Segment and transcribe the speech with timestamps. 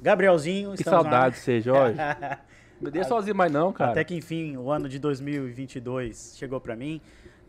[0.00, 1.96] Gabrielzinho, Que na- saudade de você, Jorge.
[1.98, 2.38] Não
[2.86, 3.90] me deixa sozinho mais não, cara.
[3.92, 7.00] Até que enfim, o ano de 2022 chegou pra mim.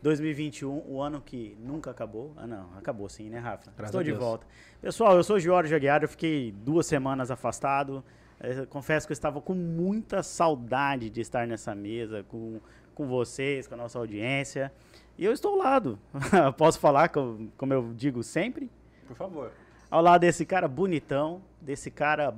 [0.01, 2.33] 2021, o ano que nunca acabou.
[2.37, 3.65] Ah, não, acabou sim, né, Rafa?
[3.75, 4.23] Graças Estou de Deus.
[4.23, 4.47] volta.
[4.81, 8.01] Pessoal, eu sou o Jorge Aguiar, eu fiquei duas semanas afastado.
[8.39, 12.61] Eh, confesso que eu estava com muita saudade de estar nessa mesa com,
[12.95, 14.71] com vocês, com a nossa audiência.
[15.17, 15.99] E eu estou ao lado.
[16.57, 18.71] Posso falar, co- como eu digo sempre?
[19.05, 19.51] Por favor.
[19.89, 22.33] Ao lado desse cara bonitão, desse cara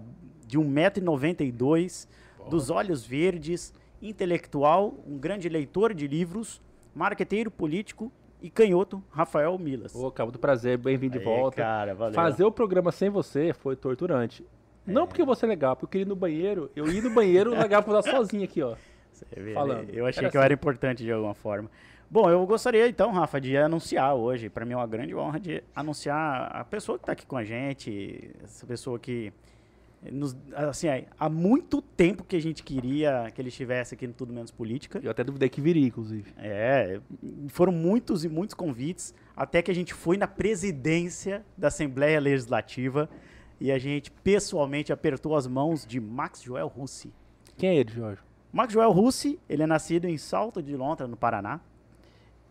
[0.48, 2.08] de 1,92m,
[2.50, 6.62] dos olhos verdes, intelectual, um grande leitor de livros,
[6.94, 9.94] marqueteiro político e canhoto, Rafael Milas.
[9.96, 11.58] Ô, Cabo do Prazer, bem-vindo de volta.
[11.58, 12.14] cara, valeu.
[12.16, 14.46] Fazer o programa sem você foi torturante.
[14.86, 17.52] Não porque você é legal, porque eu queria ir no banheiro, eu ia no banheiro
[17.56, 18.76] pra usar sozinho aqui, ó.
[19.12, 19.84] Você vê, falando.
[19.84, 19.94] né?
[19.94, 20.46] Eu achei Era que eu assim.
[20.46, 21.70] era importante de alguma forma.
[22.14, 24.50] Bom, eu gostaria então, Rafa, de anunciar hoje.
[24.50, 27.44] Para mim é uma grande honra de anunciar a pessoa que está aqui com a
[27.46, 29.32] gente, essa pessoa que
[30.12, 34.34] nos, assim, há muito tempo que a gente queria que ele estivesse aqui no Tudo
[34.34, 35.00] Menos Política.
[35.02, 36.34] Eu até duvidei que viria, inclusive.
[36.38, 37.00] É,
[37.48, 43.10] foram muitos e muitos convites, até que a gente foi na presidência da Assembleia Legislativa
[43.58, 47.14] e a gente pessoalmente apertou as mãos de Max Joel Russi.
[47.56, 48.22] Quem é ele, Jorge?
[48.52, 51.62] Max Joel Russi, ele é nascido em Salto de Lontra, no Paraná.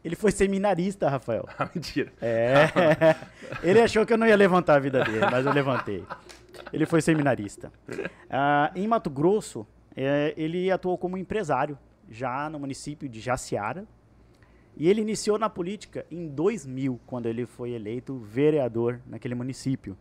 [0.05, 1.47] Ele foi seminarista, Rafael.
[1.59, 2.13] Ah, mentira.
[2.21, 2.67] É.
[3.63, 6.05] Ele achou que eu não ia levantar a vida dele, mas eu levantei.
[6.73, 7.73] Ele foi seminarista.
[8.29, 11.79] Ah, em Mato Grosso, eh, ele atuou como empresário,
[12.09, 13.85] já no município de Jaciara.
[14.77, 19.97] E ele iniciou na política em 2000, quando ele foi eleito vereador naquele município.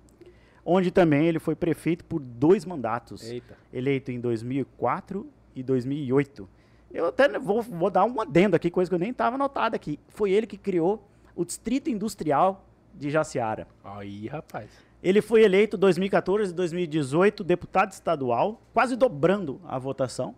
[0.64, 3.58] Onde também ele foi prefeito por dois mandatos Eita.
[3.74, 6.48] eleito em 2004 e 2008.
[6.92, 10.00] Eu até vou, vou dar um adendo aqui, coisa que eu nem estava anotada aqui.
[10.08, 13.68] Foi ele que criou o Distrito Industrial de Jaciara.
[13.84, 14.70] Aí, rapaz.
[15.02, 20.36] Ele foi eleito 2014 e 2018 deputado estadual, quase dobrando a votação.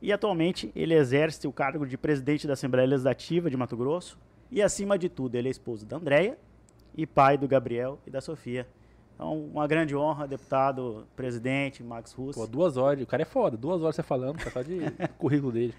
[0.00, 4.18] E atualmente ele exerce o cargo de presidente da Assembleia Legislativa de Mato Grosso.
[4.50, 6.38] E acima de tudo, ele é esposo da Andréia
[6.96, 8.66] e pai do Gabriel e da Sofia.
[9.20, 12.40] Então, uma grande honra, deputado, presidente, Max Russo.
[12.40, 13.02] Pô, duas horas.
[13.02, 13.54] O cara é foda.
[13.54, 14.78] Duas horas você falando, tá só de
[15.18, 15.74] currículo dele.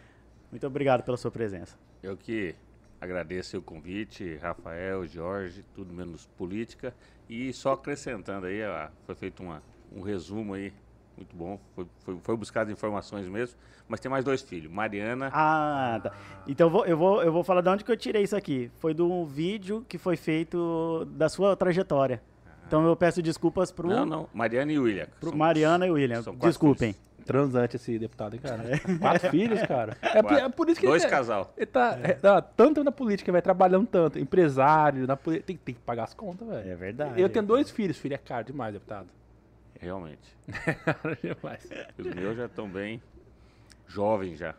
[0.52, 1.76] Muito obrigado pela sua presença.
[2.04, 2.54] Eu que
[3.00, 6.94] agradeço o convite, Rafael, Jorge, tudo menos política.
[7.28, 10.72] E só acrescentando aí, ó, foi feito uma, um resumo aí,
[11.18, 11.60] muito bom.
[11.74, 13.58] Foi, foi, foi buscado informações mesmo.
[13.88, 15.32] Mas tem mais dois filhos, Mariana.
[15.34, 16.14] Ah, tá.
[16.48, 18.70] Então eu vou, eu, vou, eu vou falar de onde que eu tirei isso aqui.
[18.78, 22.22] Foi de um vídeo que foi feito da sua trajetória.
[22.72, 25.06] Então eu peço desculpas pro, Não, não, Mariana e William.
[25.20, 26.22] pro São- Mariana e William.
[26.40, 26.96] Desculpem.
[27.26, 28.64] Transante esse deputado, hein, cara?
[28.98, 29.98] Quatro filhos, cara.
[30.02, 30.38] É, Quatro.
[30.38, 31.54] é por isso que Dois ele, casal.
[31.58, 34.18] ele tá é, tá tanto na política, vai trabalhando tanto.
[34.18, 36.72] Empresário, na poli- tem, tem que pagar as contas, velho.
[36.72, 37.22] É verdade.
[37.22, 39.08] Eu tenho dois filhos, filho é caro demais, deputado.
[39.78, 40.34] Realmente.
[40.86, 41.68] Caro demais.
[41.98, 43.02] Os meus já estão bem
[43.88, 44.56] jovens já.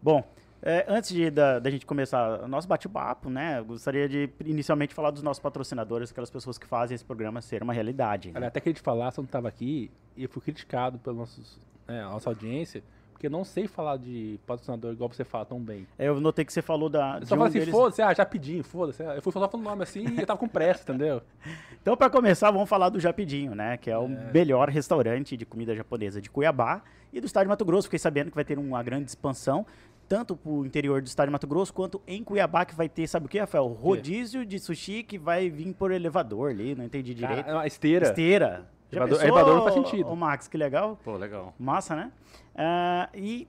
[0.00, 0.24] Bom,
[0.62, 3.58] é, antes de, da, da gente começar o nosso bate-papo, né?
[3.58, 7.62] Eu gostaria de inicialmente falar dos nossos patrocinadores, aquelas pessoas que fazem esse programa ser
[7.62, 8.28] uma realidade.
[8.30, 8.34] né?
[8.36, 11.16] Olha, até que a gente falar, você não tava aqui, e eu fui criticado pela
[11.16, 11.58] nossos,
[11.88, 15.86] né, nossa audiência, porque eu não sei falar de patrocinador igual você fala tão bem.
[15.98, 17.18] É, Eu notei que você falou da.
[17.20, 19.02] Eu só um falo assim, deles- foda-se, ah, pedi, foda-se.
[19.02, 21.22] Eu fui falar o nome assim e eu tava com pressa, entendeu?
[21.82, 23.76] Então, para começar, vamos falar do Japidinho, né?
[23.76, 26.80] Que é o melhor restaurante de comida japonesa de Cuiabá
[27.12, 27.88] e do estado de Mato Grosso.
[27.88, 29.66] Fiquei sabendo que vai ter uma grande expansão,
[30.12, 33.24] tanto pro interior do estado de Mato Grosso, quanto em Cuiabá, que vai ter, sabe
[33.24, 33.66] o que, Rafael?
[33.66, 37.48] Rodízio de sushi que vai vir por elevador ali, não entendi direito.
[37.48, 38.08] É uma esteira.
[38.08, 38.68] Esteira.
[38.90, 40.10] Já Elevador- pensou, elevador não faz sentido.
[40.10, 41.00] Ô, Max, que legal.
[41.02, 41.54] Pô, legal.
[41.58, 42.12] Massa, né?
[42.54, 43.48] Ah, e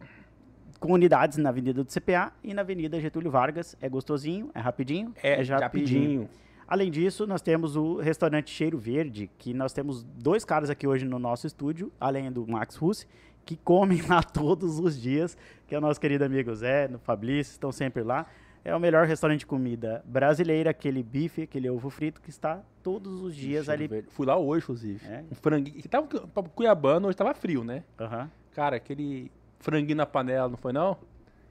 [0.80, 3.76] com unidades na Avenida do CPA e na Avenida Getúlio Vargas.
[3.82, 5.14] É gostosinho, é rapidinho.
[5.22, 6.30] É, rapidinho.
[6.66, 11.04] Além disso, nós temos o restaurante Cheiro Verde, que nós temos dois caras aqui hoje
[11.04, 13.06] no nosso estúdio, além do Max Russi,
[13.46, 15.38] que comem lá todos os dias,
[15.68, 18.26] que é o nosso querido amigo Zé, no Fabrício, estão sempre lá.
[18.66, 23.22] É o melhor restaurante de comida brasileira, aquele bife, aquele ovo frito que está todos
[23.22, 23.88] os dias Cheiro ali.
[23.90, 24.08] verde.
[24.12, 25.06] Fui lá hoje, inclusive.
[25.06, 25.24] É?
[25.30, 25.82] Um franguinho.
[25.82, 26.08] que Tava
[26.56, 27.84] Cuiabano, hoje tava frio, né?
[28.00, 28.32] Aham.
[28.54, 29.30] Cara, aquele
[29.60, 30.98] franguinho na panela, não foi não?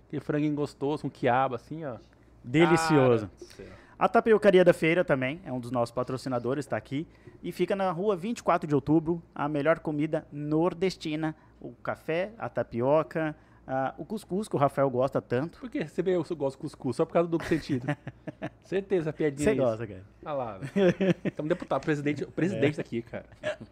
[0.09, 1.97] Aquele franguinho gostoso, com quiabo assim, ó.
[2.43, 3.31] Delicioso.
[3.57, 3.83] Cara.
[3.99, 7.07] A Tapiocaria da Feira também é um dos nossos patrocinadores, está aqui.
[7.43, 11.37] E fica na rua 24 de outubro, a melhor comida nordestina.
[11.63, 13.37] O café, a tapioca,
[13.67, 15.61] ah, o cuscuz, que o Rafael gosta tanto.
[15.61, 16.97] Por que você vê eu gosto de cuscuz?
[16.97, 17.87] Só por causa do duplo sentido.
[18.65, 19.63] Certeza, a piadinha Você é isso.
[19.63, 20.05] gosta, cara.
[20.25, 20.61] Olha lá.
[21.25, 23.27] Estamos deputado, presidente, o presidente daqui, cara.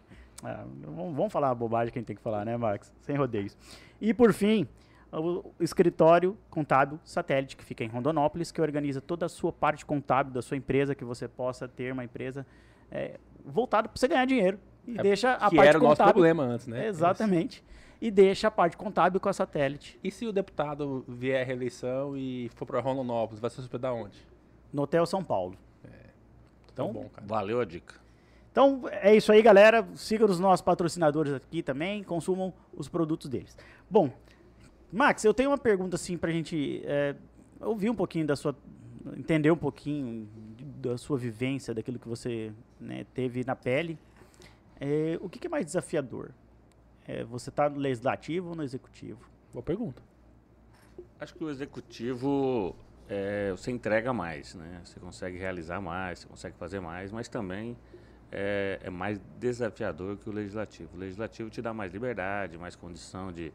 [0.43, 2.91] Ah, vamos, falar a bobagem que a gente tem que falar, né, Max?
[3.01, 3.55] Sem rodeios.
[4.01, 4.67] E por fim,
[5.11, 9.85] o, o escritório contábil satélite que fica em Rondonópolis, que organiza toda a sua parte
[9.85, 12.43] contábil da sua empresa, que você possa ter uma empresa
[12.89, 14.57] é, voltada para você ganhar dinheiro,
[14.87, 16.87] E É, deixa a que parte era o nosso problema antes, né?
[16.87, 17.63] Exatamente.
[18.01, 19.99] E deixa a parte contábil com a satélite.
[20.03, 24.17] E se o deputado vier à reeleição e for para Rondonópolis, vai se hospedar onde?
[24.73, 25.55] No Hotel São Paulo.
[26.73, 27.27] Então, Então, bom, cara.
[27.27, 27.95] Valeu a dica.
[28.51, 29.87] Então é isso aí, galera.
[29.93, 33.55] Sigam os nossos patrocinadores aqui também, consumam os produtos deles.
[33.89, 34.09] Bom,
[34.91, 37.15] Max, eu tenho uma pergunta assim pra gente é,
[37.61, 38.55] ouvir um pouquinho da sua.
[39.17, 40.27] entender um pouquinho
[40.81, 43.97] da sua vivência, daquilo que você né, teve na pele.
[44.83, 46.31] É, o que, que é mais desafiador?
[47.07, 49.19] É, você tá no legislativo ou no executivo?
[49.53, 50.01] Boa pergunta.
[51.19, 52.75] Acho que o executivo
[53.07, 54.81] é, você entrega mais, né?
[54.83, 57.77] Você consegue realizar mais, você consegue fazer mais, mas também
[58.31, 60.89] é, é mais desafiador que o legislativo.
[60.95, 63.49] O legislativo te dá mais liberdade, mais condição de,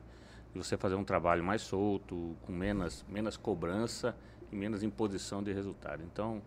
[0.52, 4.14] de você fazer um trabalho mais solto, com menos, menos cobrança
[4.52, 6.05] e menos imposição de resultado.
[6.05, 6.40] Então,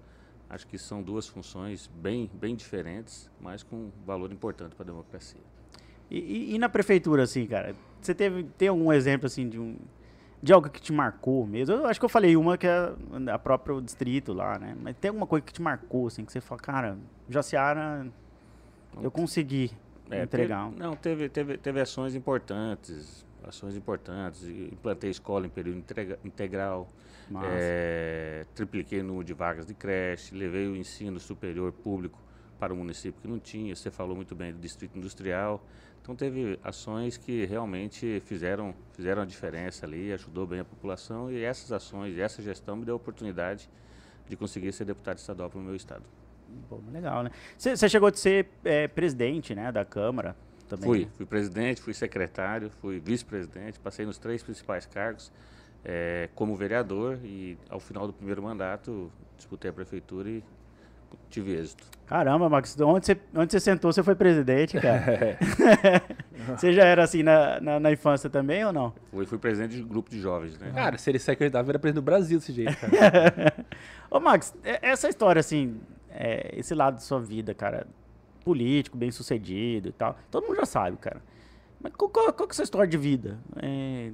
[0.50, 5.40] acho que são duas funções bem, bem diferentes, mas com valor importante para a democracia.
[6.10, 9.76] E, e- e na prefeitura, assim, cara, você teve, tem algum exemplo, assim, de um
[10.42, 11.76] de algo que te marcou mesmo?
[11.76, 12.94] Eu acho que eu falei uma que é
[13.30, 14.74] a própria distrito lá, né?
[14.82, 16.98] Mas tem alguma coisa que te marcou, assim, que você fala, cara,
[17.30, 18.08] Jaciara,
[19.04, 19.70] eu consegui
[20.10, 20.70] É, entregar.
[20.70, 24.42] teve- não, teve, teve, teve ações importantes, ações importantes.
[24.48, 26.88] Implantei escola em período integra- integral.
[27.44, 32.20] É, tripliquei o número de vagas de creche, levei o ensino superior público
[32.60, 33.76] para o município que não tinha.
[33.76, 35.64] Você falou muito bem do distrito industrial.
[36.02, 41.44] Então teve ações que realmente fizeram, fizeram a diferença ali, ajudou bem a população e
[41.44, 43.70] essas ações, e essa gestão me deu a oportunidade
[44.28, 46.04] de conseguir ser deputado estadual para o meu estado.
[46.68, 47.32] Pô, legal, né?
[47.58, 50.36] Você você chegou a ser é, presidente, né, da Câmara
[50.68, 50.86] também.
[50.86, 51.12] Fui, né?
[51.14, 55.32] fui presidente, fui secretário, fui vice-presidente, passei nos três principais cargos
[55.86, 60.44] eh, como vereador e ao final do primeiro mandato disputei a prefeitura e
[61.30, 61.84] tive êxito.
[62.06, 65.00] Caramba, Max, onde você, onde você sentou, você foi presidente, cara.
[66.42, 66.56] É.
[66.58, 68.94] você já era assim na, na, na infância também ou não?
[69.12, 70.72] Fui, fui presidente de grupo de jovens, né?
[70.74, 73.54] Cara, se ele candidato, era presidente do Brasil desse jeito, cara.
[74.10, 75.80] Ô, Max, é- essa história, assim,
[76.10, 77.86] é, esse lado da sua vida, cara,
[78.44, 81.22] político, bem sucedido e tal, todo mundo já sabe, cara.
[81.82, 83.40] Mas qual, qual, qual que é a sua história de vida?
[83.56, 84.12] É,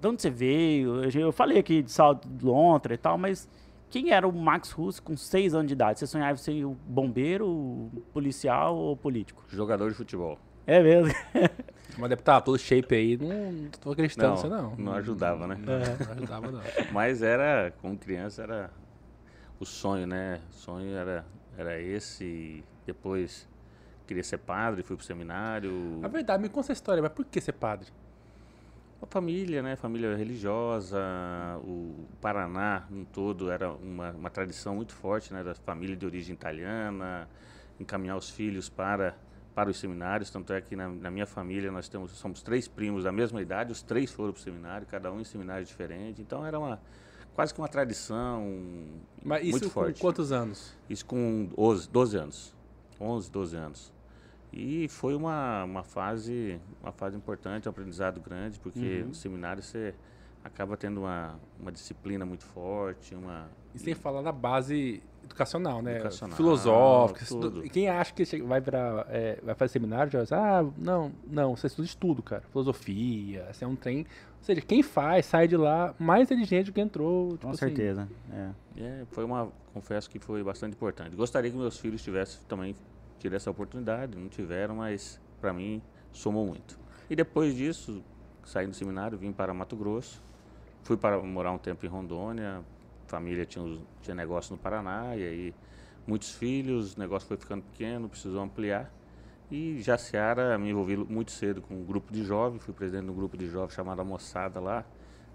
[0.00, 1.02] de onde você veio?
[1.04, 3.48] Eu, falei aqui de salto de Lontra e tal, mas
[3.90, 5.98] quem era o Max Russo com seis anos de idade?
[5.98, 9.44] Você sonhava em ser o bombeiro, policial ou político?
[9.48, 10.38] Jogador de futebol.
[10.66, 11.12] É mesmo?
[11.96, 14.76] Mas deputado, todo shape aí, não, não tô acreditando nisso, não.
[14.76, 15.56] não ajudava, né?
[15.58, 16.60] Não, não ajudava, não.
[16.92, 18.70] Mas era, como criança, era
[19.58, 20.40] o sonho, né?
[20.50, 21.24] O sonho era,
[21.56, 22.24] era esse.
[22.24, 23.48] e Depois
[24.08, 26.00] queria ser padre, fui pro seminário.
[26.02, 27.88] A verdade, me conta essa história, mas por que ser padre?
[29.00, 29.76] A família, né?
[29.76, 30.98] Família religiosa,
[31.62, 35.44] o Paraná em todo era uma, uma tradição muito forte, né?
[35.44, 37.28] Da família de origem italiana,
[37.78, 39.14] encaminhar os filhos para
[39.54, 43.02] para os seminários, tanto é que na, na minha família nós temos somos três primos
[43.02, 46.46] da mesma idade, os três foram para o seminário, cada um em seminário diferente, então
[46.46, 46.80] era uma
[47.34, 48.46] quase que uma tradição
[49.20, 50.00] Mas isso muito com forte.
[50.00, 50.76] quantos anos?
[50.88, 52.56] Isso com 12, 12 anos.
[53.00, 53.92] 11, 12 anos.
[54.52, 59.94] E foi uma, uma fase uma fase importante, um aprendizado grande, porque no seminário você
[60.42, 65.96] acaba tendo uma, uma disciplina muito forte, uma E sem falar na base educacional, né?
[65.96, 67.24] Educacional, Filosófica.
[67.26, 67.46] tudo.
[67.48, 71.54] estuda- quem acha que vai virar, é, vai fazer seminário, já diz, ah, não, não,
[71.54, 72.42] você estuda estudo, cara.
[72.50, 73.98] Filosofia, assim, é um trem.
[74.38, 77.32] Ou seja, quem faz, sai de lá mais inteligente do que entrou.
[77.32, 77.58] tipo Com assim.
[77.58, 78.08] certeza.
[78.32, 78.50] É.
[78.78, 81.14] É, foi uma, confesso que foi bastante importante.
[81.14, 82.74] Gostaria que meus filhos tivessem também
[83.18, 85.82] tido essa oportunidade, não tiveram, mas para mim
[86.12, 86.78] somou muito.
[87.10, 88.02] E depois disso,
[88.44, 90.22] saí do seminário, vim para Mato Grosso,
[90.82, 92.62] fui para morar um tempo em Rondônia,
[93.06, 95.54] família tinha, tinha negócio no Paraná, e aí
[96.06, 98.92] muitos filhos, o negócio foi ficando pequeno, precisou ampliar.
[99.50, 103.14] E Jaciara me envolvi muito cedo com um grupo de jovens, fui presidente de um
[103.14, 104.84] grupo de jovens chamado Moçada lá,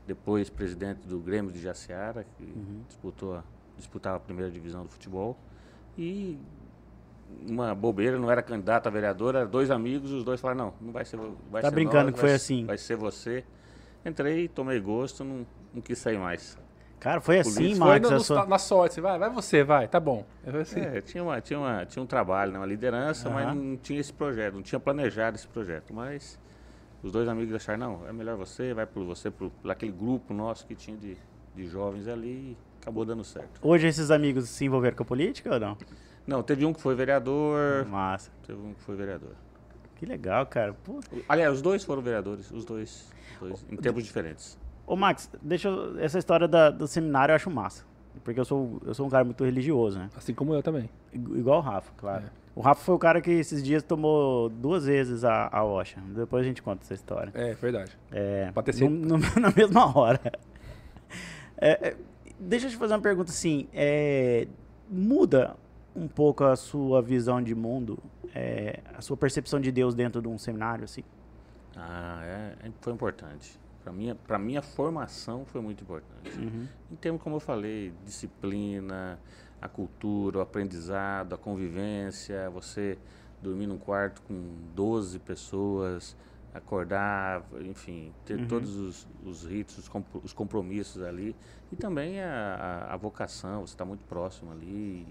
[0.06, 2.44] depois presidente do Grêmio de Jaciara, que
[2.88, 3.44] disputou, a-
[3.76, 5.36] disputava a primeira divisão do futebol.
[5.98, 6.38] E
[7.50, 10.92] uma bobeira, não era candidato a vereador, era dois amigos, os dois falaram, não, não
[10.94, 11.18] vai ser
[11.52, 12.66] vai Tá ser brincando nós, que foi vai, assim.
[12.66, 13.44] Vai ser você.
[14.06, 16.58] Entrei, tomei gosto, não, não quis sair mais.
[17.00, 17.86] Cara, foi assim, Político.
[17.86, 20.26] Foi no- sua- na sorte, vai, vai você, vai, tá bom.
[20.62, 23.36] Assim, É, tinha, uma, tinha, uma, tinha um trabalho, né, uma liderança, Aham.
[23.36, 25.94] mas não tinha esse projeto, não tinha planejado esse projeto.
[25.94, 26.40] Mas
[27.02, 30.34] os dois amigos acharam, não, é melhor você, vai por você, por, por aquele grupo
[30.34, 31.18] nosso que tinha de,
[31.54, 33.60] de jovens ali e acabou dando certo.
[33.62, 35.78] Hoje esses amigos se envolveram com a política ou não?
[36.26, 38.32] Não, teve um que foi vereador, Massa.
[38.46, 39.32] teve um que foi vereador.
[39.96, 40.74] Que legal, cara.
[40.84, 41.00] Pô.
[41.28, 44.58] Aliás, os dois foram vereadores, os dois, os dois em tempos diferentes.
[44.86, 47.86] Ô, Max, deixa eu, essa história da- do seminário eu acho massa.
[48.24, 50.10] Porque eu sou, eu sou um cara muito religioso, né?
[50.16, 50.90] Assim como eu também.
[51.12, 52.26] Igu- Igual o Rafa, claro.
[52.26, 52.30] É.
[52.56, 56.00] O Rafa foi o cara que esses dias tomou duas vezes a, a Osha.
[56.16, 57.32] Depois a gente conta essa história.
[57.34, 57.98] É, verdade.
[58.12, 58.90] É, Pode ter sido.
[58.90, 60.20] no- no- na mesma hora.
[61.58, 61.96] É, é,
[62.40, 63.68] deixa eu te fazer uma pergunta assim.
[63.74, 64.48] é,
[64.90, 65.56] muda
[65.96, 67.98] um pouco a sua visão de mundo,
[68.34, 71.04] é, a sua percepção de Deus dentro de um seminário, assim?
[71.76, 73.60] Ah, é, é- foi importante.
[73.84, 76.30] Para minha, para minha formação foi muito importante.
[76.92, 79.20] Em termos, como eu falei, disciplina,
[79.62, 82.98] a cultura, o aprendizado, a convivência, você
[83.42, 84.34] dormir num quarto com
[84.74, 86.16] 12 pessoas,
[86.54, 91.36] acordar, enfim, ter todos os, os ritos, os, compro- os compromissos ali.
[91.72, 95.06] E também a, a, a vocação, você está muito próximo ali,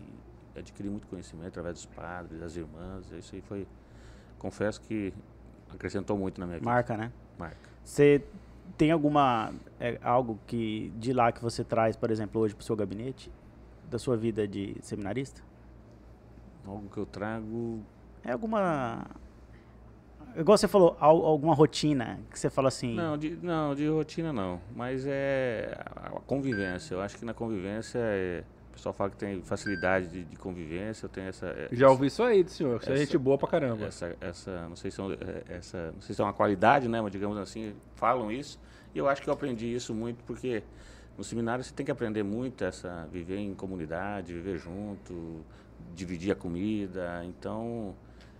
[0.56, 3.11] adquirir muito conhecimento através dos padres, das irmãs.
[3.12, 3.66] Isso aí foi,
[4.38, 5.12] confesso que
[5.73, 6.71] acrescentou muito na minha vida.
[6.71, 7.11] Marca, né?
[7.38, 7.56] Marca.
[7.85, 8.23] Você
[8.76, 12.64] tem alguma é, algo que de lá que você traz, por exemplo, hoje para o
[12.64, 13.30] seu gabinete,
[13.90, 15.42] da sua vida de seminarista?
[16.66, 17.80] Algo que eu trago
[18.25, 19.04] É alguma
[20.37, 22.94] igual você falou, al- alguma rotina que você fala assim?
[22.94, 24.61] Não, de, não, de rotina não.
[24.75, 26.94] Mas é a a convivência.
[26.94, 31.05] Eu acho que na convivência é, o pessoal fala que tem facilidade de, de convivência.
[31.05, 31.47] Eu tenho essa.
[31.47, 33.85] é- Já ouvi isso aí do senhor, que você é essa- gente boa pra caramba.
[33.85, 37.00] essa, essa, não sei se é, essa, não sei se é uma qualidade, né?
[37.00, 38.59] Mas digamos assim, falam isso.
[38.95, 40.62] E eu acho que eu aprendi isso muito porque
[41.19, 45.45] no seminário você tem que aprender muito essa viver em comunidade, viver junto,
[45.95, 47.23] dividir a comida.
[47.26, 47.95] Então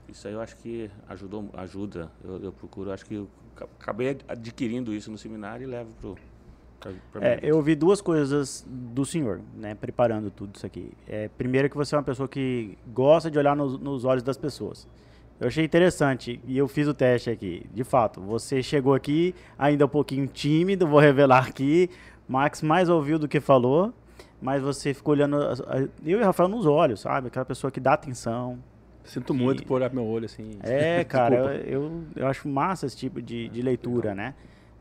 [0.09, 2.11] isso aí eu acho que ajudou, ajuda.
[2.25, 6.17] Eu, eu procuro, acho que eu ca- acabei adquirindo isso no seminário e levo pro
[7.21, 10.93] É, eu ouvi duas coisas do senhor, né, preparando tudo isso aqui.
[11.07, 14.37] É, primeiro que você é uma pessoa que gosta de olhar nos, nos olhos das
[14.37, 14.87] pessoas.
[15.41, 17.67] Eu achei interessante e eu fiz o teste aqui.
[17.75, 21.91] De fato, você chegou aqui ainda um pouquinho tímido, vou revelar aqui.
[22.29, 23.93] Max mais ouviu do que falou,
[24.41, 25.37] mas você ficou olhando
[26.05, 27.27] eu e o Rafael nos olhos, sabe?
[27.27, 28.59] Aquela pessoa que dá atenção.
[29.05, 30.59] Sinto muito por olhar pro meu olho, assim.
[30.63, 34.35] É, cara, eu, eu, eu acho massa esse tipo de, de leitura, né?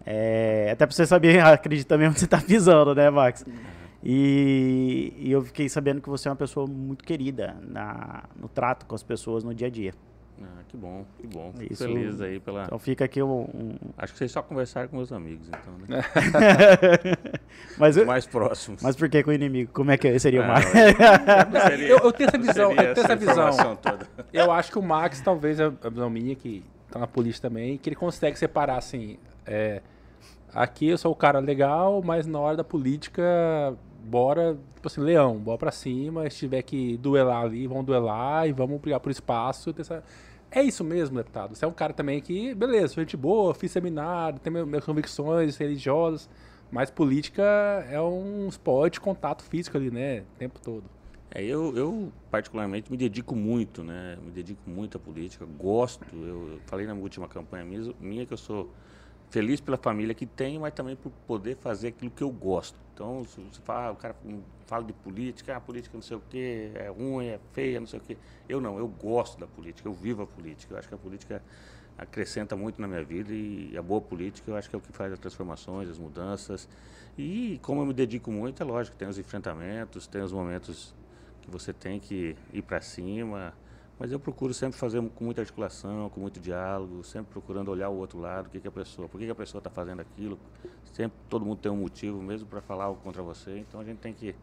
[0.06, 3.46] É, até pra você saber, acredita mesmo onde você tá pisando, né, Max?
[4.04, 8.86] E, e eu fiquei sabendo que você é uma pessoa muito querida na, no trato
[8.88, 9.94] com as pessoas no dia a dia.
[10.44, 11.54] Ah, que bom, que bom.
[11.56, 12.64] Fico Isso- feliz aí pela.
[12.64, 13.42] Então fica aqui um.
[13.42, 16.02] um- Acho que vocês só conversaram com meus amigos, então, né?
[17.78, 18.82] mas, eu- Mais próximos.
[18.82, 19.72] mas por que com o inimigo?
[19.72, 20.66] Como é que seria o Ah, Max?
[21.80, 23.76] Eu, eu tenho essa visão, eu tenho essa visão.
[23.76, 24.08] toda.
[24.34, 27.78] Eu acho que o Max, talvez, é a visão minha, que tá na polícia também,
[27.78, 29.82] que ele consegue separar, assim, é,
[30.54, 33.22] aqui eu sou o cara legal, mas na hora da política,
[34.04, 38.52] bora, tipo assim, leão, bora pra cima, se tiver que duelar ali, vamos duelar e
[38.54, 39.74] vamos brigar por espaço.
[39.78, 40.04] essa-
[40.54, 41.56] É isso mesmo, deputado.
[41.56, 45.56] Você é um cara também que, beleza, sou gente boa, fiz seminário, tenho minhas convicções
[45.58, 46.30] religiosas,
[46.70, 47.42] mas política
[47.90, 50.84] é um esporte contato físico ali, né, o tempo todo.
[51.34, 54.18] É, eu, eu, particularmente, me dedico muito, né?
[54.22, 56.06] Me dedico muito à política, gosto.
[56.14, 58.70] Eu, falei na última campanha minha, minha que eu sou
[59.32, 62.78] feliz pela família que tenho, mas também por poder fazer aquilo que eu gosto.
[62.94, 64.16] Então, se você fala, ah, o cara
[64.68, 68.00] fala de política, ah, política não sei o quê, é ruim, é feia, não sei
[68.00, 68.18] o quê.
[68.48, 70.74] Eu não, eu gosto da política, eu vivo a política.
[70.74, 71.42] Eu acho que a política
[71.98, 74.92] acrescenta muito na minha vida e a boa política eu acho que é o que
[74.92, 76.68] faz as transformações, as mudanças.
[77.18, 80.94] E como eu me dedico muito, é lógico, tem os enfrentamentos, tem os momentos
[81.42, 83.54] que você tem que ir para cima,
[84.02, 87.98] mas eu procuro sempre fazer com muita articulação, com muito diálogo, sempre procurando olhar o
[87.98, 90.40] outro lado, o que, que a pessoa, por que, que a pessoa está fazendo aquilo.
[90.92, 94.00] Sempre todo mundo tem um motivo mesmo para falar algo contra você, então a gente
[94.00, 94.34] tem que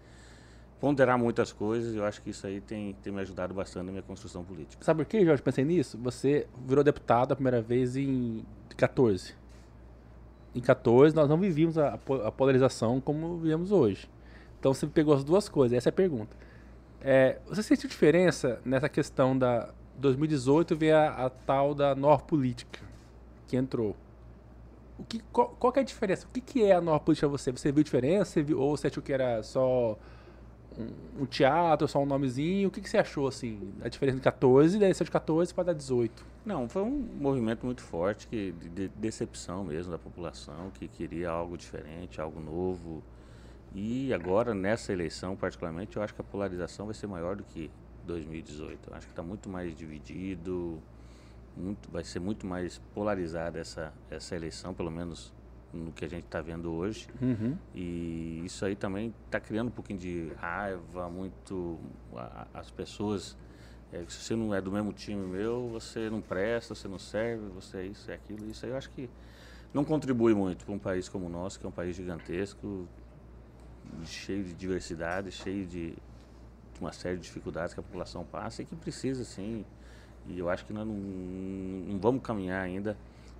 [0.78, 1.92] ponderar muitas coisas.
[1.92, 4.84] e Eu acho que isso aí tem, tem me ajudado bastante na minha construção política.
[4.84, 5.42] Sabe por que, Jorge?
[5.42, 5.98] Pensei nisso.
[6.04, 8.44] Você virou deputado a primeira vez em
[8.76, 9.34] 14.
[10.54, 14.08] Em 14, nós não vivíamos a, a polarização como vivemos hoje.
[14.60, 15.76] Então você pegou as duas coisas.
[15.76, 16.36] Essa é a pergunta.
[17.00, 22.80] É, você sentiu diferença nessa questão da 2018 veio a, a tal da nova política
[23.46, 23.96] que entrou?
[24.98, 26.26] O que, qual, qual que é a diferença?
[26.26, 27.52] O que, que é a nova política pra você?
[27.52, 28.32] Você viu diferença?
[28.32, 29.96] Você viu- ou você achou que era só
[30.76, 32.68] um, um teatro, só um nomezinho?
[32.68, 35.64] O que, que você achou, assim, a diferença de 14, da eleição de 14 para
[35.64, 36.26] da 18?
[36.44, 41.30] Não, foi um movimento muito forte que, de, de decepção mesmo da população, que queria
[41.30, 43.00] algo diferente, algo novo.
[43.74, 47.70] E agora, nessa eleição particularmente, eu acho que a polarização vai ser maior do que
[48.04, 48.88] 2018.
[48.90, 50.82] Eu acho que está muito mais dividido,
[51.56, 55.32] muito, vai ser muito mais polarizada essa, essa eleição, pelo menos
[55.72, 57.06] no que a gente está vendo hoje.
[57.20, 57.56] Uhum.
[57.74, 61.78] E isso aí também está criando um pouquinho de raiva, muito.
[62.16, 63.36] a- as pessoas.
[63.92, 67.46] é, se você não é do mesmo time meu, você não presta, você não serve,
[67.48, 68.46] você é isso, é aquilo.
[68.50, 69.08] Isso aí eu acho que
[69.72, 72.86] não contribui muito para um país como o nosso, que é um país gigantesco,
[74.04, 75.94] cheio de diversidade, cheio de,
[76.80, 79.64] uma série de dificuldades que a população passa e que precisa, sim.
[80.26, 82.96] E eu acho que nós não, não vamos caminhar ainda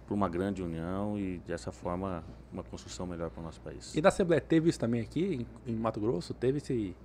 [0.07, 3.95] para uma grande união e dessa forma uma construção melhor para o nosso país.
[3.95, 6.33] E na Assembleia teve isso também aqui em, em Mato Grosso?
[6.33, 6.97] Teve esse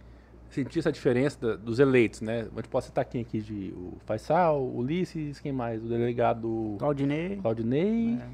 [0.50, 2.48] sentir essa diferença da, dos eleitos, né?
[2.52, 5.84] A gente pode citar quem aqui de o Faisal, o Ulisses, quem mais?
[5.84, 7.38] O delegado Claudinei.
[7.38, 8.20] Claudinei.
[8.22, 8.28] É.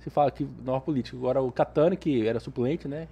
[0.00, 1.16] Se fala que nova política.
[1.16, 3.06] Agora o Catani, que era suplente, né?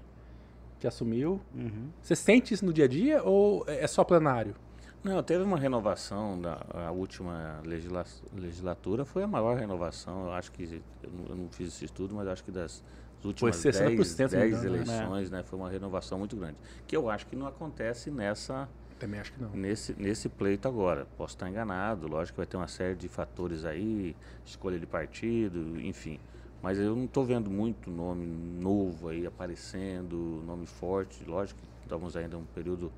[0.81, 1.41] Que assumiu.
[1.55, 1.91] Uhum.
[2.03, 4.55] Você sente isso no dia a dia ou é só plenário?
[5.03, 10.27] Não, teve uma renovação da última legisla, legislatura, foi a maior renovação.
[10.27, 12.83] Eu acho que eu não, eu não fiz esse estudo, mas acho que das
[13.25, 13.77] últimas 10,
[14.17, 14.67] 10 né?
[14.67, 15.43] eleições, né?
[15.43, 16.57] Foi uma renovação muito grande.
[16.87, 18.69] Que eu acho que não acontece nessa.
[18.99, 19.51] Também acho que não.
[19.51, 21.07] Nesse, nesse pleito agora.
[21.17, 25.81] Posso estar enganado, lógico que vai ter uma série de fatores aí, escolha de partido,
[25.81, 26.21] enfim.
[26.63, 31.25] Mas eu não estou vendo muito nome novo aí aparecendo, nome forte.
[31.25, 32.93] Lógico que estamos ainda um período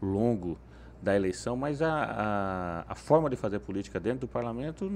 [0.00, 0.58] longo
[1.00, 4.90] da eleição, mas a, a, a, forma de fazer política dentro do parlamento,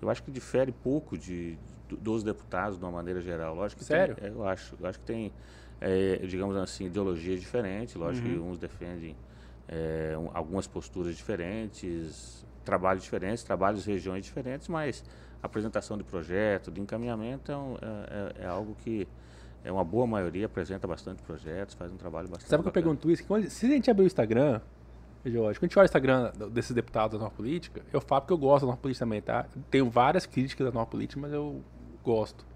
[0.00, 3.54] eu acho que difere pouco de, dos deputados de uma maneira geral.
[3.54, 4.14] Lógico que Sério?
[4.14, 5.32] Tem, é, eu acho, eu acho que tem,
[5.80, 7.94] é, digamos assim, ideologias diferentes.
[7.94, 8.34] Lógico uhum.
[8.34, 9.16] que uns defendem
[9.68, 15.04] é, um, algumas posturas diferentes, trabalhos diferentes, trabalhos regiões diferentes, mas
[15.42, 19.06] apresentação de projeto, de encaminhamento é, um, é, é, é algo que
[19.64, 23.10] é uma boa maioria, apresenta bastante projetos, faz um trabalho bastante Sabe que eu pergunto
[23.10, 23.24] isso?
[23.50, 24.60] Se a gente abrir o Instagram,
[25.24, 28.38] quando a gente olha o Instagram desses deputados da nova política, eu falo que eu
[28.38, 29.46] gosto da nova política também, tá?
[29.68, 31.60] Tenho várias críticas da nova política, mas eu
[32.04, 32.46] gosto.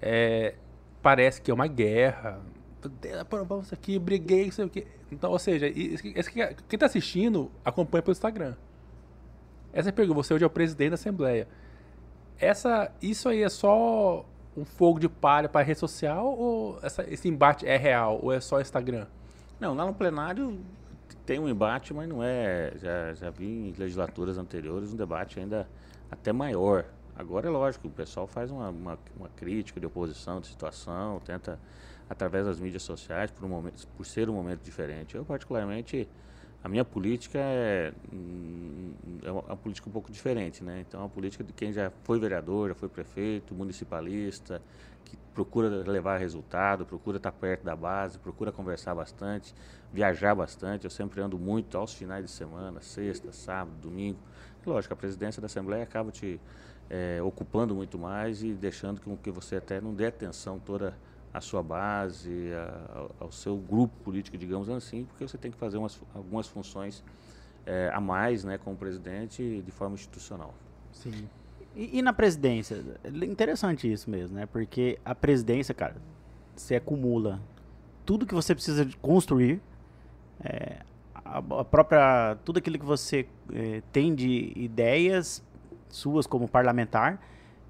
[0.00, 0.54] É,
[1.02, 2.40] parece que é uma guerra.
[3.48, 4.86] Vamos aqui, briguei, sei o quê.
[5.10, 6.14] Então, ou seja, quem
[6.72, 8.54] está assistindo acompanha pelo Instagram.
[9.72, 11.48] Essa é a pergunta, você hoje é o presidente da Assembleia.
[12.38, 14.24] Essa, isso aí é só
[14.56, 18.40] um fogo de palha para rede social ou essa, esse embate é real ou é
[18.40, 19.06] só Instagram?
[19.58, 20.58] Não, lá no plenário
[21.24, 22.72] tem um embate, mas não é.
[22.76, 25.68] Já, já vi em legislaturas anteriores um debate ainda
[26.10, 26.84] até maior.
[27.16, 31.58] Agora é lógico, o pessoal faz uma, uma, uma, crítica de oposição, de situação, tenta,
[32.10, 35.14] através das mídias sociais, por, um momento, por ser um momento diferente.
[35.14, 36.06] Eu, particularmente,
[36.66, 38.90] a minha política é, hum,
[39.22, 40.84] é uma, uma, política um pouco diferente, né?
[40.86, 44.60] Então, é uma política de quem já foi vereador, já foi prefeito, municipalista,
[45.04, 49.54] que procura levar resultado, procura estar perto da base, procura conversar bastante,
[49.92, 50.82] viajar bastante.
[50.82, 54.18] Eu sempre ando muito aos finais de semana, sexta, sábado, domingo.
[54.66, 56.40] Lógico, a presidência da Assembleia acaba te
[56.90, 60.96] é, ocupando muito mais e deixando com que você até não dê atenção toda
[61.36, 65.76] à sua base, a, ao seu grupo político, digamos assim, porque você tem que fazer
[65.76, 67.04] umas, algumas funções
[67.66, 70.54] é, a mais né, como presidente de forma institucional.
[70.92, 71.28] Sim.
[71.74, 72.82] E, e, na presidência?
[73.04, 74.46] Interessante isso mesmo, né?
[74.46, 75.96] Porque a presidência, cara,
[76.54, 77.38] você acumula
[78.06, 79.60] tudo que você precisa construir,
[80.42, 80.78] é,
[81.14, 82.38] a, a, própria.
[82.46, 85.44] tudo aquilo que você é, tem de ideias
[85.90, 87.20] suas como parlamentar.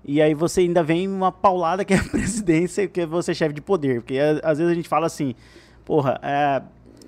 [0.09, 3.53] E aí você ainda vem uma paulada que é a presidência, que é você chefe
[3.53, 4.01] de poder.
[4.01, 5.35] Porque às vezes a gente fala assim,
[5.85, 6.63] porra, é,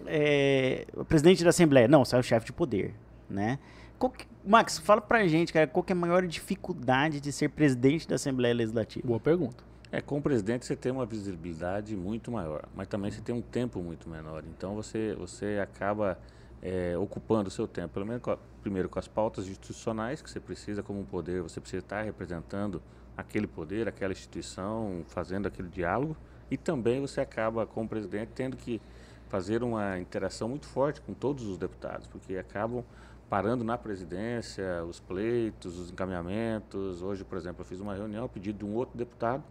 [0.07, 1.87] é, o presidente da Assembleia.
[1.87, 2.93] Não, você é o chefe de poder,
[3.31, 3.61] né?
[4.01, 8.09] Que, Max, fala pra gente, cara, qual que é a maior dificuldade de ser presidente
[8.09, 9.07] da Assembleia Legislativa?
[9.07, 9.63] Boa pergunta.
[9.93, 13.81] É, como presidente você tem uma visibilidade muito maior, mas também você tem um tempo
[13.81, 14.43] muito menor.
[14.57, 16.19] Então você, você acaba
[16.63, 20.31] é, ocupando o seu tempo, pelo menos com a, primeiro com as pautas institucionais que
[20.31, 22.83] você precisa como um poder, você precisa estar representando
[23.17, 26.17] aquele poder, aquela instituição, fazendo aquele diálogo,
[26.51, 28.81] e também você acaba, como presidente, tendo que
[29.29, 32.85] fazer uma interação muito forte com todos os deputados, porque acabam
[33.29, 37.03] parando na presidência os pleitos, os encaminhamentos.
[37.03, 39.45] Hoje, por exemplo, eu fiz uma reunião a pedido de um outro deputado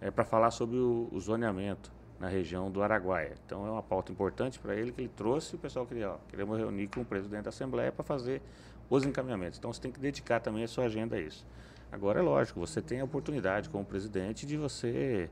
[0.00, 3.34] é, para falar sobre o, o zoneamento na região do Araguaia.
[3.44, 6.16] Então é uma pauta importante para ele que ele trouxe e o pessoal queria, ó,
[6.28, 8.40] queremos reunir com o presidente da Assembleia para fazer
[8.88, 9.58] os encaminhamentos.
[9.58, 11.44] Então você tem que dedicar também a sua agenda a isso.
[11.90, 15.28] Agora é lógico, você tem a oportunidade como presidente de você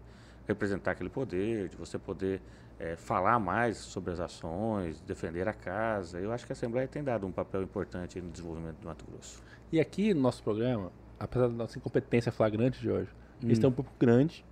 [0.49, 2.43] representar aquele poder, de você poder
[2.77, 6.19] é, falar mais sobre as ações, defender a casa.
[6.19, 9.41] Eu acho que a Assembleia tem dado um papel importante no desenvolvimento do Mato Grosso.
[9.71, 13.47] E aqui no nosso programa, apesar da nossa incompetência flagrante, Jorge, hum.
[13.47, 14.45] eles têm um público grande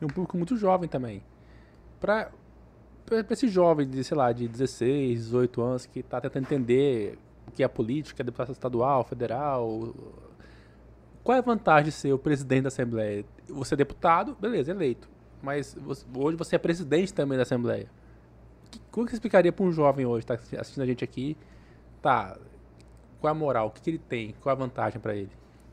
[0.00, 1.22] e um público muito jovem também
[2.04, 2.30] para
[3.30, 7.62] esse jovem de, sei lá, de 16, 18 anos que está tentando entender o que
[7.62, 9.94] é a política, a deputação estadual, federal.
[11.22, 13.24] Qual é a vantagem de ser o presidente da Assembleia?
[13.48, 15.08] Você é deputado, beleza, eleito.
[15.42, 17.88] Mas você, hoje você é presidente também da Assembleia.
[18.90, 21.36] como que você explicaria para um jovem hoje, está assistindo a gente aqui,
[22.02, 22.36] tá,
[23.20, 25.30] qual é a moral, o que, que ele tem, qual é a vantagem para ele?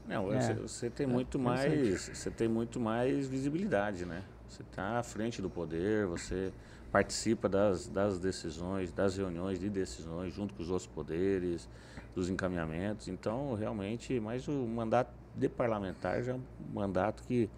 [0.08, 4.24] Não, é, você, você, tem é, muito mais, você tem muito mais visibilidade, né?
[4.52, 6.52] Você está à frente do poder, você
[6.92, 11.70] participa das, das decisões, das reuniões de decisões, junto com os outros poderes,
[12.14, 13.08] dos encaminhamentos.
[13.08, 16.42] Então, realmente, mas o mandato de parlamentar já é um
[16.74, 17.50] mandato que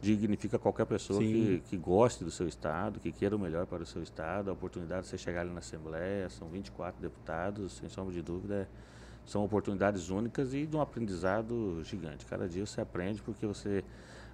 [0.00, 3.86] dignifica qualquer pessoa que, que goste do seu Estado, que queira o melhor para o
[3.86, 4.48] seu Estado.
[4.48, 8.66] A oportunidade de você chegar ali na Assembleia, são 24 deputados, sem sombra de dúvida,
[9.26, 12.24] são oportunidades únicas e de um aprendizado gigante.
[12.24, 13.84] Cada dia você aprende porque você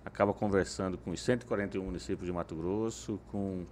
[0.07, 3.65] acaba conversando com os 141 municípios de Mato Grosso, com,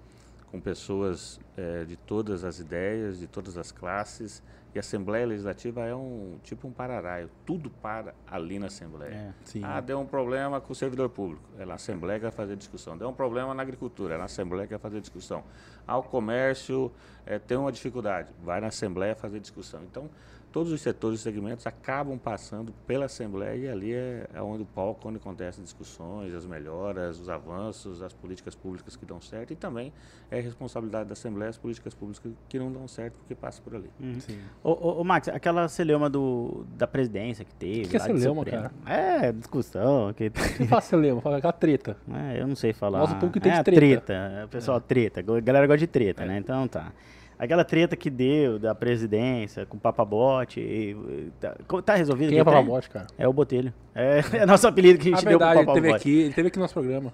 [0.51, 4.43] com pessoas é, de todas as ideias, de todas as classes,
[4.75, 7.31] e a Assembleia Legislativa é um tipo um pararaio.
[7.47, 9.33] Tudo para ali na Assembleia.
[9.55, 11.45] É, ah, deu um problema com o servidor público.
[11.57, 12.99] É na Assembleia que vai fazer discussão.
[12.99, 14.17] Deu um problema na agricultura.
[14.17, 15.45] É na Assembleia que vai fazer discussão.
[15.87, 16.91] Ah, o comércio
[17.25, 18.31] é, tem uma dificuldade.
[18.43, 19.85] Vai na Assembleia fazer discussão.
[19.85, 20.11] Então,
[20.55, 24.67] todos os setores e segmentos acabam passando pela Assembleia e ali é, é onde o
[24.67, 29.57] palco, onde acontecem discussões, as melhoras, os avanços, as políticas públicas que dão certo e
[29.57, 29.93] também
[30.31, 33.91] é responsabilidade da Assembleia as políticas públicas que não dão certo porque passa por ali.
[33.99, 34.17] Uhum.
[34.63, 37.87] Ô, ô, ô, Max, aquela celeuma do, da presidência que teve.
[37.87, 38.71] O que é lá de celeuma, Supremo.
[38.85, 39.27] cara?
[39.27, 40.13] É, discussão.
[40.13, 40.31] Que...
[40.31, 41.21] Quem fala celeuma?
[41.21, 41.97] Fala aquela treta.
[42.09, 43.01] É, eu não sei falar.
[43.01, 43.81] Nossa, o público entende é, treta.
[43.81, 44.45] treta.
[44.45, 45.19] O pessoal, treta.
[45.19, 46.27] A galera gosta de treta, É.
[46.27, 46.39] né?
[46.39, 46.93] Então tá.
[47.39, 50.61] Aquela treta que deu da presidência com o Papabote.
[50.61, 52.29] e- e- Tá, tá resolvido?
[52.31, 52.55] Quem é trem?
[52.55, 53.07] Papabote, cara?
[53.19, 53.73] É o Botelho.
[53.95, 56.09] É, é nosso apelido que a A gente deu pro verdade, ele teve Papabote.
[56.09, 57.13] aqui, ele teve aqui no nosso programa.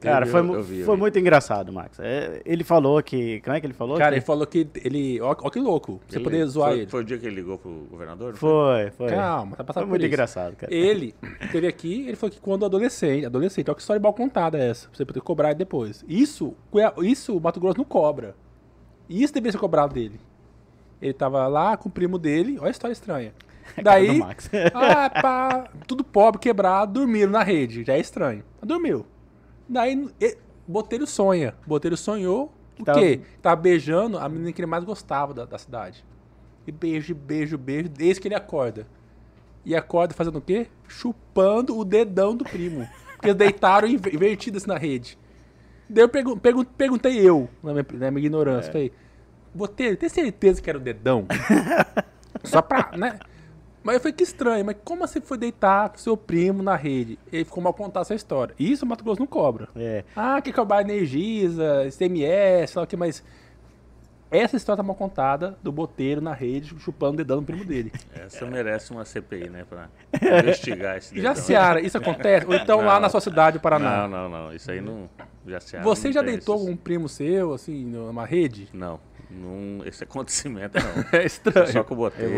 [0.00, 1.98] Cara, foi, eu- vi, foi muito engraçado, Max.
[1.98, 3.40] É, ele falou que.
[3.40, 3.96] Como é que ele falou?
[3.96, 4.18] Cara, que...
[4.18, 5.18] ele falou que ele.
[5.22, 5.98] Ó, ó que louco.
[6.06, 6.90] Você Ele- poder zoar foi, ele.
[6.90, 8.32] Foi o dia que ele ligou pro governador?
[8.32, 9.08] não Foi, foi.
[9.08, 10.08] Calma, tá passando Foi por muito isso.
[10.08, 10.74] engraçado, cara.
[10.74, 11.14] Ele
[11.50, 14.88] teve aqui, ele falou que quando adolescente, adolescente, olha que história mal contada é essa,
[14.88, 16.04] pra você poder cobrar depois.
[16.06, 16.54] Isso,
[17.02, 18.34] isso o Mato Grosso não cobra.
[19.08, 20.20] Isso deveria ser cobrado dele.
[21.00, 23.34] Ele tava lá com o primo dele, olha a história estranha.
[23.82, 24.20] Daí,
[24.74, 28.44] ah, pá, tudo pobre, quebrado, dormiram na rede, já é estranho.
[28.62, 29.04] Dormiu.
[29.68, 30.08] Daí,
[30.66, 31.54] Botelho sonha.
[31.66, 33.20] Botelho sonhou o Tava- quê?
[33.42, 36.04] Tava beijando a menina que ele mais gostava da, da cidade.
[36.66, 38.86] E beijo, beijo, beijo, desde que ele acorda.
[39.64, 40.68] E acorda fazendo o quê?
[40.88, 42.88] Chupando o dedão do primo.
[43.12, 45.18] Porque eles deitaram inver- invertido assim na rede.
[45.88, 48.92] Daí eu pergun pergun perguntei eu, na minha, na minha ignorância, falei,
[49.54, 51.26] Botelho, tem certeza que era o dedão?
[52.42, 53.18] Só pra, né?
[53.84, 57.18] Mas eu falei, que estranho, mas como você foi deitar com seu primo na rede?
[57.30, 58.54] Ele ficou mal contar essa história.
[58.58, 59.68] Isso o Mato Grosso não cobra.
[59.76, 60.04] É.
[60.16, 63.22] Ah, que cobrar Energisa, CMS, sei lá o que, mas...
[64.30, 67.92] Essa história tá mal contada do boteiro na rede chupando o dedão do primo dele.
[68.16, 69.64] Essa merece uma CPI, né?
[69.68, 69.88] Pra
[70.40, 71.44] investigar esse E já dedão.
[71.44, 72.46] Seara, isso acontece?
[72.46, 73.00] Ou então lá Não.
[73.02, 74.08] na sua cidade, o Paraná?
[74.08, 74.54] Não, não, não.
[74.54, 75.08] Isso aí não.
[75.46, 78.68] Já Seara Você já deitou esses- com um primo seu, assim, numa rede?
[78.72, 78.98] Não.
[79.30, 81.04] Num, esse acontecimento não.
[81.20, 81.66] É estranho.
[81.72, 82.34] Só com o Botelho.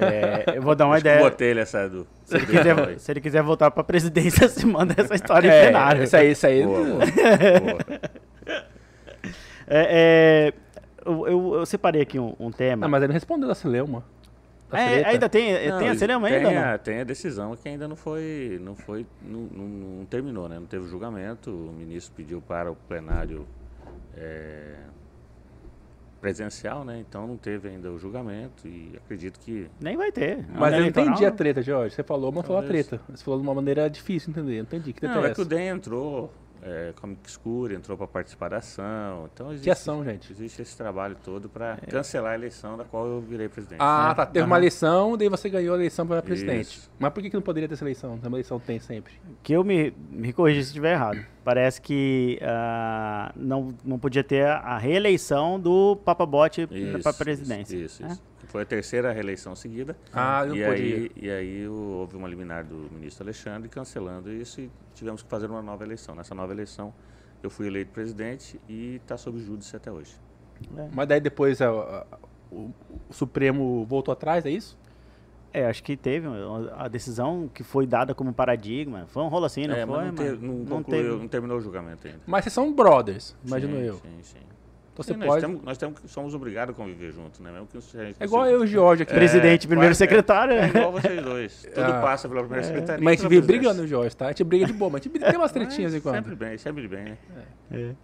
[0.00, 1.24] É, eu vou dar uma Acho que o ideia.
[1.30, 2.06] Botelho essa do.
[2.24, 5.62] Se ele, quiser, se ele quiser voltar pra presidência, se manda essa história em É,
[5.62, 6.02] plenário.
[6.04, 6.64] isso aí, isso aí.
[6.64, 7.78] Boa, boa, boa.
[9.66, 10.52] É, é,
[11.06, 12.82] eu, eu- eu separei aqui um, um tema.
[12.82, 14.04] Não, mas ele não respondeu da Celeuma.
[14.76, 15.08] É, treta.
[15.10, 16.74] ainda tem, Não, tem a cinema tem ainda?
[16.74, 20.58] a, tem a decisão que ainda não foi, não foi, não, não- não terminou, né?
[20.58, 21.50] Não teve julgamento.
[21.50, 23.46] O ministro pediu para o plenário
[24.16, 24.74] é,
[26.20, 27.00] presencial, né?
[27.00, 30.46] Então não teve ainda o julgamento e acredito que Nem vai ter.
[30.48, 31.94] Mas Ano eu não entendi a treta, Jorge.
[31.96, 33.00] Você falou, mas falou a treta.
[33.10, 34.54] Você falou de uma maneira difícil de entender.
[34.54, 34.92] Eu não entendi.
[34.92, 35.44] Que treta não é é que o?
[35.44, 39.28] DEM entrou é, como escuro, entrou para participar da ação.
[39.34, 40.30] Então existe, Que ação, gente?
[40.32, 43.78] existe esse trabalho todo para cancelar a eleição da qual eu virei presidente.
[43.80, 44.26] Ah, É, tá.
[44.26, 44.60] Teve uma aham.
[44.62, 46.62] eleição, daí você ganhou a eleição para presidente.
[46.78, 46.90] Isso.
[46.98, 48.14] Mas por que, que não poderia ter essa eleição?
[48.14, 49.12] Uma eleição tem sempre.
[49.42, 51.18] Que eu me, me corrija se estiver errado.
[51.44, 57.76] Parece que ah, não, não podia ter a reeleição do Papabote Isso, para presidência.
[57.76, 58.10] Isso, né?
[58.12, 58.22] isso.
[58.52, 59.96] Foi a terceira reeleição seguida.
[60.12, 60.96] Ah, não e podia.
[60.96, 65.46] aí, e aí houve uma liminar do ministro Alexandre cancelando isso e tivemos que fazer
[65.50, 66.14] uma nova eleição.
[66.14, 66.92] Nessa nova eleição,
[67.42, 70.12] eu fui eleito presidente e está sob júdice até hoje.
[70.94, 72.06] Mas daí depois a- a-
[72.50, 72.70] o,
[73.08, 74.78] o Supremo voltou atrás, é isso?
[75.50, 76.26] É, acho que teve
[76.76, 79.06] a decisão que foi dada como paradigma.
[79.08, 79.96] Foi um rolo assim, não é, foi?
[79.96, 81.16] mas não, teve- mas não, não concluiu, teve.
[81.22, 82.20] não terminou o julgamento ainda.
[82.26, 83.94] Mas vocês são brothers, imagino Sim, eu.
[83.96, 84.38] Sim, sim.
[84.92, 85.40] Então você Sim, nós, pode.
[85.40, 87.50] temos, nós temos, somos obrigados a conviver juntos, né?
[87.50, 89.14] Mesmo que a gente É igual eu e o Jorge aqui.
[89.14, 90.52] Presidente, primeiro quase- secretário.
[90.52, 91.62] É igual vocês dois.
[91.74, 92.00] Tudo Ah.
[92.02, 93.02] passa pela primeira secretaria.
[93.02, 94.26] Mas a gente vive brigando, Jorge, tá?
[94.26, 96.16] A gente briga de boa, mas a gente tem umas tretinhas quando.
[96.16, 97.04] Sempre bem, sempre bem.
[97.70, 97.94] né?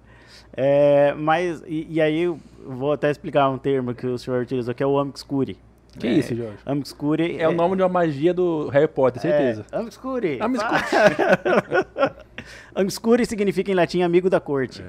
[0.57, 4.74] É, mas, e, e aí eu vou até explicar um termo que o senhor utilizou,
[4.74, 5.59] que é o Amixcuri.
[5.98, 6.57] Que isso, Jorge?
[6.64, 9.66] Amixcuri É o nome de uma magia do Harry Potter, certeza.
[9.70, 10.38] É, Amixcuri.
[10.40, 10.81] Amixcuri.
[12.74, 14.83] Amixcuri significa em latim amigo da corte.
[14.83, 14.87] É,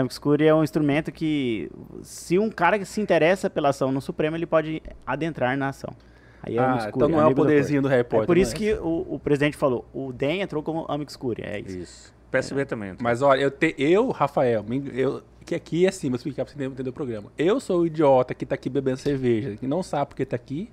[0.00, 1.70] Amixcuri é um instrumento que,
[2.02, 5.94] se um cara que se interessa pela ação no Supremo, ele pode adentrar na ação.
[6.42, 7.90] Aí é Ah, então não é o amigo da poderzinho corte.
[7.90, 8.24] do Harry Potter.
[8.24, 11.60] É por isso não que o, o presidente falou, o DEM entrou como Amixcuri, é
[11.60, 11.78] isso.
[11.78, 12.14] Isso.
[12.30, 12.90] PSB também.
[12.90, 13.04] entrou.
[13.04, 16.62] Mas olha, eu, te, eu Rafael, eu, que aqui é assim, vou explicar pra você
[16.64, 17.30] entender, o programa.
[17.38, 20.68] Eu sou o idiota que tá aqui bebendo cerveja, que não sabe porque tá aqui.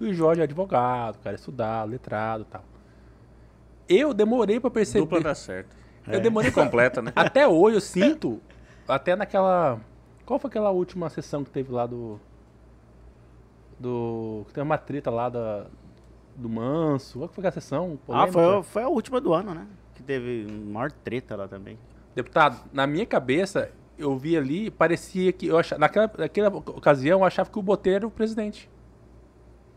[0.00, 2.64] E o Jorge é advogado, cara, estudado, letrado e tal.
[3.88, 5.00] Eu demorei pra perceber.
[5.00, 5.74] Dupla dá certo.
[6.08, 7.12] Eu demorei Completa, né?
[7.16, 8.40] Até hoje eu sinto,
[8.88, 9.80] até naquela.
[10.24, 12.20] Qual foi aquela última sessão que teve lá do.
[13.78, 14.44] Do.
[14.46, 15.66] Que tem uma treta lá da,
[16.34, 17.18] do Manso.
[17.18, 17.98] Qual que foi aquela sessão?
[18.08, 18.62] Ah, foi, polêmica?
[18.62, 19.66] foi a última do ano, né?
[19.94, 21.78] Que teve maior treta lá também.
[22.14, 25.46] Deputado, na minha cabeça, eu vi ali, parecia que.
[25.46, 28.70] Eu achava, naquela, naquela ocasião, eu achava que o Botelho era o presidente.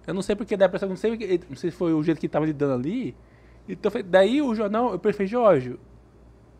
[0.07, 2.19] Eu não sei porque dá a impressão, não sei, não sei se foi o jeito
[2.19, 3.15] que ele tava lidando ali.
[3.67, 5.77] Então, daí o jornal, eu preferi, Jorge,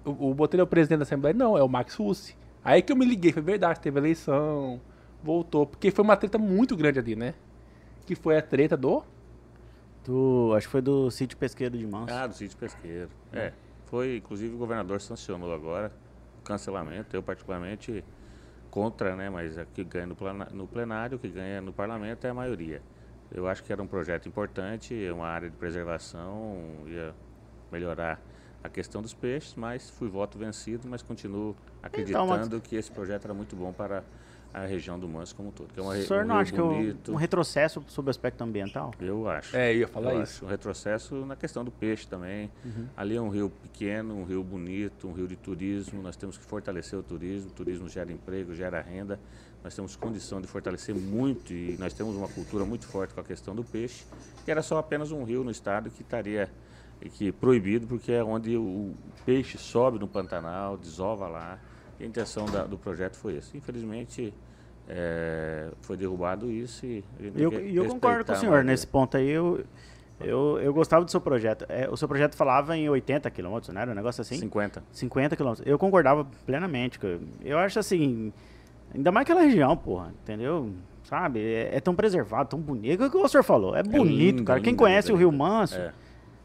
[0.09, 1.33] o, o Botelho é o presidente da Assembleia?
[1.33, 2.35] Não, é o Max Russi.
[2.63, 4.79] Aí que eu me liguei, foi verdade, teve eleição,
[5.23, 5.65] voltou.
[5.65, 7.33] Porque foi uma treta muito grande ali, né?
[8.05, 9.03] Que foi a treta do.
[10.03, 12.13] Do, acho que foi do sítio pesqueiro de Manso.
[12.13, 13.09] Ah, do sítio pesqueiro.
[13.31, 13.53] É.
[13.85, 15.91] Foi, inclusive, o governador sancionou agora
[16.39, 17.15] o cancelamento.
[17.15, 18.03] Eu, particularmente,
[18.69, 19.29] contra, né?
[19.29, 20.15] Mas o que ganha no,
[20.67, 22.81] plenário, o que ganha no parlamento é a maioria.
[23.31, 27.13] Eu acho que era um projeto importante, é uma área de preservação, ia
[27.71, 28.19] melhorar
[28.63, 33.25] a questão dos peixes, mas fui voto vencido, mas continuo acreditando Max- que esse projeto
[33.25, 34.03] era muito bom para
[34.53, 35.71] a região do Manso como um todo.
[35.71, 38.09] Que é uma, o senhor um não acha que é um, um retrocesso sob o
[38.09, 38.91] aspecto ambiental?
[38.99, 39.55] Eu acho.
[39.55, 40.37] É, eu ia falar Eu isso.
[40.37, 42.49] acho um retrocesso na questão do peixe também.
[42.65, 42.87] Uhum.
[42.97, 46.01] Ali é um rio pequeno, um rio bonito, um rio de turismo.
[46.01, 47.51] Nós temos que fortalecer o turismo.
[47.51, 49.19] O turismo gera emprego, gera renda.
[49.63, 53.23] Nós temos condição de fortalecer muito e nós temos uma cultura muito forte com a
[53.23, 54.03] questão do peixe.
[54.45, 56.49] Que era só apenas um rio no estado que estaria
[57.07, 58.93] que proibido porque é onde o
[59.25, 61.57] peixe sobe no Pantanal, desova lá.
[61.99, 63.55] E a intenção da- do projeto foi esse.
[63.57, 64.33] Infelizmente
[64.87, 67.03] é, foi derrubado isso e
[67.35, 69.29] eu, eu concordo com o senhor nesse ponto aí.
[69.29, 69.63] Eu,
[70.19, 71.65] eu, eu gostava do seu projeto.
[71.69, 74.35] É, o seu projeto falava em 80 quilômetros, não era um negócio assim?
[74.37, 74.83] 50.
[74.91, 75.65] 50 quilômetros.
[75.67, 76.99] Eu concordava plenamente.
[77.01, 78.33] Eu, eu acho assim,
[78.93, 80.71] ainda mais aquela região, porra, entendeu?
[81.03, 81.39] Sabe?
[81.41, 83.03] É, é tão preservado, tão bonito.
[83.03, 83.75] É o que o senhor falou.
[83.75, 84.59] É bonito, lindo, cara.
[84.59, 85.31] Quem lindo, conhece lindo, o Rio.
[85.31, 85.93] Manso É.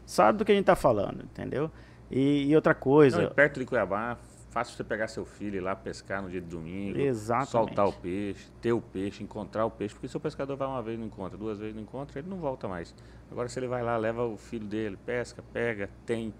[0.05, 1.71] sabe do que a gente tá falando, entendeu?
[2.09, 3.23] E, e outra coisa.
[3.23, 4.17] Não, perto de Cuiabá,
[4.51, 6.97] fácil você pegar seu filho e ir lá pescar no dia de domingo.
[6.97, 7.51] Exatamente.
[7.51, 9.93] Soltar o peixe, ter o peixe, encontrar o peixe.
[9.93, 12.37] Porque se o pescador vai uma vez não encontra, duas vezes não encontra, ele não
[12.37, 12.95] volta mais.
[13.29, 16.33] Agora se ele vai lá, leva o filho dele, pesca, pega, tem.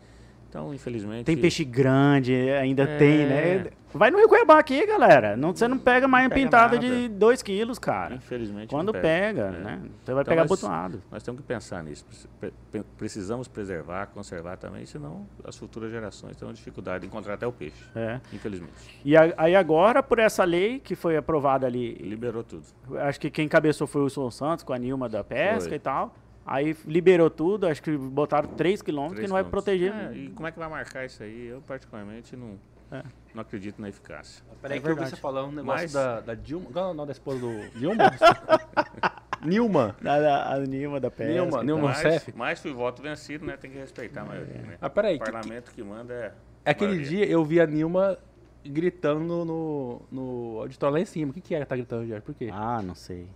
[0.56, 1.26] Então, infelizmente.
[1.26, 2.98] Tem peixe grande, ainda É.
[2.98, 3.66] tem, né?
[3.94, 5.36] Vai no Rio Cuiabá aqui, galera.
[5.38, 6.88] Não, você não pega mais Não pega pintada nada.
[6.88, 8.16] de 2 quilos, cara.
[8.16, 8.70] Infelizmente.
[8.70, 9.52] Quando não pega, É.
[9.52, 9.82] né?
[10.04, 11.02] Você vai Então, pegar nós- abotoado.
[11.12, 12.06] Nós temos que pensar nisso.
[12.40, 17.46] Pre- pre- Precisamos preservar, conservar também, senão as futuras gerações terão dificuldade de encontrar até
[17.48, 17.84] o peixe.
[17.96, 18.20] É.
[18.34, 18.74] Infelizmente.
[19.04, 22.64] E aí agora, por essa lei que foi aprovada ali, Liberou tudo.
[23.00, 25.76] acho que quem cabeçou foi o Wilson Santos com a Nilma da pesca Foi.
[25.78, 26.14] e tal.
[26.46, 29.92] Aí liberou tudo, acho que botaram 3 quilômetros que não vai proteger.
[29.94, 31.48] É, e como é que vai marcar isso aí?
[31.48, 32.60] Eu, particularmente, não,
[32.92, 33.02] É.
[33.34, 34.44] não acredito na eficácia.
[34.62, 36.68] Peraí É que eu vi você falando um negócio Mas- da, da Dilma.
[36.72, 37.70] Qual é o nome da esposa do.
[37.80, 38.04] Dilma?
[39.44, 39.96] Nilma.
[40.04, 41.32] A, a, a Nilma da pesca.
[41.34, 41.64] Nilma.
[41.64, 41.88] Nilma.
[41.90, 42.34] Mas, Rousseff?
[42.36, 43.58] mas fui voto vencido, né?
[43.58, 44.78] Tem que respeitar a maioria, né?
[44.82, 45.18] Ah, peraí.
[45.18, 46.32] O que- parlamento que manda é.
[46.64, 47.10] É Aquele maioria.
[47.10, 48.18] dia eu vi a Nilma
[48.66, 51.30] gritando no, no auditório lá em cima.
[51.32, 52.24] O que, que é que tá gritando, Jorge?
[52.24, 52.50] Por quê?
[52.52, 53.28] Ah, não sei.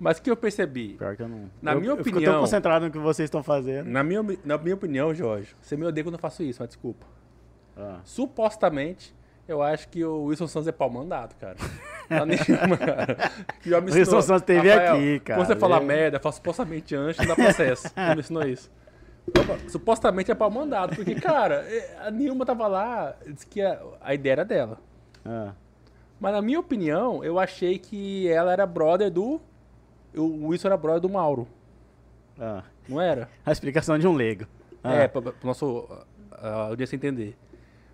[0.00, 0.94] Mas o que eu percebi?
[0.94, 1.50] Pior que eu não.
[1.60, 3.88] Na eu, minha eu opinião- tão concentrado no que vocês estão fazendo.
[3.90, 7.04] Na minha, na minha opinião, Jorge, você me odeia quando eu faço isso, mas desculpa.
[7.76, 8.00] Ah.
[8.04, 9.14] Supostamente,
[9.48, 11.56] eu acho que o Wilson Santos é pau mandado, cara.
[12.08, 13.16] Não, nenhuma, cara.
[13.60, 14.20] Que já me O Wilson.
[14.22, 15.40] Santos teve Rafael, aqui, cara.
[15.40, 15.80] Quando você fala É.
[15.80, 17.88] merda, fala supostamente antes, não dá processo.
[17.96, 18.70] Ele me ensinou isso.
[19.68, 24.14] Supostamente é pau mandado, porque, cara, é, a Nilma tava lá, disse que a, a
[24.14, 24.78] ideia era dela.
[25.24, 25.52] Ah.
[26.20, 29.40] Mas na minha opinião, eu achei que ela era brother do.
[30.16, 31.46] O Wilson era brother do Mauro,
[32.40, 32.62] Ah.
[32.88, 33.28] não era?
[33.44, 34.46] A explicação de um leigo.
[34.82, 34.94] Ah.
[34.94, 35.88] É, para o nosso
[36.32, 37.36] a audiência entender.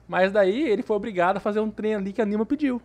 [0.07, 2.81] Mas daí ele foi obrigado a fazer um trem ali que a Nilma pediu.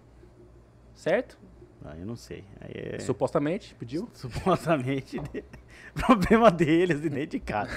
[0.94, 1.38] Certo?
[1.84, 2.44] Ah, eu não sei.
[2.62, 3.00] É...
[3.00, 4.10] Supostamente pediu.
[4.14, 5.44] Supostamente, de-
[5.96, 7.72] problema deles e nem de casa.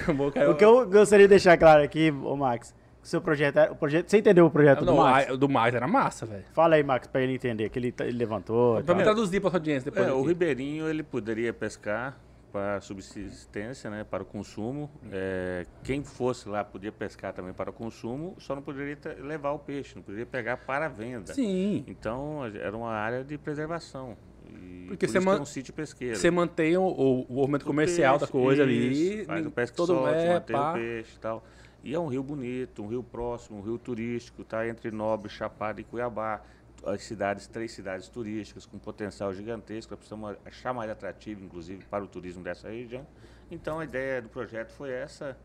[0.49, 4.09] O que eu gostaria de deixar claro aqui, ô Max, seu projeto, é- o projeto,
[4.09, 5.37] você entendeu o projeto não, do Max?
[5.37, 6.45] do mais era massa, velho.
[6.53, 8.81] Fala aí, Max, pra ele entender, que ele, tá- ele levantou.
[8.83, 10.07] Pra me traduzir pra sua audiência depois.
[10.07, 12.17] É, o ribeirinho ele poderia pescar
[12.51, 14.89] para subsistência, né, para o consumo.
[15.11, 19.59] É, quem fosse lá podia pescar também para o consumo, só não poderia levar o
[19.59, 21.33] peixe, não poderia pegar para venda.
[21.33, 21.83] Sim.
[21.87, 24.15] Então era uma área de preservação.
[24.47, 26.15] E Porque por você que man- é um sítio pesqueiro.
[26.15, 29.15] Você mantém o, o, o movimento O comercial da peixe, coisa ali.
[29.21, 30.71] isso, Faz o pesca todo solte, é, mantém pá.
[30.71, 31.43] o peixe e tal.
[31.83, 34.67] E é um rio bonito, um rio próximo, um rio turístico, tá?
[34.67, 36.41] Entre Nobre, Chapada e Cuiabá.
[36.85, 42.03] As cidades, três cidades turísticas com potencial gigantesco, nós precisamos achar mais atrativo, inclusive, para
[42.03, 43.05] o turismo dessa região.
[43.49, 45.37] Então a ideia do projeto foi essa.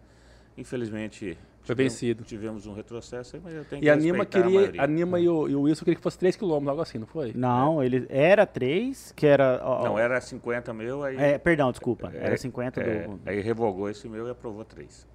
[0.56, 2.24] Infelizmente, tivemos- vencido.
[2.24, 4.58] Tivemos um retrocesso aí, mas eu tenho que E a Nima respeitar a queria.
[4.60, 4.82] maioria.
[4.82, 7.06] A Nima e o, e o Wilson queria que fosse 3 km, algo assim, não
[7.06, 7.32] foi?
[7.34, 9.60] Não, ele era 3, que era.
[9.62, 12.10] ó, Não, era 50 meu, aí, É, perdão, desculpa.
[12.12, 13.20] É, Era 50 é, do.
[13.24, 15.06] aí revogou esse meu e aprovou 3.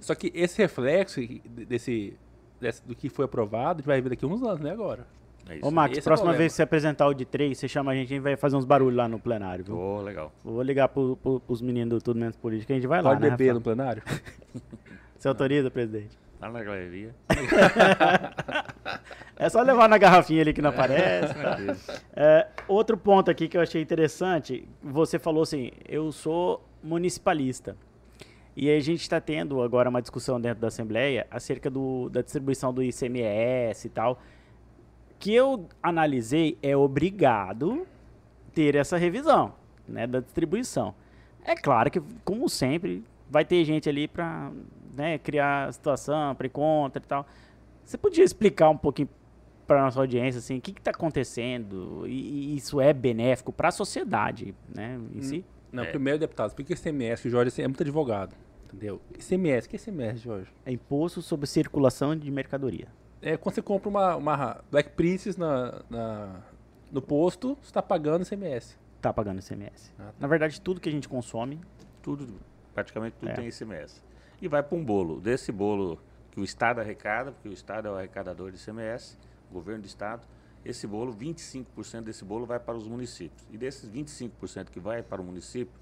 [0.00, 2.16] Só que esse reflexo desse,
[2.60, 4.70] desse- do que foi aprovado, a gente vai ver daqui a uns anos, né?
[4.72, 5.06] Agora.
[5.48, 5.66] É isso.
[5.66, 6.38] Ô, Max, Esse é próxima problema.
[6.38, 8.56] vez que você apresentar o de 3, você chama a gente, a gente vai fazer
[8.56, 9.76] uns barulhos lá no plenário, viu?
[9.76, 10.32] Ô, legal.
[10.44, 13.22] Vou ligar pro, pro, pros meninos do Tudo Menos Política, a gente vai lá, Pode
[13.22, 13.54] né, beber Rafa?
[13.54, 14.02] no plenário?
[15.18, 16.16] Você autoriza, presidente?
[16.40, 17.14] Lá na galeria.
[19.36, 21.32] É só levar na garrafinha ali que não aparece.
[21.34, 21.54] tá?
[21.56, 21.76] Tranquilo.
[22.14, 27.74] É, outro ponto aqui que eu achei interessante, você falou assim, eu sou municipalista.
[28.56, 32.72] E a gente está tendo agora uma discussão dentro da Assembleia acerca do, da distribuição
[32.72, 34.20] do ICMS e tal.
[35.18, 37.86] Que eu analisei é obrigado
[38.54, 39.54] ter essa revisão
[39.86, 40.94] né, da distribuição.
[41.44, 44.50] É claro que, como sempre, vai ter gente ali para
[44.94, 47.26] né, criar situação, para e contra e tal.
[47.84, 49.08] Você podia explicar um pouquinho
[49.66, 53.72] para nossa audiência assim, o que está acontecendo e, e isso é benéfico para a
[53.72, 55.44] sociedade, né, em si?
[55.72, 55.86] Não, É.
[55.90, 58.34] primeiro, deputado, explica ICMS, que o Jorge é muito advogado.
[58.66, 59.00] Entendeu?
[59.18, 60.50] ICMS, o que é ICMS, Jorge?
[60.64, 62.88] É imposto sobre circulação de mercadoria.
[63.20, 66.40] É quando você compra uma, uma Black Princess na, na-
[66.90, 68.76] no posto, você está pagando ICMS.
[69.00, 69.92] Tá pagando ICMS.
[69.98, 70.12] Ah, tá.
[70.20, 71.60] Na verdade, tudo que a gente consome,
[72.02, 72.26] Tudo,
[72.74, 73.34] praticamente tudo É.
[73.34, 74.00] tem ICMS.
[74.40, 75.20] E vai para um bolo.
[75.20, 79.18] Desse bolo que o Estado arrecada, porque o Estado é o arrecadador de ICMS,
[79.50, 80.26] o governo do Estado,
[80.64, 83.46] esse bolo, 25% desse bolo vai para os municípios.
[83.50, 85.72] E desses 25% que vai para o município,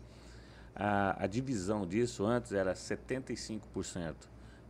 [0.74, 4.14] a, a divisão disso antes era 75%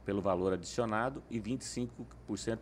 [0.08, 1.88] pelo valor adicionado e 25%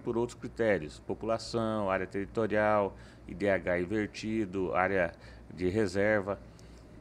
[0.03, 2.97] por outros critérios, população, área territorial,
[3.29, 5.13] IDH invertido, área
[5.55, 6.41] de reserva.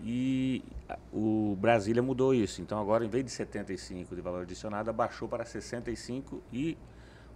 [0.03, 0.63] E
[1.11, 2.61] o Brasília mudou isso.
[2.61, 6.77] Então agora, em vez de 75 de valor adicionado, abaixou para 65 e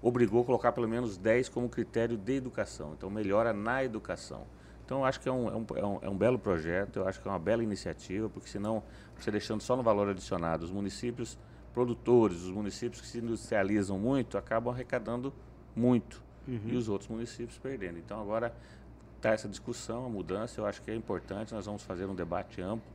[0.01, 2.93] obrigou a colocar pelo menos 10 como critério de educação.
[2.97, 4.45] Então melhora na educação.
[4.85, 7.07] Então eu acho que é um, é, um, é, um, é um belo projeto, eu
[7.07, 8.81] acho que é uma bela iniciativa, porque senão
[9.17, 11.37] você deixando só no valor adicionado, os municípios
[11.73, 15.31] produtores, os municípios que se industrializam muito, acabam arrecadando
[15.75, 16.23] muito.
[16.71, 17.99] E os outros municípios perdendo.
[17.99, 18.51] Então agora
[19.17, 22.59] está essa discussão, a mudança, eu acho que é importante, nós vamos fazer um debate
[22.61, 22.89] amplo,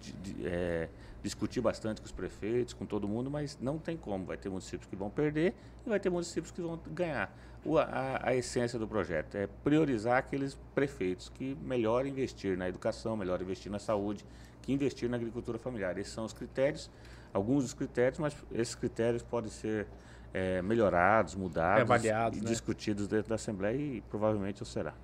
[0.00, 0.88] de- de- é,
[1.26, 4.88] discutir bastante com os prefeitos, com todo mundo, mas não tem como, vai ter municípios
[4.88, 7.36] que vão perder e vai ter municípios que vão ganhar.
[7.64, 13.16] O- a, a essência do projeto é priorizar aqueles prefeitos que melhor investir na educação,
[13.16, 14.24] melhor investir na saúde,
[14.62, 15.98] que investir na agricultura familiar.
[15.98, 16.88] Esses são os critérios,
[17.34, 19.86] alguns dos critérios, mas esses critérios podem ser
[20.32, 22.48] é, melhorados, mudados Avaliados, e né?
[22.50, 24.94] discutidos dentro da Assembleia e provavelmente o será.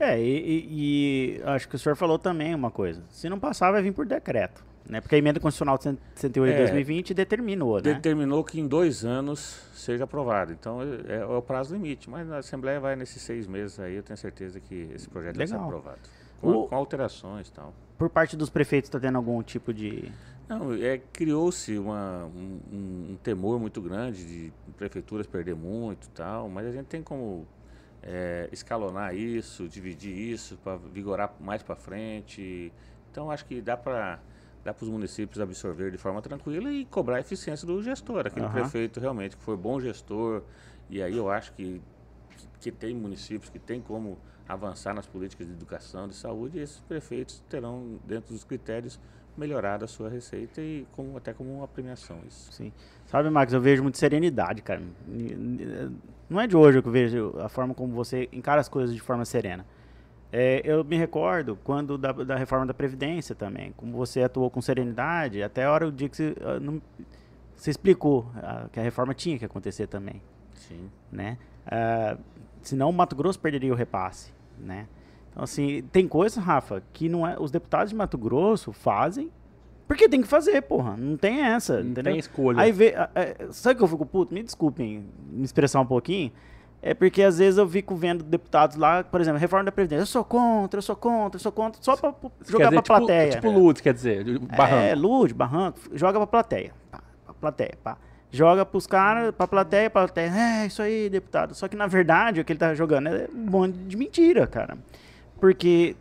[0.00, 3.02] É, e, e- e acho que o senhor falou também uma coisa.
[3.10, 4.64] Se não passar, vai vir por decreto.
[4.86, 5.00] Né?
[5.00, 6.64] Porque a emenda constitucional de 108 de É.
[6.64, 7.82] 2020 determinou, né?
[7.94, 10.52] Determinou que em dois anos seja aprovado.
[10.52, 12.08] Então é, é o prazo limite.
[12.08, 15.46] Mas a Assembleia vai nesses seis meses aí, eu tenho certeza que esse projeto vai
[15.46, 15.68] ser Legal.
[15.68, 15.98] aprovado.
[16.40, 17.74] Com, O- com alterações e tal.
[17.98, 20.10] Por parte dos prefeitos, está tendo algum tipo de.
[20.48, 22.60] Não, é, criou-se um, um-
[23.12, 27.46] um temor muito grande de prefeituras perder muito e tal, mas a gente tem como
[28.02, 32.72] é, escalonar isso, dividir isso para vigorar mais para frente.
[33.10, 34.20] Então acho que dá para
[34.64, 38.46] dá para os municípios absorver de forma tranquila e cobrar a eficiência do gestor, aquele
[38.46, 38.52] Aham.
[38.52, 40.42] prefeito realmente que foi bom gestor.
[40.90, 41.80] E aí eu acho que,
[42.60, 44.18] que tem municípios que tem como
[44.48, 48.98] avançar nas políticas de educação, de saúde, e esses prefeitos terão, dentro dos critérios,
[49.36, 52.52] melhorado a sua receita e como, até como uma premiação isso.
[52.52, 52.72] Sim.
[53.06, 54.82] Sabe, Marcos, eu vejo muita serenidade, cara.
[56.28, 59.00] Não é de hoje que eu vejo a forma como você encara as coisas de
[59.00, 59.64] forma serena.
[60.30, 64.60] É, eu me recordo quando da, da reforma da Previdência também, como você atuou com
[64.60, 66.82] serenidade, até a hora do dia que você, ah, não-
[67.56, 70.20] você explicou ah, que a reforma tinha que acontecer também,
[70.54, 70.90] Sim.
[71.10, 71.38] né?
[71.66, 72.18] Ah,
[72.60, 74.86] senão o Mato Grosso perderia o repasse, né?
[75.30, 79.30] Então, assim, tem coisas, Rafa, que não é, os deputados de Mato Grosso fazem
[79.86, 80.94] porque tem que fazer, porra.
[80.98, 82.12] Não tem essa, Não entendeu?
[82.12, 82.60] tem escolha.
[82.60, 84.34] Aí vê, a- a- sabe que eu fico puto?
[84.34, 86.30] Me desculpem me expressar um pouquinho.
[86.80, 90.02] É porque às vezes eu fico vendo deputados lá, por exemplo, reforma da Previdência.
[90.02, 92.14] Eu sou contra, eu sou contra, eu sou contra, só pra
[92.46, 93.30] jogar dizer, pra tipo, plateia.
[93.30, 94.82] Tipo Lutz, quer dizer, de barranco.
[94.82, 96.72] É, Lude, barranco, joga pra plateia.
[96.90, 97.96] Pá, pra plateia, pá.
[98.30, 100.30] Joga pros caras, pra plateia, pra plateia.
[100.30, 101.54] É, isso aí, deputado.
[101.54, 104.76] Só que na verdade o que ele tá jogando é um monte de mentira, cara.
[105.40, 105.96] Porque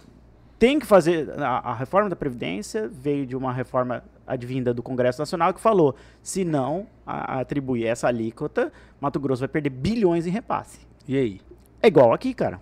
[0.59, 1.29] tem que fazer.
[1.39, 5.95] A, a reforma da Previdência veio de uma reforma advinda do Congresso Nacional que falou:
[6.21, 10.79] se não a- atribuir essa alíquota, Mato Grosso vai perder bilhões em repasse.
[11.07, 11.41] E aí?
[11.81, 12.59] É igual aqui, cara.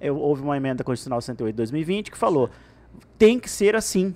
[0.00, 2.48] Eu- houve uma emenda constitucional 108 de 2020 que falou:
[3.18, 4.14] tem que ser assim.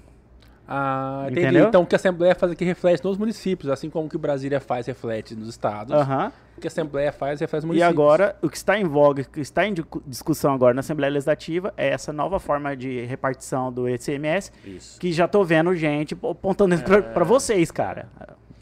[0.75, 1.41] Ah, entendi.
[1.41, 1.69] Entendeu?
[1.69, 4.59] Então o que a Assembleia faz aqui reflete nos municípios, assim como o que Brasília
[4.59, 5.93] faz reflete nos estados.
[5.95, 6.33] Aham.
[6.57, 7.91] O que a Assembleia faz reflete nos E municípios.
[7.93, 11.13] agora, o que está em voga, o que está em discu- discussão agora na Assembleia
[11.13, 14.99] Legislativa é essa nova forma de repartição do ICMS, Isso.
[15.01, 18.07] que já tô vendo gente apontando pra, pra vocês, cara.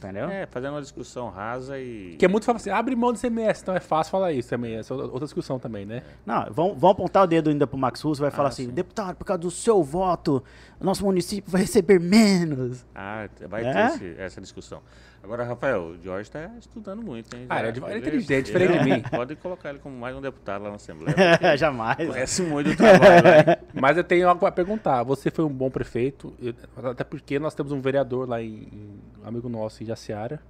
[0.03, 0.31] Entendeu?
[0.31, 2.17] É, fazendo uma discussão rasa e.
[2.19, 4.77] Que é muito fácil assim, abre mão do CMS, então é fácil falar isso também.
[4.77, 6.03] Essa é outra discussão também, né?
[6.25, 8.71] Não, vão, vão apontar o dedo ainda pro Max Russo, vai falar Ah, assim, sim.
[8.73, 10.43] deputado, por causa do seu voto,
[10.81, 12.87] o nosso município vai receber menos.
[12.95, 13.73] Ah, vai É?
[13.73, 14.81] ter esse- essa discussão.
[15.23, 17.45] Agora, Rafael, o Jorge está estudando muito, hein?
[17.49, 19.03] Ah, ele é- ele é inteligente, diferente de mim.
[19.11, 21.15] Pode colocar ele como mais um deputado lá na Assembleia.
[21.59, 21.97] Jamais.
[22.09, 23.57] Conhece muito do trabalho, né?
[23.79, 25.03] Mas eu tenho algo a perguntar.
[25.03, 26.55] Você foi um bom prefeito, eu-
[26.91, 30.41] até porque nós temos um vereador lá em, em- amigo nosso em Jaciara.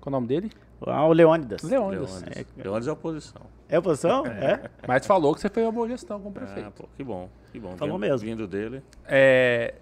[0.00, 0.50] Qual o nome dele?
[0.86, 1.62] Ah, o Leônidas.
[1.62, 2.10] Leônidas.
[2.22, 2.46] Leônidas.
[2.56, 3.42] Leônidas é oposição.
[3.68, 4.26] É oposição?
[4.26, 4.68] É.
[4.86, 6.68] Mas falou que você fez uma boa gestão como prefeito.
[6.68, 7.74] Ah, pô, que bom, que bom.
[7.76, 8.28] Falou Vindo- mesmo.
[8.28, 8.82] Vindo dele.
[9.06, 9.74] É,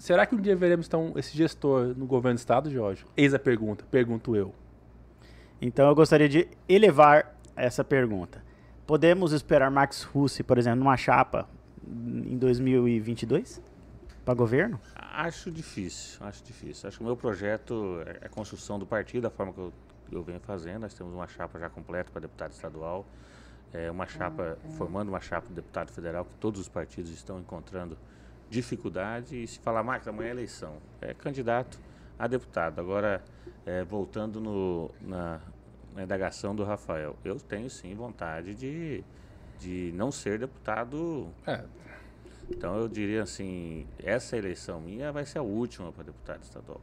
[0.00, 3.04] será que um dia veremos então esse gestor no governo do estado, Jorge?
[3.16, 4.52] Eis a pergunta, pergunto eu.
[5.60, 8.42] Então eu gostaria de elevar essa pergunta.
[8.86, 11.46] Podemos esperar Max Russi, por exemplo, numa chapa
[11.86, 13.62] em 2022?
[14.24, 14.80] Para governo?
[14.96, 16.88] Acho difícil, acho difícil.
[16.88, 19.72] Acho que o meu projeto é a construção do partido, da forma que eu,
[20.10, 20.80] eu venho fazendo.
[20.80, 23.04] Nós temos uma chapa já completa para deputado estadual,
[23.72, 27.98] é uma chapa, formando uma chapa de deputado federal, que todos os partidos estão encontrando
[28.50, 29.42] dificuldade.
[29.42, 30.76] E se falar, Marcos, amanhã é eleição.
[31.00, 31.78] É candidato
[32.18, 32.80] a deputado.
[32.80, 33.24] Agora,
[33.64, 35.40] é, voltando no, na,
[35.94, 39.02] na indagação do Rafael, eu tenho sim vontade de,
[39.58, 41.64] de não ser deputado É,
[42.50, 46.80] então eu diria assim, essa eleição minha vai ser a última para deputado estadual.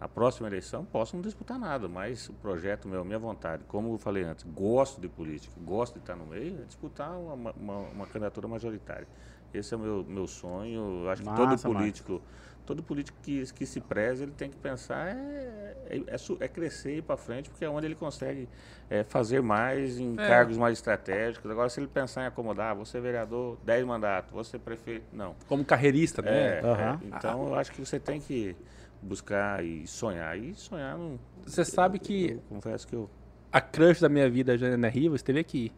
[0.00, 3.98] A próxima eleição posso não disputar nada, mas o projeto meu, minha vontade, como eu
[3.98, 8.06] falei antes, gosto de política, gosto de estar no meio, é disputar uma, uma, uma
[8.06, 9.06] candidatura majoritária.
[9.54, 11.02] Esse é o meu, meu sonho.
[11.04, 12.22] Eu acho que todo Massa, político,
[12.64, 16.94] todo político que, que se preze, ele tem que pensar é, é, é é crescer
[16.94, 18.48] e ir para frente, porque é onde ele consegue
[18.88, 20.26] é, fazer mais em É.
[20.28, 21.50] cargos mais estratégicos.
[21.50, 25.34] Agora, se ele pensar em acomodar, você vereador, 10 mandatos, você prefeito, não.
[25.48, 26.30] como carreirista, né?
[26.30, 26.98] É, é.
[27.06, 28.56] então eu acho que você tem que
[29.02, 30.38] buscar e sonhar.
[30.38, 31.18] E sonhar não.
[31.44, 33.10] Você sabe que Eu confesso que eu.
[33.50, 35.72] a crush da minha vida, a Janaina Rivas, esteve aqui.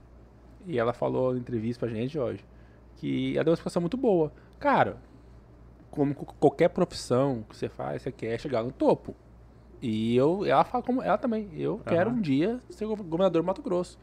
[0.67, 2.45] E ela falou em entrevista pra gente, Jorge,
[2.97, 4.33] que ela deu uma explicação muito boa.
[4.59, 4.97] Cara,
[5.91, 9.15] como co- qualquer profissão que você faz, você quer chegar no topo.
[9.83, 11.51] E eu, ela fala como ela também.
[11.55, 13.99] Eu quero um dia ser gov- governador do Mato Grosso.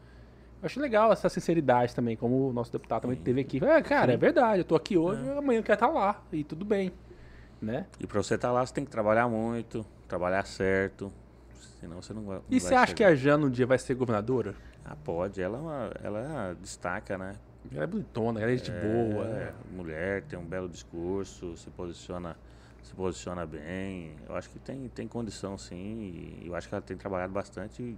[0.62, 3.62] Eu acho legal essa sinceridade também, como o nosso deputado também teve aqui.
[3.64, 6.22] É, cara, é verdade, eu tô aqui hoje, amanhã eu quero estar lá.
[6.32, 6.92] E tudo bem.
[7.60, 7.86] Né?
[7.98, 11.12] E para você estar lá, você tem que trabalhar muito, trabalhar certo.
[11.80, 12.36] Senão você não vai.
[12.36, 13.10] não E vai você acha que chegar.
[13.12, 14.54] a Jana um dia vai ser governadora?
[14.84, 15.40] Ah, pode.
[15.42, 17.34] Ela, é ela destaca, né?
[17.70, 19.24] Ela é bonitona, ela é gente boa.
[19.26, 19.52] É, né?
[19.70, 22.36] mulher, tem um belo discurso, se posiciona,
[22.82, 24.16] se posiciona bem.
[24.28, 26.40] Eu acho que tem, tem condição sim.
[26.42, 27.96] E eu acho que ela tem trabalhado bastante e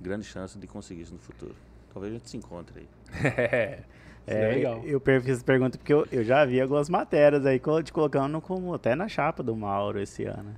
[0.00, 1.54] grande chance de conseguir isso no futuro.
[1.92, 2.88] Talvez a gente se encontre aí.
[4.28, 4.82] É, É, legal.
[4.84, 8.40] Eu per- fiz essa pergunta porque eu, eu já vi algumas matérias aí te colocando
[8.40, 10.56] como até na chapa do Mauro esse ano.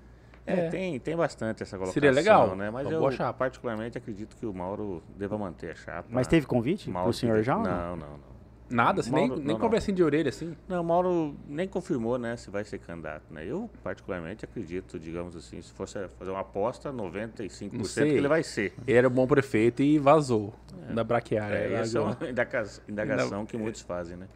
[0.49, 0.69] É, É.
[0.71, 1.93] Tem, tem bastante essa colocação.
[1.95, 2.71] Seria legal, né?
[2.71, 3.01] Mas eu
[3.39, 6.09] particularmente acredito que o Mauro deva manter a chapa.
[6.11, 7.63] Mas teve convite Mauro pro senhor já não?
[7.65, 8.39] Não, não, não.
[8.71, 10.55] Nada, assim, nem, Mauro- nem não, conversinha de orelha, assim.
[10.69, 13.43] Não, o Mauro nem confirmou, né, se vai ser candidato, né?
[13.47, 18.43] Eu, particularmente, acredito, digamos assim, se fosse fazer uma aposta, 95% Não que ele vai
[18.43, 18.75] ser.
[18.87, 20.53] Ele era um bom prefeito e vazou
[20.93, 21.57] da braquiária.
[21.57, 24.27] É, essa é uma indaga- indagação que muitos fazem, né?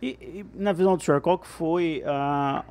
[0.00, 2.64] E, e na visão do senhor, qual que foi ah,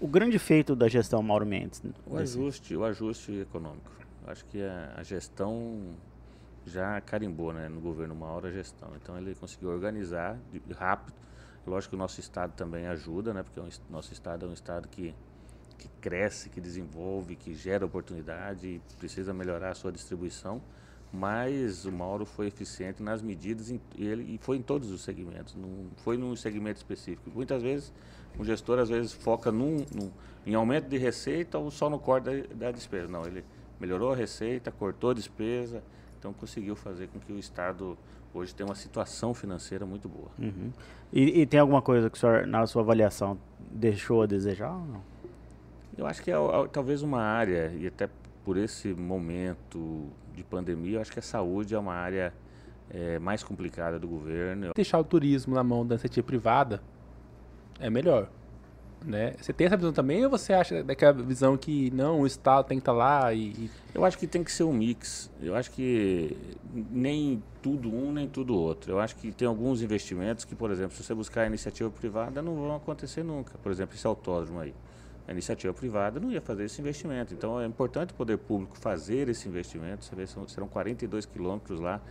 [0.00, 1.82] o grande feito da gestão Mauro Mendes?
[2.06, 3.90] O ajuste, o ajuste econômico.
[4.26, 5.94] Acho que a, a gestão
[6.66, 8.90] já carimbou, né, no governo Mauro a gestão.
[9.00, 11.14] Então ele conseguiu organizar de- rápido.
[11.66, 14.52] Lógico que o nosso estado também ajuda, né, porque o es- nosso estado é um
[14.52, 15.14] estado que
[15.78, 20.60] que cresce, que desenvolve, que gera oportunidade e precisa melhorar a sua distribuição.
[21.10, 25.54] Mas o Mauro foi eficiente nas medidas e ele e foi em todos os segmentos,
[25.56, 27.30] não foi num segmento específico.
[27.34, 27.94] Muitas vezes
[28.38, 30.10] o gestor às vezes foca num, num-
[30.46, 33.08] em aumento de receita ou só no corte da, da despesa.
[33.08, 33.44] Não, ele
[33.78, 35.82] melhorou a receita, cortou a despesa,
[36.18, 37.96] então conseguiu fazer com que o estado
[38.32, 40.28] hoje tenha uma situação financeira muito boa.
[40.38, 40.70] Uhum.
[41.12, 43.38] E, e tem alguma coisa que o senhor, na sua avaliação,
[43.70, 45.02] deixou a desejar ou não?
[45.98, 48.08] Eu acho que é, é, talvez uma área, e até
[48.44, 52.32] por esse momento de pandemia, eu acho que a saúde é uma área
[52.88, 54.70] é, mais complicada do governo.
[54.74, 56.80] Deixar o turismo na mão da iniciativa privada
[57.80, 58.28] é melhor.
[59.02, 59.32] Né?
[59.40, 62.76] Você tem essa visão também ou você acha daquela visão que não, o Estado tem
[62.76, 63.48] que estar lá e.
[63.48, 65.30] e- Eu acho que tem que ser um mix.
[65.40, 66.36] Eu acho que
[66.72, 68.92] nem tudo um, nem tudo outro.
[68.92, 72.42] Eu acho que tem alguns investimentos que, por exemplo, se você buscar a iniciativa privada,
[72.42, 73.56] não vão acontecer nunca.
[73.62, 74.74] Por exemplo, esse autódromo aí.
[75.26, 77.32] a iniciativa privada não ia fazer esse investimento.
[77.32, 80.04] Então é importante o poder público fazer esse investimento.
[80.04, 82.02] Você vê, serão 42 quilômetros lá,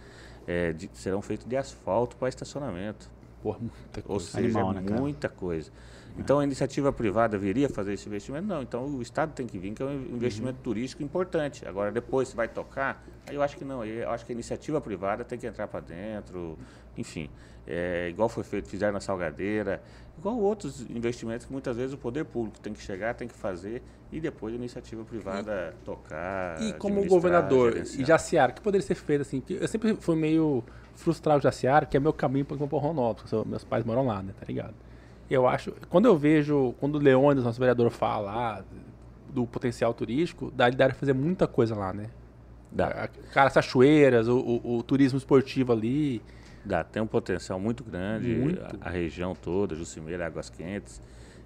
[0.47, 3.11] é, de, serão feitos de asfalto para estacionamento.
[3.41, 4.25] Porra, muita Ou coisa.
[4.25, 5.71] seja, Animal, né, muita coisa.
[6.17, 8.45] Então a iniciativa privada viria fazer esse investimento?
[8.45, 8.61] Não.
[8.61, 10.63] Então o Estado tem que vir, que é um investimento Uhum.
[10.63, 11.65] turístico importante.
[11.67, 13.85] Agora depois se vai tocar, aí eu acho que não.
[13.85, 16.57] Eu acho que a iniciativa privada tem que entrar para dentro,
[16.97, 17.29] enfim.
[17.65, 19.81] É, igual foi feito, fizeram na Salgadeira,
[20.19, 23.81] igual outros investimentos que muitas vezes o poder público tem que chegar, tem que fazer
[24.11, 26.61] e depois a iniciativa privada tocar.
[26.61, 28.01] E como governador gerenciar.
[28.01, 29.39] e Jaciara, o que poderia ser feito assim?
[29.41, 30.63] que Eu sempre fui meio
[30.95, 34.21] frustrado com Jaciara, que é meu caminho para o Ronaldo, porque meus pais moram lá,
[34.21, 34.33] né?
[34.39, 34.73] Tá ligado?
[35.29, 38.65] Eu acho, quando eu vejo, quando o Leônidas, nosso vereador, fala
[39.31, 42.07] do potencial turístico, dá, dá pra fazer muita coisa lá, né?
[42.71, 43.07] Dá.
[43.31, 46.21] Cara, as cachoeiras, o, o- o turismo esportivo ali.
[46.63, 48.61] Dá, tem um potencial muito grande, Muito.
[48.81, 51.01] A, a região toda, Jucimeira, Águas Quentes.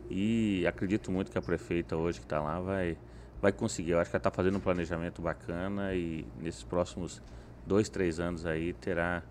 [0.09, 2.97] E acredito muito que a prefeita hoje que está lá vai,
[3.41, 3.91] vai conseguir.
[3.91, 7.21] Eu acho que ela está fazendo um planejamento bacana e nesses próximos
[7.65, 9.23] dois, três anos aí terá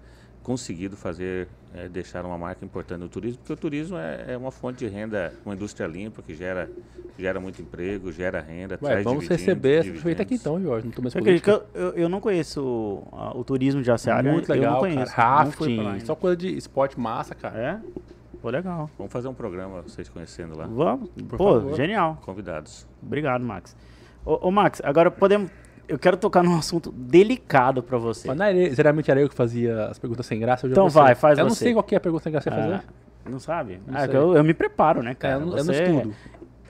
[0.42, 4.50] conseguido fazer, eh, deixar uma marca importante no turismo, porque o turismo é, é uma
[4.50, 6.70] fonte de renda, uma indústria limpa que gera,
[7.18, 10.86] gera muito emprego, gera renda, Ué, traz vamos receber essa prefeita aqui então, Jorge.
[10.86, 14.30] Não tô mais eu, eu, eu não conheço ah, o turismo de Jaciara?
[14.30, 15.14] Muito eu legal, não conheço.
[15.14, 15.44] cara.
[15.44, 17.58] Rafting, só coisa de esporte massa, cara.
[17.58, 17.80] É?
[18.42, 18.90] Pô, legal.
[18.98, 20.66] Vamos fazer um programa, vocês conhecendo lá.
[20.66, 21.08] Vamos.
[21.28, 21.76] Por Pô, favor.
[21.76, 22.18] genial.
[22.22, 22.88] Convidados.
[23.00, 23.76] Obrigado, Max.
[24.26, 25.48] Ô, ô, Max, agora podemos.
[25.88, 28.28] Eu quero tocar num assunto delicado pra você.
[28.28, 30.66] Mas não era, geralmente era eu que fazia as perguntas sem graça.
[30.66, 30.98] é Então você.
[30.98, 31.64] vai, faz Eu não você.
[31.64, 33.30] sei qual que é a pergunta sem graça que você ia Ah, fazer.
[33.30, 33.80] não sabe?
[33.86, 35.34] Não ah, é eu, eu me preparo, né, É, cara?
[35.34, 36.14] eu, não- eu Você- não estudo.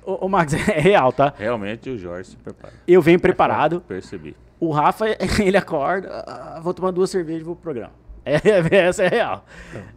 [0.04, 1.32] Ô, ô, Max, é real, tá?
[1.36, 2.72] Realmente o Jorge se prepara.
[2.88, 3.80] Eu venho preparado.
[3.86, 4.34] Percebi.
[4.58, 5.06] O Rafa,
[5.40, 7.92] ele acorda, ah, vou tomar duas cervejas e vou pro programa.
[8.70, 9.44] É, essa é real.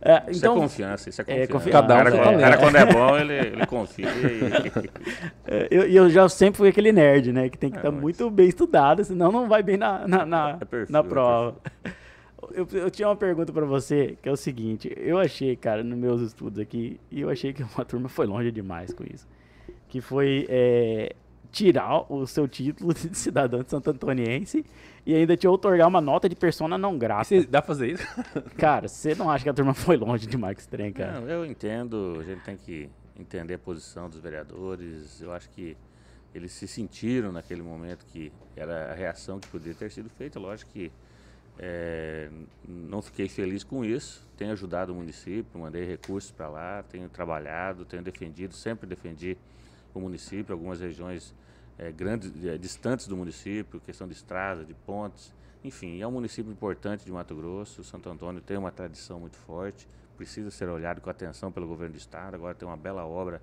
[0.02, 1.52] É, Isso então, é confiança, isso é É, confiança.
[1.54, 4.90] confi- Cada um o cara, cara, quando é bom, ele, ele confia e...
[5.46, 7.50] é, eu, eu já sempre fui aquele nerd, né?
[7.50, 10.26] Que tem que É, estar mas- muito bem estudado, senão não vai bem na, na,
[10.26, 11.56] na, É perfil, na é prova.
[12.54, 14.94] Eu, eu tinha uma pergunta pra você, que é o seguinte.
[14.98, 18.52] Eu achei, cara, nos meus estudos aqui, e eu achei que uma turma foi longe
[18.52, 19.28] demais com isso.
[19.90, 21.16] Que foi é,
[21.56, 24.66] tirar o seu título de cidadão de Santo Antoniense
[25.06, 27.42] e ainda te otorgar uma nota de persona não grata.
[27.46, 28.06] Dá pra fazer isso?
[28.60, 31.22] Cara, você não acha que a turma foi longe com esse trem, cara?
[31.22, 35.22] Não, eu entendo, a gente tem que entender a posição dos vereadores.
[35.22, 35.78] Eu acho que
[36.34, 40.38] eles se sentiram naquele momento que era a reação que poderia ter sido feita.
[40.38, 40.92] Lógico que
[41.58, 42.30] é,
[42.68, 44.28] não fiquei feliz com isso.
[44.36, 49.38] Tenho ajudado o município, mandei recursos para lá, tenho trabalhado, tenho defendido, sempre defendi
[49.94, 51.34] o município, algumas regiões
[51.78, 55.34] é, grandes, é, distantes do município, questão de estradas, de pontes.
[55.64, 57.84] Enfim, é um município importante de Mato Grosso.
[57.84, 61.98] Santo Antônio tem uma tradição muito forte, precisa ser olhado com atenção pelo governo do
[61.98, 62.36] estado.
[62.36, 63.42] Agora tem uma bela obra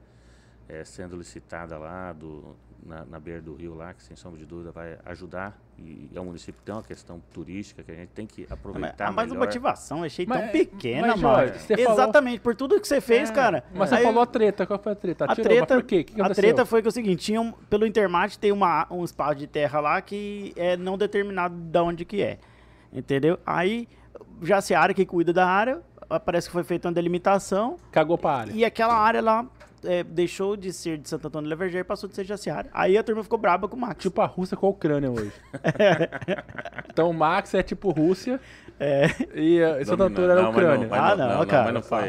[0.68, 4.44] eh, sendo licitada lá do, na, na beira do rio lá, que sem sombra de
[4.44, 5.56] dúvida vai ajudar.
[5.78, 9.08] E é um município que tem uma questão turística que a gente tem que aproveitar
[9.08, 11.52] Ah, mas a motivação achei Mas- tão pequena, mas, mano.
[11.58, 13.64] Você falou- Exatamente, por tudo que você fez, É, cara.
[13.74, 14.66] Mas você Aí- falou a treta.
[14.66, 15.24] Qual foi a treta?
[15.24, 16.00] A treta, por quê?
[16.00, 18.86] O que a treta foi que é o seguinte, tinha um- pelo Intermate tem uma,
[18.90, 22.38] um espaço de terra lá que é não determinado de onde que é.
[22.92, 23.38] Entendeu?
[23.46, 23.88] Aí,
[24.42, 25.80] já se a área que cuida da área,
[26.26, 28.52] parece que foi feita uma delimitação Cagou pra área.
[28.52, 29.46] e aquela área lá
[29.84, 32.68] é, deixou de ser de Santo Antônio Leverger e passou de ser Jaciara.
[32.72, 34.02] Aí a turma ficou braba com o Max.
[34.02, 35.32] Tipo a Rússia com a Ucrânia hoje.
[36.90, 38.40] então o Max é tipo Rússia
[38.78, 39.06] É.
[39.34, 40.88] e uh, Santo Não, Antônio era a não, não, Ucrânia.
[40.88, 42.08] mas Ah, não, não, não, cara, mas não foi.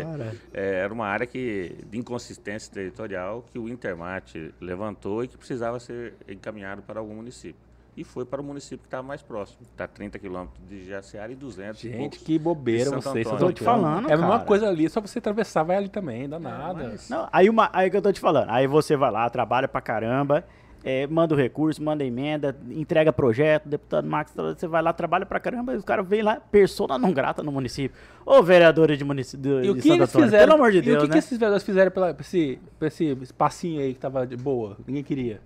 [0.53, 5.79] É, era uma área que, de inconsistência territorial que o Intermate levantou e que precisava
[5.79, 7.55] ser encaminhado para algum município.
[7.95, 11.31] E foi para o município que estava mais próximo, está a 30 quilômetros de Jaciara
[11.31, 13.27] e 200 e Gente, que bobeira vocês.
[13.27, 16.27] Santo Tô te falando, É a mesma coisa ali, só você atravessar, vai ali também,
[16.27, 16.85] dá nada.
[16.89, 18.49] mas- Não, aí, uma, aí que eu tô te falando.
[18.49, 20.43] Aí você vai lá, trabalha pra caramba,
[20.83, 25.39] é, manda o recurso, manda emenda, entrega projeto, deputado Max, você vai lá, trabalha pra
[25.39, 27.95] caramba, e os caras vêm lá, persona não grata no município.
[28.25, 30.45] Ô, vereadores de município de, E o de que Santo eles Antônio, fizeram?
[30.45, 31.13] pelo amor de e Deus, o que, né?
[31.13, 34.77] que esses vereadores fizeram pela, pra, esse, pra esse espacinho aí que tava de boa?
[34.87, 35.39] Ninguém queria.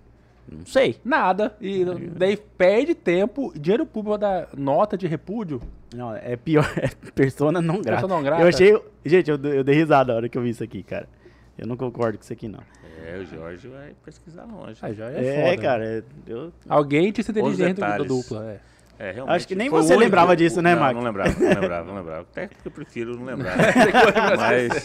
[0.50, 0.96] Não sei.
[1.04, 1.54] Nada.
[1.60, 1.84] E
[2.16, 5.60] daí perde tempo, dinheiro público dar nota de repúdio.
[5.94, 8.02] Não, é pior, é persona não grata.
[8.02, 8.42] Persona não grata?
[8.42, 11.08] Eu achei, gente, eu, eu dei risada na hora que eu vi isso aqui, cara.
[11.56, 12.60] Eu não concordo com isso aqui, não.
[13.04, 14.78] É, o Jorge vai pesquisar longe.
[14.82, 15.62] Ah, já É, é, foda.
[15.62, 16.52] cara, é- eu...
[16.68, 18.60] Alguém tinha sido inteligente da dupla, é.
[18.98, 20.94] É, realmente, Acho que nem foi você único- lembrava disso, né, Max?
[20.94, 22.20] Não lembrava, não lembrava, não lembrava.
[22.22, 23.56] Até porque eu prefiro não lembrar.
[24.36, 24.84] mas,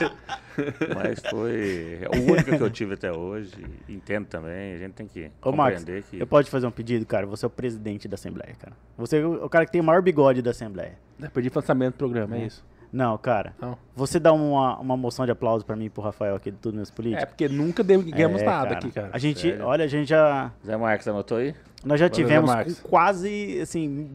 [0.95, 3.53] mas foi o único que eu tive até hoje.
[3.89, 6.19] Entendo também, a gente tem que Ô, Max, compreender que...
[6.19, 7.25] eu posso te fazer um pedido, cara?
[7.25, 8.73] Você é o presidente da Assembleia, cara.
[8.97, 10.93] Você é o cara que tem o maior bigode da Assembleia.
[11.21, 12.63] É, Perdi lançamento do programa, é isso.
[12.93, 13.53] Não, cara.
[13.59, 13.75] Não.
[13.95, 16.75] Você dá uma, uma moção de aplauso pra mim e pro Rafael aqui do Tudo
[16.75, 17.25] Menos É, Política?
[17.25, 19.09] porque nunca ganhamos É, nada aqui, cara.
[19.11, 19.65] A gente, Sério?
[19.65, 20.51] olha, a gente já.
[20.63, 21.55] Zé Marques anotou aí?
[21.83, 24.09] Nós já Valeu, tivemos Zé quase, assim,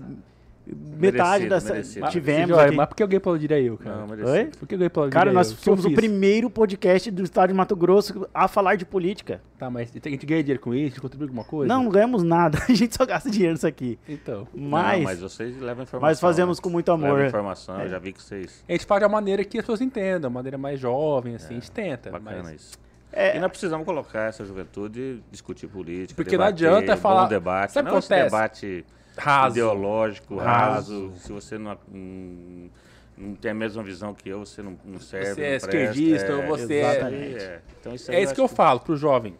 [0.74, 1.72] metade Merecido, dessa.
[1.72, 2.00] merecido.
[2.02, 2.48] Mas, Tivemos.
[2.48, 2.76] Jorge, aqui.
[2.76, 3.96] Mas por que alguém aplaudiria eu, cara?
[4.06, 4.44] Não, Oi?
[4.58, 5.56] Por que alguém aplaudiria Cara, nós eu?
[5.58, 9.40] Somos o primeiro podcast do estado de Mato Grosso a falar de política.
[9.58, 10.84] Tá, mas a gente ganha dinheiro com isso?
[10.84, 11.72] A gente contribui com alguma coisa?
[11.74, 12.58] Não, não ganhamos nada.
[12.68, 13.98] A gente só gasta dinheiro nisso aqui.
[14.08, 14.46] Então.
[14.54, 16.00] Mas, Não, mas vocês levam informação.
[16.00, 16.62] mas fazemos né?
[16.62, 17.12] com muito amor.
[17.14, 18.64] Levam informação, eu já vi que vocês...
[18.68, 21.52] A gente faz de uma maneira que as pessoas entendam, uma maneira mais jovem, assim,
[21.52, 22.10] a gente tenta.
[22.10, 22.54] Bacana mas...
[22.60, 22.78] isso.
[23.10, 23.36] É.
[23.36, 27.72] E nós precisamos colocar essa juventude, discutir política, Porque não debater, adianta bom falar- debate,
[27.72, 28.30] Sabe o não esse acontece?
[28.36, 28.86] debate
[29.18, 29.56] Raso.
[29.56, 31.08] ideológico, Raso.
[31.08, 31.12] raso.
[31.20, 32.68] Se você não, hum,
[33.16, 35.66] não tem a mesma visão que eu, você não, não serve, Você não é presta,
[35.68, 37.36] esquerdista ou você é- Exatamente.
[37.44, 37.60] é.
[37.80, 39.34] Então isso, aí É isso que eu acho falo pro jovem.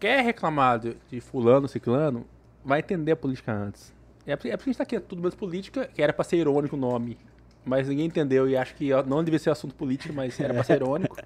[0.00, 2.26] Quer reclamar de, de fulano, ciclano,
[2.64, 3.92] vai entender a política antes.
[4.26, 6.02] É por é por isso que a gente tá aqui, é tudo menos política, que
[6.02, 7.16] era pra ser irônico o nome.
[7.64, 10.74] Mas ninguém entendeu e acho que não devia ser assunto político, mas era pra ser
[10.76, 11.16] irônico.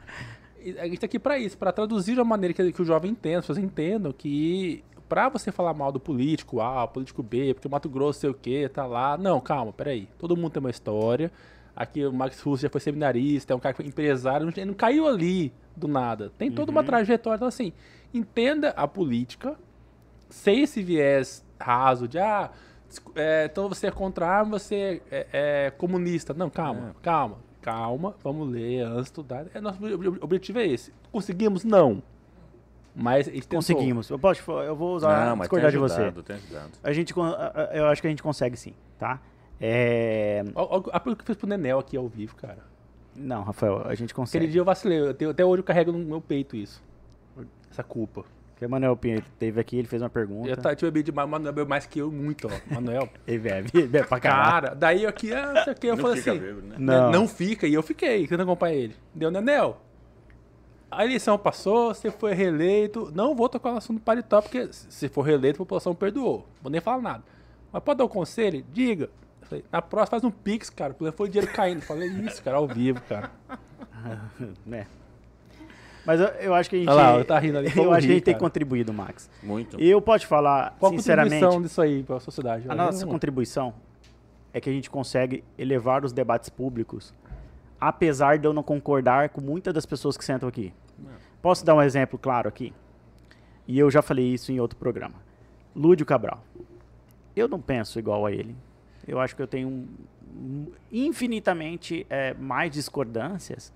[0.60, 2.84] E a gente tá aqui pra isso, pra traduzir de uma maneira que, que o
[2.84, 7.54] jovem entenda, as pessoas entendam que pra você falar mal do político A, político B,
[7.54, 9.16] porque o Mato Grosso sei o que, tá lá.
[9.16, 10.08] Não, calma, peraí.
[10.18, 11.30] Todo mundo tem uma história.
[11.74, 14.64] Aqui o Max Russo já foi seminarista, é um cara que foi empresário, não- ele
[14.66, 16.32] não caiu ali do nada.
[16.36, 17.36] Tem toda uma trajetória.
[17.36, 17.72] Então, assim,
[18.12, 19.56] entenda a política,
[20.28, 22.50] sem esse viés raso de, ah,
[23.14, 26.34] é, então você é contra a arma, você é, é comunista.
[26.34, 29.46] Não, calma, calma, calma, vamos ler, antes estudar.
[29.54, 30.92] É, nosso ob- ob- objetivo é esse.
[31.12, 31.62] Conseguimos?
[31.64, 32.02] Não.
[33.00, 33.30] Mas.
[33.46, 34.10] Conseguimos.
[34.10, 36.00] Eu, posso, eu vou usar Não, mas discordar tem de você.
[36.00, 36.70] ajudado, tem ajudado.
[36.82, 37.14] A gente,
[37.72, 39.20] eu acho que a gente consegue sim, tá?
[39.60, 40.44] É...
[40.54, 40.82] Olha o
[41.16, 42.58] que eu fiz pro Nenel aqui ao vivo, cara.
[43.14, 44.38] Não, Rafael, a gente consegue.
[44.38, 46.82] Aquele dia eu vacilei, eu tenho- até hoje eu carrego no meu peito isso.
[47.70, 48.24] Essa culpa.
[48.52, 50.48] Porque o Manuel Pinheiro teve aqui, ele fez uma pergunta.
[50.48, 52.74] Eu tá, tinha bebido demais, o Manuel bebeu mais que eu, muito, ó.
[52.74, 53.08] Manuel.
[53.24, 54.50] Ele bebe, bebe pra caralho.
[54.50, 56.38] Cara, daí eu aqui, ah, não sei o que, eu Não falei assim.
[56.38, 56.74] bêbado, né?
[56.76, 57.10] Não.
[57.12, 57.28] Não.
[57.28, 58.96] fica, e eu fiquei, tentando acompanhar ele.
[59.14, 59.80] Deu, Nenel.
[60.90, 63.12] A eleição passou, você foi reeleito.
[63.14, 66.46] Não vou tocar no assunto do paletó, porque se for reeleito, a população perdoou.
[66.62, 67.24] Vou nem falar nada.
[67.72, 68.64] Mas pode dar um conselho?
[68.72, 69.10] Diga.
[69.42, 70.94] Falei, na próxima faz um pix, cara.
[70.94, 71.82] porque Foi dinheiro caindo.
[71.82, 73.30] Falei isso, cara, ao vivo, cara.
[74.64, 74.86] né?
[76.06, 76.88] Mas eu, eu acho que a gente.
[76.88, 78.44] Olha lá, tá rindo ali, Eu acho que a gente tem cara.
[78.44, 79.28] contribuído, Max.
[79.42, 79.78] Muito.
[79.78, 82.64] E eu posso te falar, Qual a sinceramente, contribuição disso aí pra sociedade?
[82.66, 83.74] a nossa contribuição
[84.54, 87.12] é que a gente consegue elevar os debates públicos,
[87.80, 90.72] apesar de eu não concordar com muitas das pessoas que sentam aqui.
[91.40, 92.72] Posso dar um exemplo claro aqui?
[93.66, 95.14] E eu já falei isso em outro programa.
[95.74, 96.42] Lúdio Cabral.
[97.36, 98.56] Eu não penso igual a ele.
[99.06, 99.86] Eu acho que eu tenho
[100.90, 103.72] infinitamente eh, mais discordâncias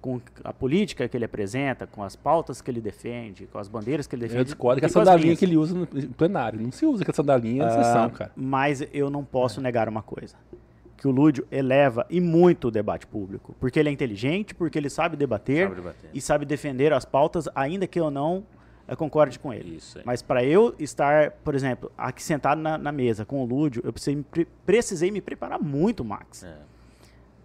[0.00, 4.06] com a política que ele apresenta, com as pautas que ele defende, com as bandeiras
[4.06, 4.40] que ele defende.
[4.40, 6.60] Eu discordo que a sandalinha que ele usa no plenário.
[6.60, 8.32] Não se usa com a sandalinha na Ah, sessão, cara.
[8.34, 10.36] Mas eu não posso negar uma coisa.
[11.02, 13.56] Que o Lúdio eleva e muito o debate público.
[13.58, 16.10] Porque ele é inteligente, porque ele sabe debater, Sabe debater.
[16.14, 18.44] e sabe defender as pautas, ainda que eu não
[18.86, 19.76] eh, concorde com ele.
[19.78, 19.98] Isso.
[20.04, 23.92] Mas para eu estar, por exemplo, aqui sentado na, na mesa com o Lúdio, eu
[23.92, 24.24] precisei
[24.64, 26.44] precisei me preparar muito, Max.
[26.44, 26.54] É.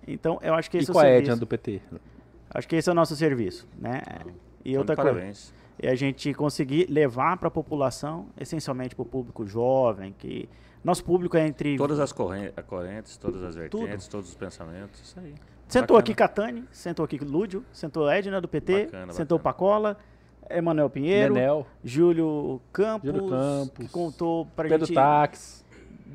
[0.08, 1.32] Então, eu acho que E esse é o qual é a serviço.
[1.32, 1.82] Edna do PT?
[2.54, 4.02] Acho que esse é o nosso serviço, né?
[4.64, 5.54] E Então, outra de coisa, parabéns.
[5.82, 10.48] é a gente conseguir levar para a população, essencialmente para o público jovem, que
[10.88, 15.20] nosso público é entre Todas as corren- correntes, todas as vertentes, todos os pensamentos, isso
[15.20, 15.34] aí.
[15.68, 16.00] Sentou Bacana.
[16.00, 19.54] aqui Catani, sentou aqui Lúdio, sentou Edna do PT, Bacana, sentou bacana.
[19.54, 19.98] Pacola,
[20.50, 25.66] Emanuel Pinheiro, Nenel, Júlio Campos, Júlio Campos, que contou pra Pedro gente Tax.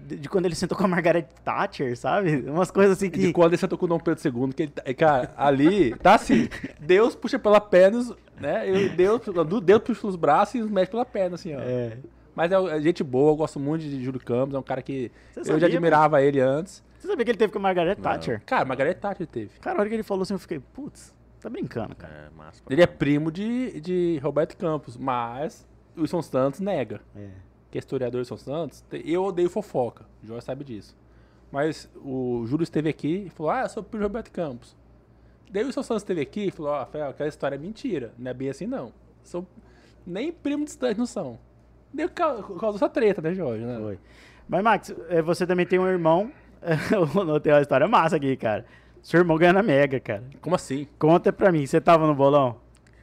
[0.06, 2.36] de, de quando ele sentou com a Margaret Thatcher, sabe?
[2.48, 3.32] Umas coisas assim De que...
[3.34, 6.48] quando ele sentou com o Dom Pedro II, que ele, tá- cara, ali, tá assim,
[6.80, 8.02] Deus puxa pela perna,
[8.40, 8.66] né?
[8.66, 9.20] Eu, Deus,
[9.62, 11.60] Deus puxa os braços e os mexe pela perna, assim, ó.
[11.60, 11.98] É,
[12.35, 15.11] Mas é, é gente boa, eu gosto muito de Júlio Campos, é um cara que
[15.33, 16.83] Você eu sabia, já admirava ele antes.
[16.99, 18.43] você sabia que ele teve com a Margaret Thatcher?
[18.47, 19.59] Cara, Margaret Thatcher teve.
[19.61, 22.12] Cara, a hora que ele falou assim, eu fiquei, putz, tá brincando, cara.
[22.12, 22.62] É, massa.
[22.70, 25.66] Ele é primo de, de Roberto Campos, mas
[25.97, 27.01] o Wilson Santos nega.
[27.14, 27.28] É.
[27.70, 30.97] que é historiador Wilson Santos, eu odeio fofoca, o Jorge sabe disso.
[31.51, 34.74] Mas o Júlio esteve aqui e falou, ah, eu sou primo de Roberto Campos.
[35.51, 38.30] Daí o Wilson Santos esteve aqui e falou, ó, Rafael, aquela história é mentira, não
[38.30, 38.91] é bem assim não.
[39.22, 39.47] Sou
[40.07, 41.39] nem primo distante não são.
[41.93, 43.64] Deu causou essa treta, né, Jorge?
[43.64, 43.78] Né?
[43.78, 43.99] Foi.
[44.49, 46.30] Mas, Max, eh, você também tem um irmão,
[47.28, 48.64] eu tenho uma história massa aqui, cara.
[49.03, 50.22] Seu irmão ganha na Mega, cara.
[50.40, 50.86] Como assim?
[50.99, 52.57] Conta pra mim, você tava no bolão?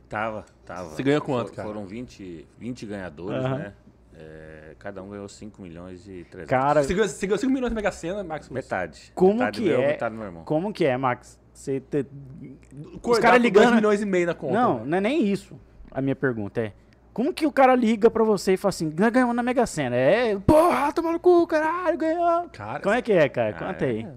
[0.08, 0.90] Tava, tava.
[0.90, 1.68] Você ganhou quanto, For- cara?
[1.68, 3.58] Foram 20, 20 ganhadores, Aham.
[3.58, 3.74] né?
[4.22, 6.50] É, cada um ganhou 5 milhões e 300.
[6.50, 8.50] Cara, Você ganhou, você ganhou 5 milhões na Mega Sena, Max?
[8.50, 9.12] Metade.
[9.16, 9.88] Como metade que meu, é?
[9.88, 10.44] metade do meu irmão.
[10.44, 11.40] como que é, Max?
[11.54, 12.06] Você te...
[13.04, 14.54] Os caras ligando- 2 milhões e meio na conta.
[14.54, 14.86] Não, né?
[14.86, 15.58] não é nem isso.
[15.92, 16.74] A minha pergunta é:
[17.20, 19.93] como que o cara liga pra você e fala assim, "Ganhou- na Mega Sena?
[19.93, 22.47] É, porra, tomando cu, caralho, ganhou.
[22.53, 23.57] Cara, Como é que é, cara?
[23.59, 24.07] Ah, Conta aí.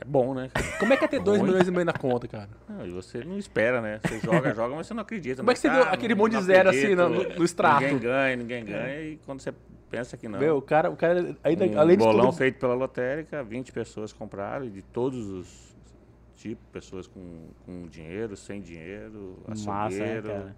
[0.00, 0.48] É bom, né?
[0.78, 1.50] Como é que é ter 2 Bom, hein?
[1.52, 2.48] milhões e meio na conta, cara?
[2.66, 4.00] Não, e você não espera, né?
[4.02, 5.42] Você joga, joga, mas você não acredita.
[5.42, 7.82] Como é que você viu ah, aquele monte de zero assim no- no extrato?
[7.82, 9.02] Ninguém ganha, ninguém ganha.
[9.02, 9.52] E quando você
[9.90, 10.38] pensa que não.
[10.38, 12.38] Meu, o cara, o cara ainda, um além de bolão tudo...
[12.38, 15.76] feito pela lotérica, 20 pessoas compraram, e de todos os
[16.36, 20.28] tipos, pessoas com, com dinheiro, sem dinheiro, Massa, né, açougueiro.
[20.28, 20.56] cara?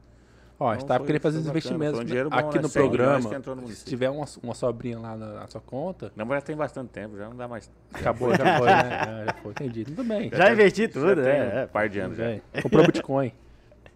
[0.62, 2.62] Ó, a gente Não, tava foi- querendo fazer os investimentos um dinheiro bom, aqui né?
[2.62, 3.60] no 100 milhões programa.
[3.62, 6.56] no Se tiver uma, uma sobrinha lá na, na sua conta, Não, mas já tem
[6.56, 7.70] bastante tempo, já não dá mais.
[7.92, 8.90] acabou, já foi, né?
[9.02, 9.84] Já, já foi, entendi.
[9.84, 10.30] Tudo bem.
[10.32, 11.64] Já investi Já tudo, tem é.
[11.64, 12.24] um par de anos já.
[12.52, 12.62] Tudo.
[12.62, 13.32] Comprou Bitcoin.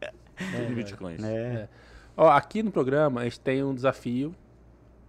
[0.37, 1.23] Tudo em bitcoins.
[1.25, 1.69] É.
[2.17, 4.35] Ó, aqui no programa a gente tem um desafio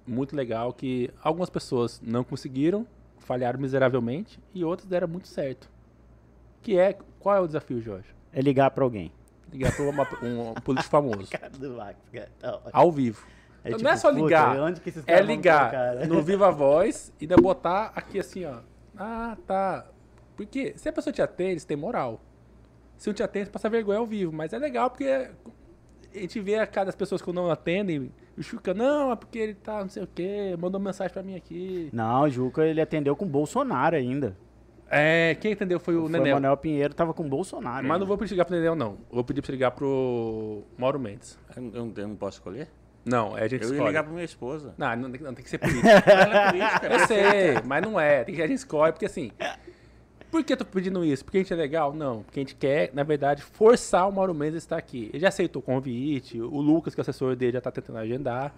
[0.05, 2.85] muito legal que algumas pessoas não conseguiram,
[3.19, 5.69] falharam miseravelmente e outras deram muito certo.
[6.61, 8.07] Que é, qual é o desafio, Jorge?
[8.31, 9.11] É ligar pra alguém.
[9.51, 12.29] Ligar para uma- um político famoso, Cara do Max, cara.
[12.39, 13.25] Tá ao vivo.
[13.63, 15.95] É Então tipo, não é só puta, ligar, onde que esses é vão ligar colocar,
[15.95, 16.05] né?
[16.05, 18.59] no Viva Voz e ainda botar aqui assim, ó.
[18.97, 19.85] Ah, tá.
[20.35, 22.21] Porque se a pessoa te atende, você tem moral.
[22.97, 24.31] Se não te atende, você passa vergonha ao vivo.
[24.31, 25.05] Mas é legal porque
[26.13, 29.37] a gente vê a cara das pessoas que não atendem e fica, não, é porque
[29.39, 31.89] ele tá não sei o quê, mandou mensagem pra mim aqui.
[31.93, 34.35] Não, o Juca ele atendeu com Bolsonaro ainda.
[34.89, 36.35] É, quem entendeu foi o Foi o Nenel.
[36.35, 37.75] Manuel Pinheiro tava com Bolsonaro.
[37.75, 37.99] Mas ainda.
[37.99, 38.97] não vou pedir ligar pro Nenel, não.
[39.11, 41.37] Vou pedir pra você ligar pro Mauro Mendes.
[41.55, 42.67] Eu, não- eu não- eu não posso escolher?
[43.05, 43.89] Não, é a gente Eu ia escolhe.
[43.89, 44.73] ligar pra minha esposa.
[44.77, 45.87] Não, não tem, não tem que ser político.
[46.09, 48.23] Ela é política, Eu sei, mas não é.
[48.23, 49.31] Tem que a gente escolhe, porque assim.
[50.29, 51.23] Por que eu tô pedindo isso?
[51.23, 51.93] Porque a gente é legal?
[51.93, 52.23] Não.
[52.23, 55.09] Porque a gente quer, na verdade, forçar o Mauro Mendes a estar aqui.
[55.13, 57.97] Ele já aceitou o convite, o Lucas, que é o assessor dele, já tá tentando
[57.99, 58.53] agendar.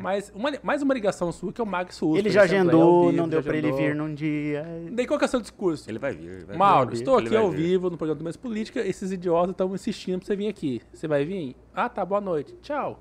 [0.00, 2.18] Mas uma, mais uma ligação sua, que é o Max Russo.
[2.18, 4.66] Ele já agendou, não deu pra ele vir num dia.
[4.92, 5.88] Daí qual que é o seu discurso?
[5.90, 6.28] Ele vai vir.
[6.28, 6.96] Ele vai Mauro, vir.
[6.96, 7.56] estou aqui ao vir.
[7.56, 8.80] vivo no programa do Mês Política.
[8.80, 10.82] Esses idiotas estão insistindo pra você vir aqui.
[10.92, 11.56] Você vai vir?
[11.74, 12.54] Ah, tá, boa noite.
[12.62, 13.00] Tchau.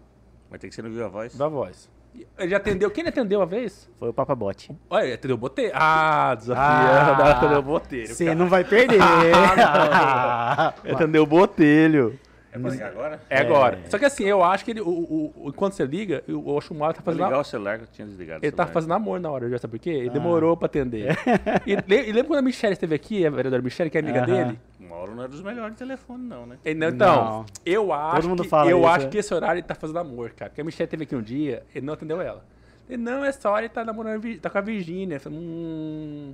[0.50, 1.36] Vai ter que ser no Viva Voz.
[1.36, 1.90] Dá voz.
[2.38, 2.92] Ele atendeu.
[2.92, 3.90] Quem ele atendeu uma vez?
[4.00, 4.72] Foi o Papa Bote.
[4.90, 5.72] Olha, ele atendeu o Botelho.
[5.74, 7.22] Ah, desafiando.
[7.24, 8.08] Ah, atendeu o Botelho.
[8.08, 9.00] Você não vai perder.
[10.84, 12.20] Ele atendeu o Botelho.
[12.52, 13.20] É pra ligar agora?
[13.30, 13.80] É agora.
[13.90, 16.58] Só que assim, eu acho que ele, o, o, o- quando você liga, eu eu
[16.58, 17.26] acho que o Mauro tá Vou fazendo.
[17.28, 18.40] ligar o celular que eu tinha desligado.
[18.46, 19.90] Ele tá fazendo amor na hora, já sabe por quê?
[19.90, 21.18] Ele demorou pra atender.
[21.68, 24.26] E, e lembra quando a Michelle esteve aqui, a vereadora Michelle, que é amiga Aham.
[24.26, 24.60] dele?
[24.86, 26.58] O Mauro não é dos melhores de telefone, não, né?
[26.64, 27.46] Então, Não.
[27.66, 29.12] eu acho, mundo que, fala eu isso, acho né?
[29.12, 30.50] que esse horário ele tá fazendo amor, cara.
[30.50, 32.46] Porque a Michelle teve aqui um dia, ele não atendeu ela.
[32.88, 35.20] Ele, não, essa hora ele tá namorando, tá com a Virgínia.
[35.28, 36.34] Hum,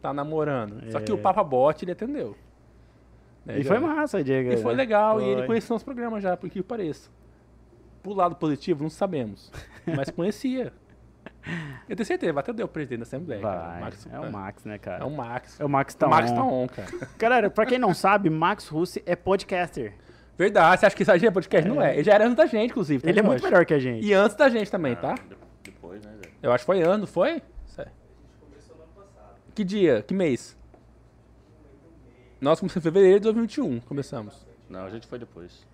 [0.00, 0.90] tá namorando.
[0.90, 1.14] Só que É.
[1.14, 2.34] o Papa Bot ele atendeu.
[3.44, 3.94] Né, E foi Jorge?
[3.94, 4.52] massa, Diego.
[4.52, 5.46] E foi legal, e ele Foi.
[5.48, 7.10] conhecia nosso programa já, por que pareça.
[8.02, 9.52] Pro lado positivo, não sabemos.
[9.86, 10.72] Mas conhecia.
[11.88, 13.42] Eu tenho certeza, vai atender o presidente da Assembleia.
[13.42, 13.60] cara.
[13.68, 13.80] Vai.
[13.80, 15.02] Max- é o Max, né, cara?
[15.02, 15.60] É o Max.
[15.60, 16.34] É o Max O tá Max on.
[16.34, 16.88] tá on, cara.
[17.18, 19.94] Galera, pra quem não sabe, Max Russi é podcaster.
[20.38, 21.68] Verdade, você acha que isso aí é podcast?
[21.68, 21.94] Não é.
[21.94, 23.02] Ele já era antes da gente, inclusive.
[23.02, 24.04] tá, Ele é muito melhor que a gente.
[24.04, 25.12] E antes da gente também, tá?
[25.12, 25.36] Ah, de-
[25.70, 26.30] Depois, né, Zé?
[26.42, 27.40] Eu acho que foi ano, foi?
[27.66, 27.86] Sé-
[29.54, 30.02] Que dia?
[30.02, 30.56] Que mês?
[32.40, 34.46] Nós começamos em fevereiro de 2021, começamos.
[34.68, 35.64] Não, a gente foi depois.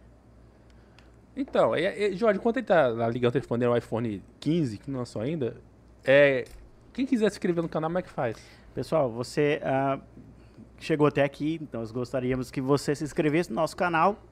[1.41, 4.91] Então, é, é, Jorge, enquanto ele tá lá ligando o telefone no iPhone 15, que
[4.91, 5.57] não lançou ainda,
[6.05, 6.45] é,
[6.93, 8.37] quem quiser se inscrever no canal, como é que faz?
[8.75, 9.99] Pessoal, você ah,
[10.79, 14.23] chegou até aqui, nós gostaríamos que você se inscrevesse no nosso canal,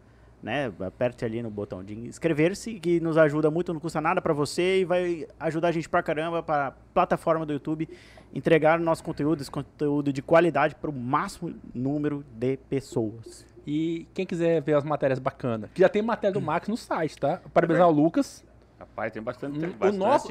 [0.42, 0.70] né?
[0.80, 4.80] Aperte ali no botão de inscrever-se, que nos ajuda muito, não custa nada pra você
[4.80, 7.88] e vai ajudar a gente pra caramba para plataforma do YouTube
[8.34, 13.47] entregar o nosso conteúdo, esse conteúdo de qualidade para o máximo número de pessoas.
[13.70, 17.18] E quem quiser ver as matérias bacanas, que já tem matéria do Max no site,
[17.18, 17.38] tá?
[17.52, 18.42] Parabenizar o Lucas.
[18.80, 20.28] Rapaz, tem bastante, Hum, tem o bastante nosso-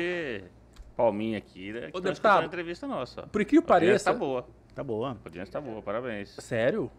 [0.95, 1.91] palminha aqui, né?
[1.91, 3.27] Que Ô, deputado, entrevista nossa.
[3.27, 4.11] Por que audiência pareça...
[4.11, 4.47] tá boa.
[4.73, 5.11] Tá boa.
[5.11, 6.29] A audiência tá boa, parabéns.
[6.39, 6.89] Sério?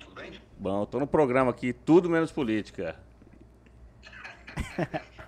[0.00, 0.32] Tudo bem?
[0.58, 2.96] Bom, tô no programa aqui, tudo menos política.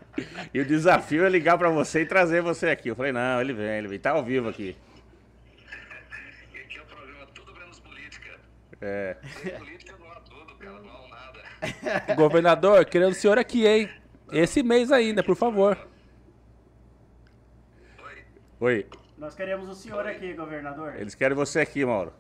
[0.53, 2.89] e o desafio é ligar pra você e trazer você aqui.
[2.89, 3.99] Eu falei, não, ele vem, ele vem.
[3.99, 4.77] Tá ao vivo aqui.
[6.53, 8.31] E aqui é o programa Tudo Menos Política.
[8.81, 9.17] É.
[9.59, 12.15] Política não há tudo, cara, não há nada.
[12.17, 13.89] Governador, querendo o senhor aqui, hein?
[14.31, 15.79] Esse mês ainda, por favor.
[18.61, 18.87] Oi,
[19.19, 20.95] Nós queremos o senhor aqui, governador.
[20.97, 22.13] eles querem você aqui, Mauro.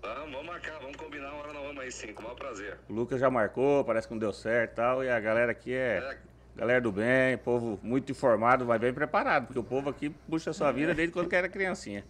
[0.00, 2.78] Vamos, vamos marcar, vamos combinar uma hora nós vamos aí sim, com o maior prazer.
[2.88, 5.04] O Lucas já marcou, parece que não deu certo e tal.
[5.04, 6.18] E a galera aqui é É,
[6.60, 10.52] galera do bem, povo muito informado, vai bem preparado, porque o povo aqui puxa a
[10.52, 12.04] sua vida desde quando que era criancinha.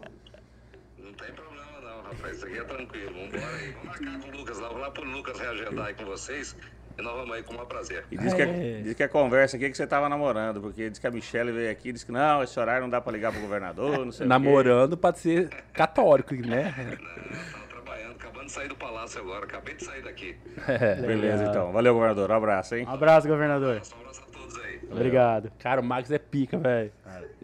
[0.98, 3.12] não tem problema não, rapaz, isso aqui é tranquilo.
[3.12, 3.70] Vamos embora aí.
[3.72, 6.56] Vamos marcar com o Lucas lá, vou lá pro Lucas reagendar aí com vocês
[6.98, 8.04] e nós vamos aí com o maior prazer.
[8.10, 8.78] E diz que, É.
[8.78, 11.52] é, diz que é conversa aqui que você tava namorando, porque diz que a Michelle
[11.52, 14.10] veio aqui e disse que não, esse horário não dá pra ligar pro governador, não
[14.12, 14.28] sei o quê.
[14.28, 16.74] Namorando pode ser católico, né?
[16.76, 20.36] Não, tava trabalhando, acabando de sair do palácio agora, acabei de sair daqui.
[21.06, 21.70] Beleza, então.
[21.72, 22.30] Valeu, governador.
[22.30, 22.84] Um abraço, hein?
[22.86, 23.68] Um abraço, governador.
[23.76, 24.29] Um abraço a todos aí.
[24.90, 25.50] Obrigado.
[25.58, 26.92] Cara, o Max é pica, velho.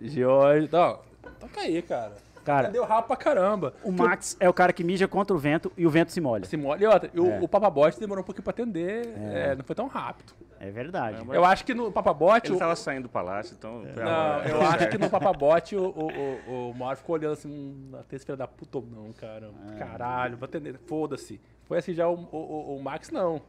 [0.00, 0.68] George.
[0.72, 0.98] Não,
[1.40, 2.12] toca aí, cara.
[2.44, 3.74] Cara, Deu rabo pra caramba.
[3.82, 6.44] o Max é o cara que mija contra o vento e o vento se molha.
[6.44, 6.80] Se molha.
[6.80, 7.40] E outra, e o, É.
[7.40, 9.12] o Papabote demorou um pouquinho pra atender.
[9.16, 10.32] é, não foi tão rápido.
[10.60, 11.18] É verdade.
[11.28, 12.46] Eu acho que no Papabote.
[12.46, 13.82] Ele o- tava saindo do palácio, então...
[14.00, 17.48] a Não, eu acho que no Papabote o, o, o, o Mauro ficou olhando assim,
[17.50, 19.50] hum, até esse filho da puta ou não, cara.
[19.74, 19.78] É.
[19.78, 20.78] Caralho, vou atender.
[20.86, 21.40] Foda-se.
[21.64, 23.42] Foi assim já o, o, o- o Max, não.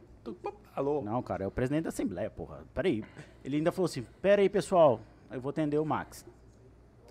[0.74, 1.02] Alô?
[1.02, 2.60] Não, cara, é o presidente da Assembleia, porra.
[2.74, 3.04] Peraí.
[3.44, 5.00] Ele ainda falou assim: pera aí, pessoal,
[5.30, 6.24] eu vou atender o Max.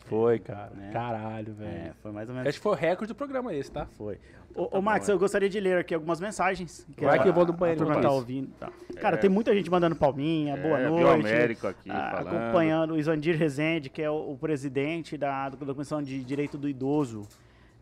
[0.05, 0.71] Foi, cara.
[0.73, 0.89] Né?
[0.93, 1.93] Caralho, É, velho.
[2.01, 2.47] foi mais ou menos.
[2.47, 3.87] Acho que foi o recorde do programa esse, tá?
[3.97, 4.17] Foi.
[4.55, 6.87] Ô, ô, Max, eu gostaria de ler aqui algumas mensagens.
[6.97, 8.49] Vai a- que eu vou no banheiro A turma tá ouvindo.
[8.57, 8.71] tá.
[9.01, 11.03] Cara, tem muita gente mandando palminha, boa É, noite.
[11.03, 12.37] Bioamérico aqui Ah, falando.
[12.37, 16.69] acompanhando o Isandir Rezende, que é o, o presidente da, da Comissão de Direito do
[16.69, 17.27] Idoso,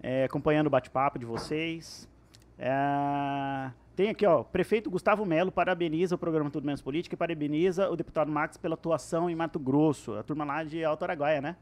[0.02, 2.10] é, acompanhando o bate-papo de vocês.
[2.58, 7.90] É, tem aqui, ó, prefeito Gustavo Melo parabeniza o programa Tudo Menos Política e parabeniza
[7.90, 10.14] o deputado Max pela atuação em Mato Grosso.
[10.16, 11.56] A turma lá de Alto Araguaia, né?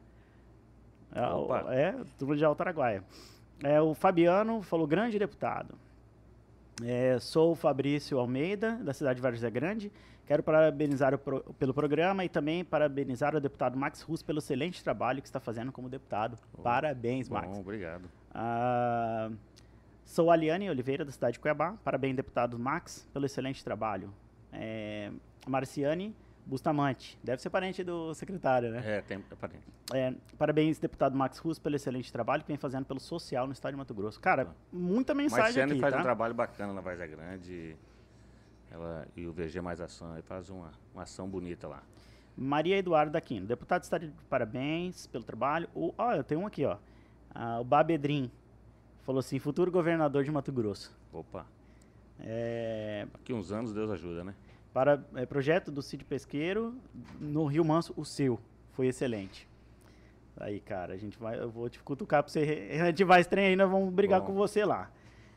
[1.13, 1.65] É, Opa.
[1.73, 3.03] é, turma de Alto Araguaia.
[3.63, 5.75] É, o Fabiano falou, grande deputado.
[6.83, 9.91] É, sou o Fabrício Almeida, da cidade de Vargem Grande.
[10.25, 15.21] Quero parabenizar pro- pelo programa e também parabenizar o deputado Max Russo pelo excelente trabalho
[15.21, 16.37] que está fazendo como deputado.
[16.63, 17.47] Parabéns, Max.
[17.47, 18.09] Bom, obrigado.
[18.33, 19.29] Ah,
[20.05, 21.75] sou Aliane Oliveira, da cidade de Cuiabá.
[21.83, 24.13] Parabéns, deputado Max, pelo excelente trabalho.
[24.51, 25.11] É,
[25.47, 28.97] Marciane Bustamante, deve ser parente do secretário, né?
[28.97, 29.23] É, tem...
[29.31, 29.63] é parente.
[29.93, 33.71] É, parabéns, deputado Max Russo, pelo excelente trabalho que vem fazendo pelo social no estado
[33.71, 34.19] de Mato Grosso.
[34.19, 35.99] Cara, muita mensagem Marciane aqui, faz tá?
[35.99, 37.77] um trabalho bacana na Várzea Grande.
[38.69, 41.81] Ela e o VG Mais Ação aí faz uma, uma ação bonita lá.
[42.35, 45.69] Maria Eduardo Aquino, deputado está de parabéns pelo trabalho.
[45.73, 46.77] O, ó, eu tenho um aqui, ó.
[47.33, 48.29] Ah, o Babedrim
[49.05, 50.95] falou assim, futuro governador de Mato Grosso.
[51.11, 51.45] Opa,
[52.19, 54.33] É, daqui uns anos Deus ajuda, né?
[54.73, 56.73] para é, projeto do Cid Pesqueiro
[57.21, 58.39] no Rio Manso, o seu.
[58.71, 59.47] Foi excelente.
[60.35, 62.69] Aí, cara, a gente vai, eu vou te cutucar pra você.
[62.81, 64.27] A gente vai estranho aí, nós vamos brigar Bom.
[64.27, 64.89] com você lá.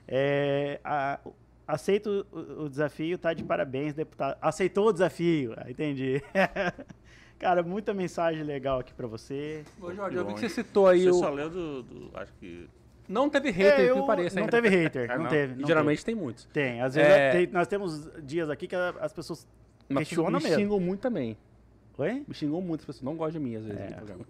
[0.09, 1.21] É, a-
[1.69, 4.39] aceito o, o desafio, tá de parabéns, deputado.
[4.41, 6.23] Aceitou o desafio, entendi.
[7.39, 9.65] cara, muita mensagem legal aqui pra você.
[9.83, 11.15] Ô, Jorge, eu vi que você citou aí Você o.
[11.15, 12.67] só leu do, do- Acho que.
[13.09, 14.37] Não teve hater, É, que eu- pareça.
[14.37, 14.51] não ainda.
[14.63, 15.31] teve hater, Ah, não, não?
[15.31, 15.53] teve.
[15.55, 16.45] E não geralmente tem muitos.
[16.47, 16.71] teve.
[16.71, 16.81] tem.
[16.83, 17.31] Às vezes É.
[17.33, 19.47] tem- nós temos dias aqui que as pessoas
[19.89, 20.59] Mas questionam me mesmo.
[20.61, 21.37] xingam muito também.
[21.99, 22.25] Oi?
[22.27, 23.89] Me xingou muito, as pessoas não gostam de mim às vezes É.
[23.91, 24.23] no programa.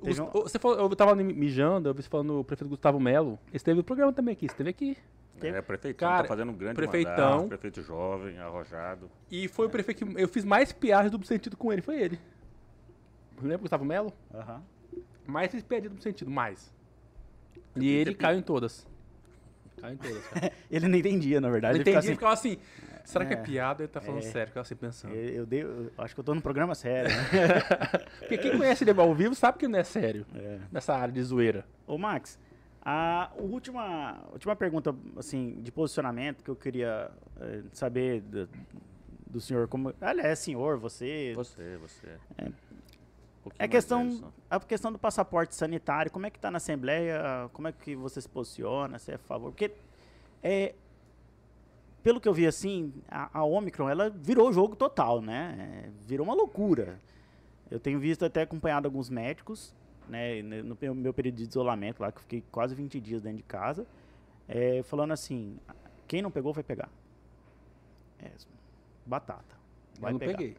[0.00, 2.44] O Teve Gust- um- o- Você falou, eu tava mijando, eu vi você falando o
[2.44, 3.38] prefeito Gustavo Melo.
[3.52, 4.96] Esteve no programa também aqui, esteve aqui.
[5.40, 7.30] Teve- É, prefeitão Cara, tá fazendo um grande prefeitão.
[7.32, 9.10] mandato, prefeito jovem, arrojado.
[9.30, 12.18] E foi o prefeito que eu fiz mais piadas do sentido com ele, foi ele.
[13.40, 14.12] Lembra o Gustavo Melo?
[14.32, 14.62] Aham.
[15.26, 16.72] Mais fiz piadinha do sentido, mais.
[17.76, 18.86] E ele caiu em todas.
[19.80, 20.52] Caiu em todas, cara.
[20.70, 21.76] Ele não entendia, na verdade.
[21.78, 23.40] Ele Ele entendi, ficava ele assim, ficava assim, será que é É.
[23.42, 23.82] piada?
[23.82, 24.22] Ele tá falando É.
[24.22, 25.14] sério, ficava assim pensando.
[25.14, 27.10] Eu, eu dei- eu acho que eu tô num programa sério.
[27.10, 27.16] Né?
[28.20, 30.24] Porque quem conhece ele ao vivo sabe que não é sério.
[30.34, 30.58] É.
[30.72, 31.66] Nessa área de zoeira.
[31.86, 32.38] Ô, Max,
[32.80, 37.10] a última, última pergunta, assim, de posicionamento que eu queria
[37.40, 38.48] eh, saber do,
[39.26, 39.92] do senhor, como...
[40.00, 41.32] Aliás, senhor, você...
[41.34, 42.06] Você, você.
[42.38, 42.48] É.
[43.44, 47.48] Pouquinho É questão, velho a questão do passaporte sanitário, como é que tá na Assembleia,
[47.52, 49.70] como é que você se posiciona, se é a favor, porque
[50.42, 50.74] é,
[52.02, 55.90] pelo que eu vi assim, a, a Omicron, ela virou o jogo total, né, É,
[56.06, 57.00] virou uma loucura.
[57.70, 59.74] Eu tenho visto até acompanhado alguns médicos,
[60.08, 63.38] né, no meu- meu período de isolamento lá, que eu fiquei quase 20 dias dentro
[63.38, 63.86] de casa,
[64.46, 65.58] é, falando assim,
[66.06, 66.90] quem não pegou vai pegar.
[68.18, 68.30] É,
[69.06, 69.56] batata.
[69.98, 70.36] Vai eu não pegar.
[70.36, 70.56] peguei.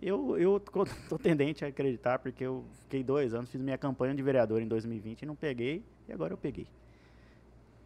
[0.00, 0.60] Eu, eu
[1.08, 4.68] tô tendente a acreditar, porque eu fiquei dois anos, fiz minha campanha de vereador em
[4.68, 6.66] 2020 e não peguei, e agora eu peguei.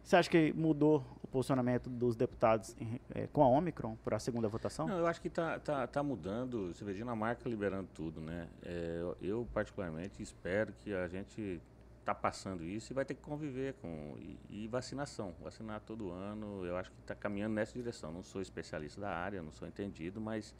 [0.03, 4.19] Você acha que mudou o posicionamento dos deputados em- eh, com a Omicron para a
[4.19, 4.85] segunda votação?
[4.85, 6.73] Não, eu acho que tá, tá, tá mudando.
[6.73, 8.49] Você vê Dinamarca liberando tudo, né?
[8.63, 11.61] É, eu- particularmente, espero que a gente
[12.03, 14.17] tá passando isso e vai ter que conviver com.
[14.19, 15.33] E, e vacinação.
[15.41, 18.11] Vacinar todo ano, eu acho que está caminhando nessa direção.
[18.11, 20.53] Não sou especialista da área, não sou entendido, mas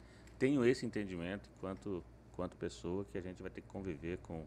[0.44, 4.44] tenho esse entendimento enquanto, enquanto pessoa que a gente vai ter que conviver com,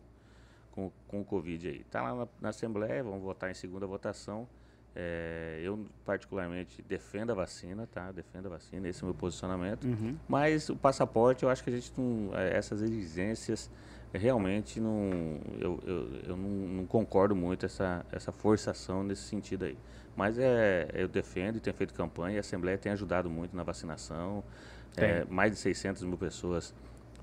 [0.72, 1.82] com, com o Covid aí.
[1.82, 4.48] Está lá na, na Assembleia, vamos votar em segunda votação.
[4.95, 8.12] É, eu, particularmente, defendo a vacina, tá?
[8.12, 9.86] Defendo a vacina, esse é o meu posicionamento.
[9.86, 10.16] Uhum.
[10.28, 12.30] Mas o passaporte, eu acho que a gente não.
[12.38, 13.70] é, Essas exigências,
[14.14, 15.39] realmente, não.
[15.60, 19.78] Eu, eu, eu não, não concordo muito essa, essa forçação nesse sentido aí.
[20.16, 23.64] Mas é, eu defendo e tenho feito campanha, e a Assembleia tem ajudado muito na
[23.64, 24.43] vacinação.
[24.98, 26.74] É, mais de 600 mil pessoas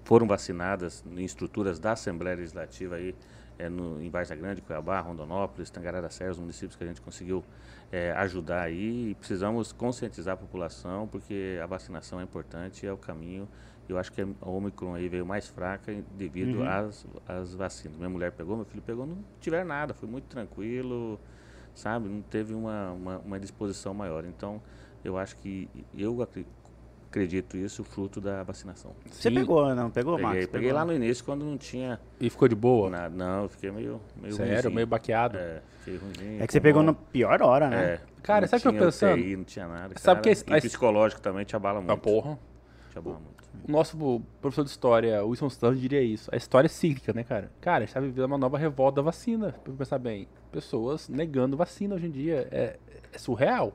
[0.04, 3.14] foram vacinadas em estruturas da Assembleia Legislativa aí,
[3.58, 7.00] é, no, em Varza Grande, Cuiabá, Rondonópolis, Tangará da Serra, os municípios que a gente
[7.00, 7.44] conseguiu
[7.90, 9.10] é, ajudar aí.
[9.10, 13.48] E precisamos conscientizar a população, porque a vacinação é importante, é o caminho.
[13.88, 16.68] Eu acho que a Omicron aí veio mais fraca devido Uhum.
[16.68, 17.96] às, às vacinas.
[17.96, 21.20] Minha mulher pegou, meu filho pegou, não tiver nada, foi muito tranquilo,
[21.74, 22.08] sabe?
[22.08, 24.24] Não teve uma, uma, uma disposição maior.
[24.24, 24.60] Então,
[25.04, 26.46] eu acho que eu acri-
[27.18, 28.92] acredito isso fruto da vacinação.
[29.08, 29.34] Você Sim.
[29.36, 29.88] pegou, não?
[29.90, 30.46] Pegou, Peguei, Max?
[30.46, 30.74] peguei Pegou?
[30.74, 32.90] lá no início quando não tinha E ficou de boa?
[32.90, 33.14] nada.
[33.14, 34.74] Não, eu fiquei meio, meio Sério, ruinzinho.
[34.74, 35.38] meio baqueado.
[35.38, 36.42] É, fiquei ruimzinho.
[36.42, 37.84] É que você pegou na pior hora, né?
[37.84, 39.12] É, Cara, não sabe o que eu tô pensando?
[39.20, 39.94] UTI, não tinha nada.
[39.98, 41.92] Sabe que cara, a- e psicológico também te abala muito.
[41.92, 42.38] Ah, porra.
[42.90, 43.34] Te abala muito.
[43.68, 46.28] O nosso professor de história, Wilson Stanley, diria isso.
[46.32, 47.50] A história é cíclica, né, cara?
[47.60, 49.52] Cara, a gente tá vivendo uma nova revolta da vacina.
[49.62, 50.26] Pra pensar bem.
[50.50, 52.48] Pessoas negando vacina hoje em dia.
[52.50, 52.76] É,
[53.12, 53.72] é surreal.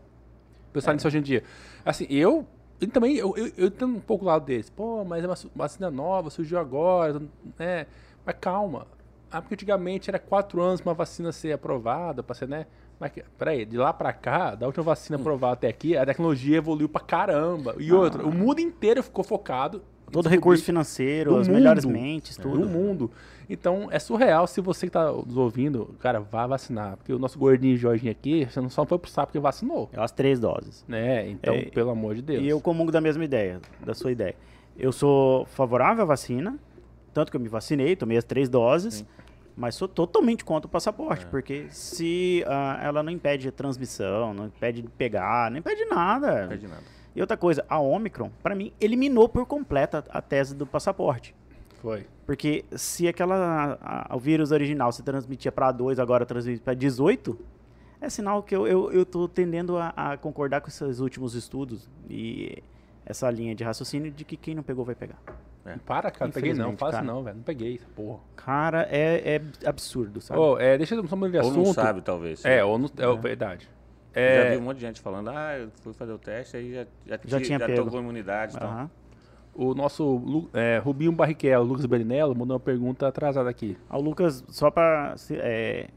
[0.73, 1.43] Pensar nisso hoje em dia.
[1.85, 2.45] Assim, eu.
[2.81, 4.69] E também, eu, eu, eu tenho um pouco o lado deles.
[4.69, 7.19] Pô, mas é uma vacina nova, surgiu agora,
[7.57, 7.87] né?
[8.25, 8.87] Mas calma.
[9.31, 12.65] Ah, porque antigamente era quatro anos pra uma vacina ser aprovada, pra ser, né?
[12.99, 15.21] Mas, peraí, de lá pra cá, da última vacina Hum.
[15.21, 17.75] aprovada até aqui, a tecnologia evoluiu pra caramba.
[17.77, 19.83] E outra, o mundo inteiro ficou focado.
[20.11, 21.93] Todo recurso financeiro, as melhores mundo.
[21.93, 22.67] mentes, do tudo.
[22.67, 23.11] mundo.
[23.49, 26.97] Então, é surreal se você que tá nos ouvindo, cara, vá vacinar.
[26.97, 29.89] Porque o nosso gordinho Jorginho aqui, você não só foi pro sapo porque vacinou.
[29.91, 30.85] É As três doses.
[30.87, 31.27] Né?
[31.29, 32.43] Então, É, pelo amor de Deus.
[32.43, 34.35] E eu comungo da mesma ideia, da sua ideia.
[34.77, 36.59] Eu sou favorável à vacina,
[37.11, 39.03] tanto que eu me vacinei, tomei as três doses,
[39.57, 44.45] mas sou totalmente contra o passaporte, porque se ah, ela não impede a transmissão, não
[44.45, 46.41] impede de pegar, não impede nada.
[46.43, 46.98] Não perde nada.
[47.15, 51.35] E outra coisa, a Omicron, pra mim, eliminou por completo a, a tese do passaporte.
[51.81, 52.05] Foi.
[52.25, 57.37] Porque se aquela a- o vírus original se transmitia para 2, agora transmite para 18,
[58.01, 61.89] é sinal que eu, eu, eu tô tendendo a, a concordar com esses últimos estudos
[62.09, 62.61] e
[63.05, 65.19] essa linha de raciocínio de que quem não pegou vai pegar.
[65.85, 66.75] Para, cara, não peguei não.
[66.75, 67.01] Cara.
[67.01, 67.37] não, velho.
[67.37, 68.19] Não peguei essa porra.
[68.35, 70.39] Cara, é, é absurdo, sabe?
[70.39, 71.65] Ô, é, deixa eu só mudar de Ou assunto.
[71.67, 72.43] não sabe, talvez.
[72.43, 72.89] É, ou não.
[72.97, 73.69] É, verdade.
[74.19, 76.73] Já É, vi um monte de gente falando, ah, eu fui fazer o teste, aí
[76.73, 77.89] já, já, Já ti- tinha já pego.
[77.89, 78.55] com imunidade.
[78.55, 78.89] Então.
[79.53, 83.77] O nosso é, Rubinho Barrichello, Lucas Berinello, mandou uma pergunta atrasada aqui.
[83.89, 85.87] Ah, O Lucas, só pra se- é,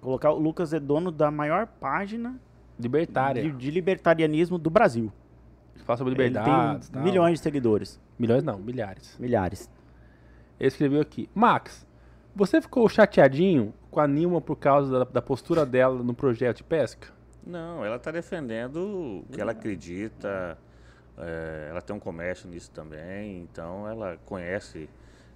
[0.00, 2.38] colocar, o Lucas é dono da maior página
[2.78, 3.42] Libertária.
[3.42, 5.12] de, de libertarianismo do Brasil.
[5.84, 6.90] Fala sobre Ele liberdade.
[6.90, 9.16] tem milhões de seguidores, Milhões não, milhares.
[9.18, 9.68] milhares.
[10.60, 11.28] Ele escreveu aqui.
[11.34, 11.86] Max,
[12.34, 16.64] você ficou chateadinho com a Nilma por causa da, da postura dela no projeto de
[16.64, 17.08] pesca?
[17.44, 20.58] Não, ela está defendendo o que ela acredita.
[21.18, 24.88] é, ela tem um comércio nisso também, então ela conhece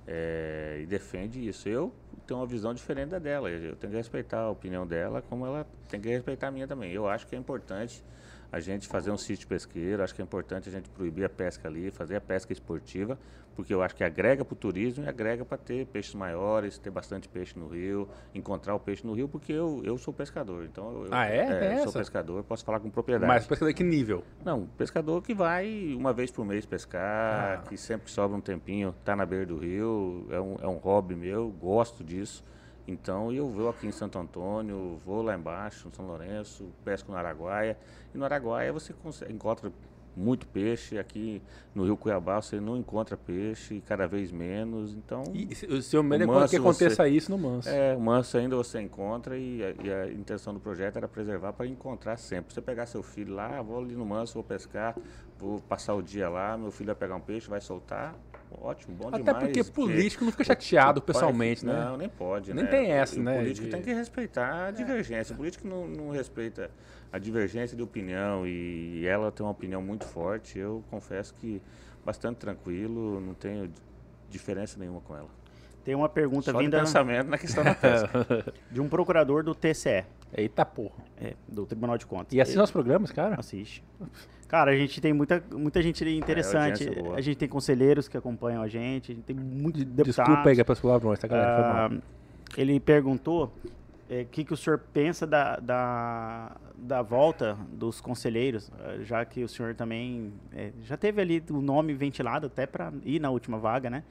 [0.06, 1.68] é, e defende isso.
[1.68, 1.92] Eu
[2.26, 3.50] tenho uma visão diferente da dela.
[3.50, 6.92] Eu tenho que respeitar a opinião dela, como ela tem que respeitar a minha também.
[6.92, 8.04] Eu acho que é importante
[8.50, 11.68] a gente fazer um sítio pesqueiro, acho que é importante a gente proibir a pesca
[11.68, 13.18] ali, fazer a pesca esportiva,
[13.56, 16.90] porque eu acho que agrega para o turismo e agrega para ter peixes maiores, ter
[16.90, 21.04] bastante peixe no rio, encontrar o peixe no rio, porque eu, eu sou pescador, então
[21.04, 21.58] eu, Ah, é?
[21.58, 23.26] Tem eu sou pescador, posso falar com propriedade.
[23.26, 24.22] Mas pescador que nível?
[24.44, 27.68] Não, pescador que vai uma vez por mês pescar, Ah.
[27.68, 30.76] que sempre que sobra um tempinho tá na beira do rio, é um, é um
[30.76, 32.44] hobby meu, gosto disso.
[32.88, 37.18] Então eu vou aqui em Santo Antônio, vou lá embaixo, em São Lourenço, pesco no
[37.18, 37.76] Araguaia.
[38.14, 39.72] E no Araguaia você consegue, encontra
[40.16, 41.42] muito peixe, aqui
[41.74, 44.94] no Rio Cuiabá você não encontra peixe, cada vez menos.
[44.94, 47.68] Então, E o seu medo é O que manso aconteça isso no manso.
[47.68, 51.52] é, o manso ainda você encontra e a, e a intenção do projeto era preservar
[51.52, 52.54] para encontrar sempre.
[52.54, 54.96] Você pegar seu filho lá, "Ah, vou ali no manso, vou pescar,
[55.38, 58.14] vou passar o dia lá, meu filho vai pegar um peixe, vai soltar.
[58.62, 59.44] Ótimo, bom Até demais.
[59.44, 61.72] porque político não fica chateado pessoalmente, né?
[61.74, 62.70] Não, nem pode, Nem né?
[62.70, 63.76] tem essa, o, né, O político de- É.
[63.76, 65.34] tem que respeitar a divergência.
[65.34, 66.70] O político não, não respeita
[67.12, 70.58] a divergência de opinião e ela tem uma opinião muito forte.
[70.58, 71.60] Eu confesso que
[72.04, 73.70] bastante tranquilo, não tenho
[74.30, 75.28] diferença nenhuma com ela.
[75.84, 78.52] Tem uma pergunta Só de vinda pensamento na questão da pesca.
[78.70, 81.04] de um procurador do TCE, Eita porra.
[81.16, 82.32] é, do Tribunal de Contas.
[82.32, 83.36] E assiste nossos programas, cara?
[83.38, 83.84] Assiste.
[84.48, 86.82] Cara, a gente tem muita, muita gente interessante.
[86.82, 87.16] audiência boa.
[87.16, 90.16] a gente tem conselheiros que acompanham a gente, a gente tem muitos deputados.
[90.16, 91.54] Desculpa aí pelas palavrões, tá, galera?
[91.54, 92.00] Foi mal.
[92.00, 92.02] Ah,
[92.56, 93.52] ele perguntou
[94.08, 99.42] o que, que o senhor pensa da, da, da volta dos conselheiros, eh, já que
[99.42, 103.58] o senhor também eh, já teve ali o nome ventilado até para ir na última
[103.58, 104.04] vaga, né?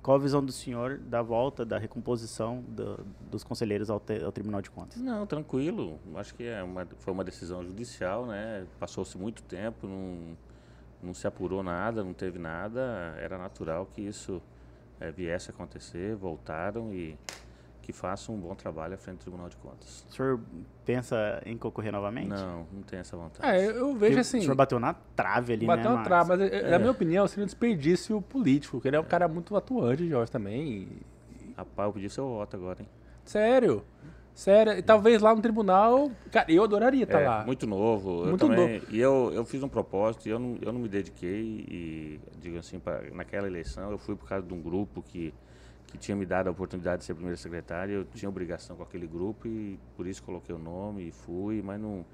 [0.00, 2.98] Qual a visão do senhor da volta, da recomposição do-
[3.30, 5.00] dos conselheiros ao, te- ao Tribunal de Contas?
[5.00, 5.98] Não, tranquilo.
[6.16, 8.66] Acho que é uma, foi uma decisão judicial, né?
[8.80, 10.36] Passou-se muito tempo, não,
[11.02, 13.14] não se apurou nada, não teve nada.
[13.20, 14.42] Era natural que isso
[15.00, 17.16] eh, viesse a acontecer, voltaram e
[17.82, 20.06] que façam um bom trabalho à frente do Tribunal de Contas.
[20.08, 20.40] O senhor
[20.86, 22.28] pensa em concorrer novamente?
[22.28, 23.46] Não, não tem essa vontade.
[23.54, 24.40] É, eu, eu Porque vejo O assim.
[24.40, 25.96] senhor bateu na trave ali, Bateu né?
[26.00, 26.50] um trava, Marcos?
[26.52, 29.54] mas eh, na minha opinião seria um desperdício político, porque ele é um cara muito
[29.56, 30.88] atuante, Jorge, também.
[31.56, 32.88] Rapaz, eu pedi seu voto agora, hein?
[33.24, 33.84] Sério.
[34.34, 34.72] Sério.
[34.72, 36.10] E talvez lá no tribunal.
[36.30, 37.44] Cara, eu adoraria estar É, lá.
[37.44, 38.24] Muito novo.
[38.24, 40.88] Muito eu também, E eu, eu fiz um propósito e eu não, eu não me
[40.88, 41.66] dediquei.
[41.68, 45.34] E, digo assim, pra, naquela eleição eu fui por causa de um grupo que,
[45.92, 47.94] que tinha me dado a oportunidade de ser primeiro secretário.
[47.96, 51.78] Eu tinha obrigação com aquele grupo e por isso coloquei o nome e fui, mas
[51.78, 52.04] não.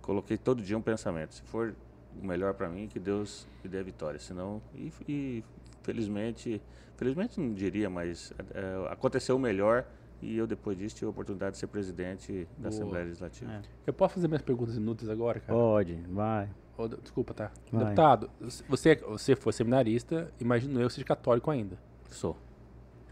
[0.00, 1.34] Coloquei todo dia um pensamento.
[1.34, 1.74] Se for
[2.18, 4.18] o melhor para mim, que Deus me dê a vitória.
[4.18, 4.62] Senão.
[4.74, 5.44] E, e
[5.82, 6.62] felizmente.
[6.96, 9.84] Felizmente não diria, mas é, aconteceu o melhor.
[10.22, 12.68] E eu, depois disso, tive a oportunidade de ser presidente da Boa.
[12.70, 13.52] Assembleia Legislativa.
[13.52, 13.60] É.
[13.86, 15.52] Eu posso fazer minhas perguntas inúteis agora, cara?
[15.58, 16.48] Pode, vai.
[16.88, 17.50] De- desculpa, tá?
[17.70, 17.84] Vai.
[17.84, 18.30] Deputado,
[18.66, 21.78] você, você foi seminarista, imagino eu seja católico ainda.
[22.08, 22.34] Sou.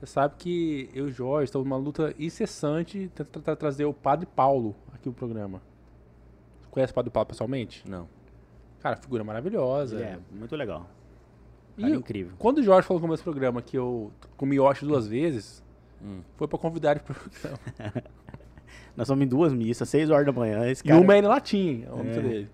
[0.05, 3.93] Você sabe que eu e o Jorge estamos numa luta incessante tentando tra- trazer o
[3.95, 5.63] Padre Paulo aqui no programa.
[6.61, 7.89] Você conhece o Padre Paulo pessoalmente?
[7.89, 8.07] Não.
[8.81, 9.97] Cara, figura maravilhosa.
[9.97, 10.87] Ele é muito legal.
[11.79, 12.35] E Cara incrível.
[12.39, 15.63] quando o Jorge falou no começo do programa que eu comi Yoshi duas vezes,
[16.03, 16.21] Hum.
[16.37, 17.59] foi pra convidar ele pro programa.
[18.97, 20.69] Nós somos em duas missas, seis horas da manhã.
[20.69, 22.21] Esse E cara, uma é em latim, é É.
[22.21, 22.51] dele.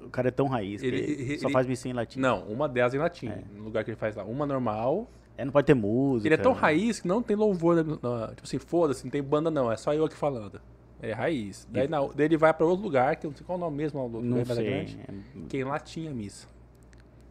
[0.00, 2.18] o cara é tão raiz que Ele- ele, ele- só faz missa em latim.
[2.18, 3.42] Não, uma delas em latim, É.
[3.56, 4.24] no lugar que ele faz lá.
[4.24, 5.08] Uma normal.
[5.38, 6.26] É, não pode ter música.
[6.28, 9.22] Ele é tão raiz que não tem louvor, na- na- tipo assim, foda-se, não tem
[9.22, 10.60] banda não, é só eu aqui falando.
[11.00, 11.66] É raiz.
[11.70, 13.64] Daí, na, daí ele vai pra outro lugar, que eu não sei qual é o
[13.64, 14.64] nome mesmo, o lugar Não mais sei.
[14.68, 15.14] grande, é-
[15.48, 16.48] que é em latim a missa.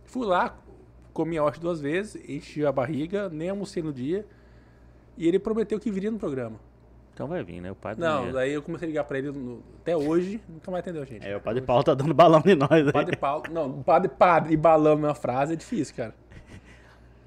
[0.06, 0.58] Fui lá,
[1.12, 4.26] comi a hoste duas vezes, enchi a barriga, nem almocei no dia,
[5.18, 6.58] e ele prometeu que viria no programa.
[7.14, 7.72] Então vai vir, né?
[7.72, 8.00] O padre.
[8.00, 11.04] Não, é- daí eu comecei a ligar pra ele no- até hoje, nunca mais atendeu,
[11.06, 11.28] gente.
[11.28, 12.72] É, o Padre Paulo tá dando balão em nós.
[12.72, 12.92] aí.
[12.94, 16.14] Padre Paulo, não, padre, padre e balão na mesma frase é difícil, cara.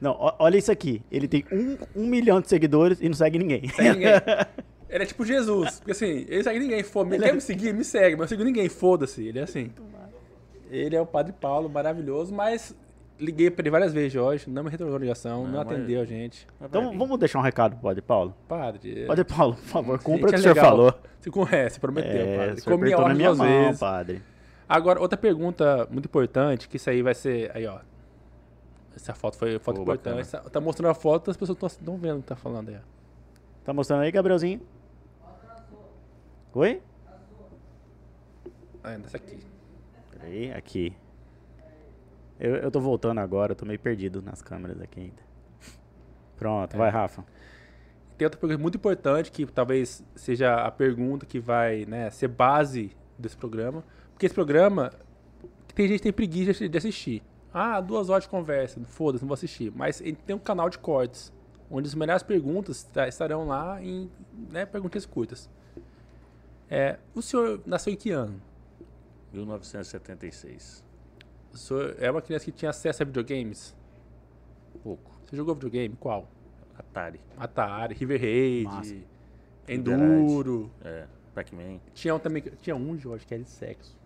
[0.01, 1.03] Não, olha isso aqui.
[1.11, 3.69] Ele tem um, um milhão de seguidores e não segue ninguém.
[3.69, 4.13] Segue ninguém.
[4.89, 5.79] Ele é tipo Jesus.
[5.79, 7.73] Porque assim, ele segue ninguém, foda Quer me seguir?
[7.73, 9.25] Me segue, mas eu sigo ninguém, foda-se.
[9.25, 9.71] Ele é assim.
[10.69, 12.75] Ele é o Padre Paulo, maravilhoso, mas
[13.17, 16.01] liguei pra ele várias vezes hoje, não me retornou a ligação, não, Não, mas- atendeu
[16.01, 16.45] a gente.
[16.61, 18.35] Então vamos deixar um recado pro Padre Paulo?
[18.49, 19.05] Padre.
[19.07, 20.95] Padre Paulo, por favor, cumpra o gente, que é o senhor falou.
[21.21, 22.55] Você conhece, prometeu, É, padre.
[22.55, 23.79] o senhor Comi a apertou na minha mão, vezes.
[23.81, 24.23] padre.
[24.69, 27.51] Agora, outra pergunta muito importante, que isso aí vai ser.
[27.55, 27.79] Aí, ó.
[28.95, 30.21] Essa foto foi foto Pô, importante.
[30.21, 32.79] Essa- Tá mostrando a foto, as pessoas estão vendo o que tá falando aí.
[33.65, 34.61] Tá mostrando aí, Gabrielzinho?
[36.53, 36.83] Oi?
[38.83, 39.39] Ah, essa aqui.
[40.11, 40.93] Peraí, aqui.
[42.39, 45.23] Eu, eu tô voltando agora, eu tô meio perdido nas câmeras aqui ainda.
[46.37, 46.79] Pronto, É.
[46.79, 47.25] vai, Rafa.
[48.17, 52.91] Tem outra pergunta muito importante, que talvez seja a pergunta que vai né, ser base
[53.19, 53.85] desse programa.
[54.13, 54.91] Porque esse programa,
[55.75, 57.23] tem gente que tem preguiça de assistir.
[57.53, 59.73] Ah, duas horas de conversa, foda-se, não vou assistir.
[59.75, 61.33] Mas ele tem um canal de cortes,
[61.71, 64.11] onde as melhores perguntas estarão lá em
[64.51, 65.49] né, perguntas curtas.
[66.69, 68.41] É, o senhor nasceu em que ano?
[69.33, 70.85] 1976.
[71.53, 73.75] O senhor é uma criança que tinha acesso a videogames?
[74.83, 75.11] Pouco.
[75.27, 75.97] Você jogou videogame?
[75.99, 76.29] Qual?
[76.79, 77.21] Atari.
[77.37, 79.05] Atari, River Raid.
[79.69, 80.71] Enduro.
[80.85, 81.07] É.
[81.35, 81.79] Pac-Man.
[81.95, 83.97] Tinha um também, que- tinha um, Jorge, que era de sexo.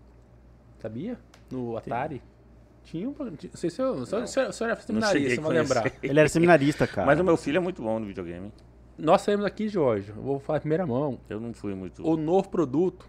[0.79, 1.19] Sabia?
[1.51, 2.23] No Atari.
[2.85, 3.39] Tinha um programa.
[3.43, 4.07] Não sei se eu.
[4.07, 5.93] Se eu, se eu, se eu era seminarista, vai lembrar.
[6.03, 7.07] Ele era seminarista, cara.
[7.07, 8.53] Mas o meu filho é muito bom no videogame.
[8.97, 10.11] Nós saímos aqui, Jorge.
[10.11, 11.19] eu Vou falar em primeira mão.
[11.29, 12.07] Eu não fui muito.
[12.07, 13.09] O novo produto,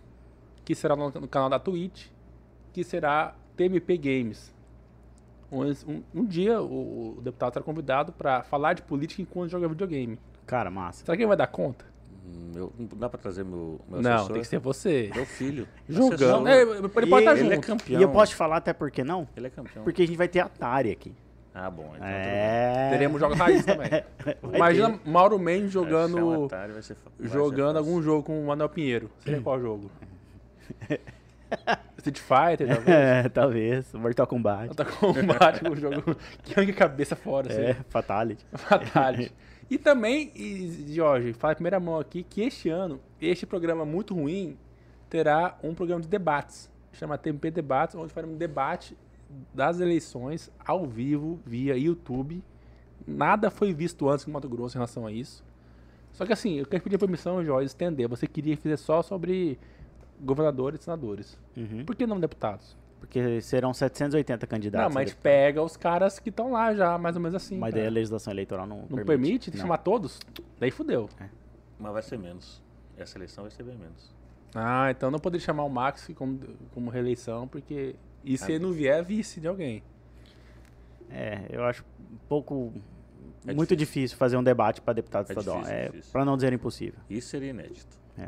[0.64, 2.08] que será no, no canal da Twitch,
[2.74, 4.54] que será TMP Games.
[5.52, 9.68] Onde Um, um dia o, o deputado será convidado para falar de política enquanto joga
[9.68, 10.18] videogame.
[10.46, 11.06] Cara, massa.
[11.06, 11.86] Será que ele vai dar conta?
[12.56, 14.32] Eu- não dá pra trazer meu, meu não, assessor?
[14.34, 15.12] tem que ser você.
[15.14, 15.68] Meu filho.
[15.90, 16.14] Jogando.
[16.48, 16.48] Assessor.
[16.48, 17.54] É, ele pode E estar ele junto.
[17.54, 18.00] é campeão.
[18.00, 19.28] E eu posso te falar até por que não?
[19.36, 19.84] Ele é campeão.
[19.84, 21.14] Porque a gente vai ter Atari aqui.
[21.54, 21.92] Ah, bom.
[21.96, 22.90] Então É.
[22.92, 23.90] Teremos jogos raiz também.
[23.90, 25.10] Vai Imagina ter.
[25.10, 25.70] Mauro Mendes.
[25.76, 29.10] Achar um jogando, Atari vai ser vai jogando algum jogo com o Manuel Pinheiro.
[29.24, 29.90] Seria qual jogo?
[31.98, 32.88] Street Fighter, talvez?
[32.88, 33.94] É, talvez.
[33.94, 34.76] Mortal Kombat.
[34.76, 37.80] Tá combate com o jogo que cabeça fora, É, assim.
[37.90, 38.46] Fatality.
[38.54, 39.34] Fatality.
[39.70, 44.14] E também, e, Jorge, fala em primeira mão aqui que este ano, este programa muito
[44.14, 44.58] ruim
[45.10, 46.70] terá um programa de debates.
[46.94, 48.96] Chama TMP Debates, onde faremos um debate
[49.54, 52.44] das eleições ao vivo via YouTube.
[53.08, 55.44] Nada foi visto antes no Mato Grosso em relação a isso.
[56.14, 58.08] Só que assim, eu quero pedir permissão, Jorge, estender.
[58.08, 59.60] Você queria fazer só sobre
[60.22, 61.38] governadores e senadores.
[61.58, 61.84] Uhum.
[61.86, 62.78] Por que não deputados?
[63.00, 64.88] Porque serão 780 candidatos.
[64.88, 67.58] Não, mas pega os caras que estão lá já, mais ou menos assim.
[67.58, 67.82] Mas cara.
[67.84, 69.64] daí a legislação eleitoral não, Não permite, tem que Não.
[69.66, 70.20] chamar todos?
[70.60, 71.10] Daí fudeu.
[71.80, 72.64] Mas vai ser menos.
[72.98, 74.14] Essa eleição vai ser bem menos.
[74.56, 76.40] Ah, então não poderia chamar o Max como,
[76.74, 77.96] como reeleição, porque.
[78.24, 78.56] E se Ah.
[78.56, 79.84] ele não vier, é vice de alguém.
[81.10, 82.74] É, eu acho um pouco.
[83.46, 84.18] É muito difícil.
[84.18, 85.58] fazer um debate para deputado É estadual.
[85.60, 86.12] difícil, é, difícil.
[86.12, 87.00] para não dizer impossível.
[87.10, 87.96] Isso seria inédito.
[88.18, 88.26] Eu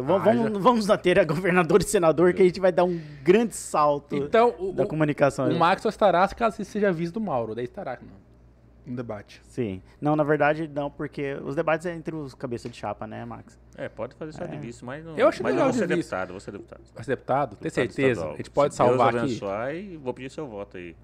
[0.00, 2.84] vou- Ah, vamos, vamos na ter a governador e senador que a gente vai dar
[2.84, 5.48] um grande salto Então, o, da o, comunicação.
[5.48, 7.54] o Max só estará se caso seja vice do Mauro.
[7.54, 9.40] Daí estará no, no debate.
[9.44, 9.82] Sim.
[10.00, 13.58] Não, na verdade, não, porque os debates é entre os cabeças de chapa, né, Max?
[13.76, 15.16] É, pode fazer só de vice, mas não.
[15.16, 16.08] Eu acho mas legal eu vou de ser vice.
[16.10, 16.80] deputado, vou ser deputado.
[16.94, 17.56] Vai ser deputado?
[17.56, 18.10] Tem certeza?
[18.12, 18.34] estadual.
[18.34, 19.32] A gente pode Se salvar Deus aqui.
[19.32, 20.94] abençoar e vou pedir seu voto aí.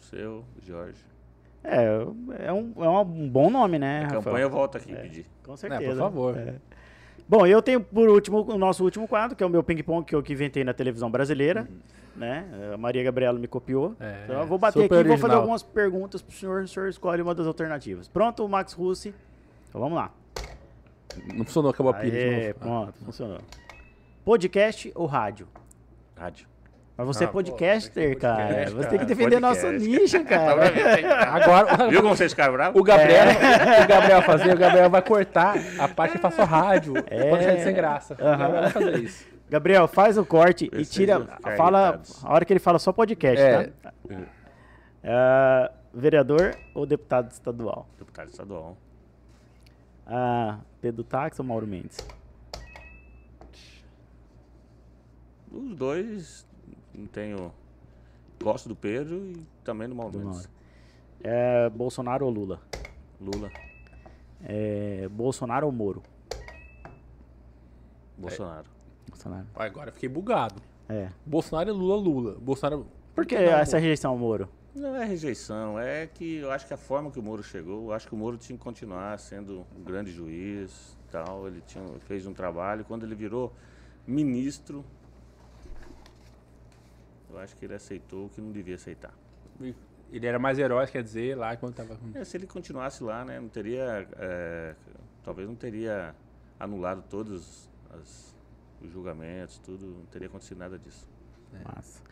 [0.00, 0.98] Seu, Jorge.
[1.64, 1.84] É,
[2.46, 4.22] é um, é um bom nome, né, A Rafael?
[4.22, 5.26] campanha eu volto aqui pedir.
[5.44, 5.90] Com É, certeza.
[5.92, 6.36] por favor.
[6.36, 6.54] É.
[7.28, 10.14] Bom, eu tenho por último o nosso último quadro, que é o meu ping-pong que
[10.14, 11.68] eu que inventei na televisão brasileira.
[12.14, 12.44] Né?
[12.74, 13.88] A Maria Gabriela me copiou.
[13.88, 13.96] Uhum.
[14.00, 16.62] É, então eu vou bater aqui e vou fazer algumas perguntas pro senhor.
[16.62, 18.06] O senhor escolhe uma das alternativas.
[18.06, 19.14] Pronto, Max Russi.
[19.68, 20.12] Então vamos lá.
[21.34, 22.58] Não funcionou, acabou a pilha Aê, novo.
[22.58, 23.38] pronto, funcionou.
[24.24, 25.48] Podcast ou rádio?
[26.16, 26.51] Rádio.
[27.04, 28.36] Mas você é Ah, pô, podcaster, ser cara.
[28.46, 29.06] podcast, Você tem que cara.
[29.06, 29.88] defender nosso Podcast.
[29.88, 31.32] nicho, cara.
[31.34, 32.80] Agora, Viu como vocês ficaram bravos?
[32.80, 33.24] o Gabriel,
[33.84, 36.94] o Gabriel vai fazer, o Gabriel vai cortar a parte que faz só rádio.
[37.08, 37.28] É.
[37.30, 38.14] Pode deixar de sem graça.
[38.14, 39.26] O Gabriel vai fazer isso.
[39.50, 41.26] Gabriel, faz o corte e Vocês tira.
[41.56, 41.80] Fala.
[41.88, 42.24] irritados.
[42.24, 43.70] A hora que ele fala só podcast, É.
[43.82, 43.92] tá?
[45.04, 47.86] Ah, vereador ou deputado estadual?
[47.98, 48.76] Deputado estadual.
[50.06, 51.98] Ah, Pedro Táxi ou Mauro Mendes?
[55.50, 56.46] Os dois,
[56.94, 57.52] não tenho.
[58.42, 60.24] Gosto do Pedro e também do Mauro Do.
[60.24, 60.48] Mauro.
[61.22, 62.60] É, Bolsonaro ou Lula?
[63.20, 63.50] Lula,
[64.42, 66.02] É, Bolsonaro ou Moro?
[68.18, 68.66] Bolsonaro.
[69.08, 69.46] Bolsonaro.
[69.54, 70.60] Ó, Agora eu fiquei bugado.
[70.88, 71.08] É.
[71.24, 72.36] Bolsonaro é Lula, Lula.
[72.40, 72.86] Bolsonaro.
[73.14, 73.82] Por que não, essa Moro?
[73.82, 74.48] rejeição ao Moro?
[74.74, 77.92] Não é rejeição, é que eu acho que a forma que o Moro chegou, eu
[77.92, 81.46] acho que o Moro tinha que continuar sendo um grande juiz tal.
[81.46, 82.84] Ele tinha, fez um trabalho.
[82.84, 83.52] Quando ele virou
[84.06, 84.82] ministro,
[87.32, 89.12] eu acho que ele aceitou o que não devia aceitar.
[90.10, 91.96] Ele era mais herói, quer dizer, lá quando tava.
[91.96, 94.74] com- É, se ele continuasse lá, né, não teria, é,
[95.24, 96.14] talvez não teria
[96.60, 98.36] anulado todos as-
[98.82, 101.08] os julgamentos, tudo, não teria acontecido nada disso.
[101.64, 102.02] Massa.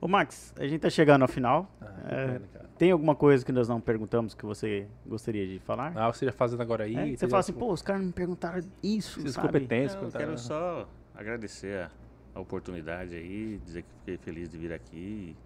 [0.00, 1.68] Ô, Max, a gente tá chegando ao final.
[1.80, 2.68] Ah, É, pena, cara.
[2.78, 5.92] Tem alguma coisa que nós não perguntamos que você gostaria de falar?
[5.96, 6.94] Ah, você já fazendo agora aí.
[7.14, 9.48] É, você fala assim, pô, os caras me perguntaram isso, Esses sabe?
[9.48, 9.96] competentes.
[9.96, 11.90] Não, eu quero só agradecer a,
[12.38, 15.36] a oportunidade aí, dizer que fiquei feliz de vir aqui.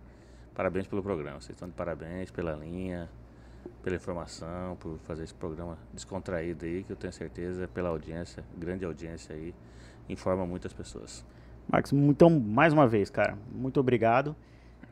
[0.54, 1.40] Parabéns pelo programa.
[1.40, 3.08] Vocês estão de parabéns pela linha,
[3.82, 8.84] pela informação, por fazer esse programa descontraído aí, que eu tenho certeza, pela audiência, grande
[8.84, 9.54] audiência aí,
[10.08, 11.24] informa muitas pessoas.
[11.66, 14.36] Max, então, mais uma vez, cara, muito obrigado.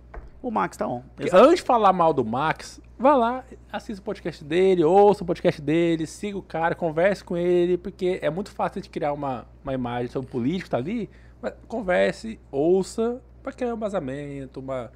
[0.43, 1.03] O Max tá on.
[1.33, 5.61] Antes de falar mal do Max, vá lá, assista o podcast dele, ouça o podcast
[5.61, 9.75] dele, siga o cara, converse com ele, porque é muito fácil de criar uma, uma
[9.75, 11.11] imagem sobre um político que tá ali,
[11.43, 14.91] mas converse, ouça, pra criar um vazamento, uma,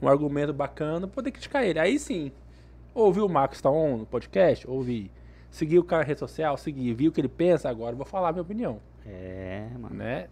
[0.00, 1.78] um argumento bacana, poder criticar ele.
[1.78, 2.30] Aí sim,
[2.94, 5.10] ouvi o Max tá on no podcast, ouvi.
[5.50, 8.28] Seguir o cara na rede social, seguir, vi o que ele pensa, agora vou falar
[8.28, 9.94] a minha opinião, É, mano.
[9.94, 10.26] né?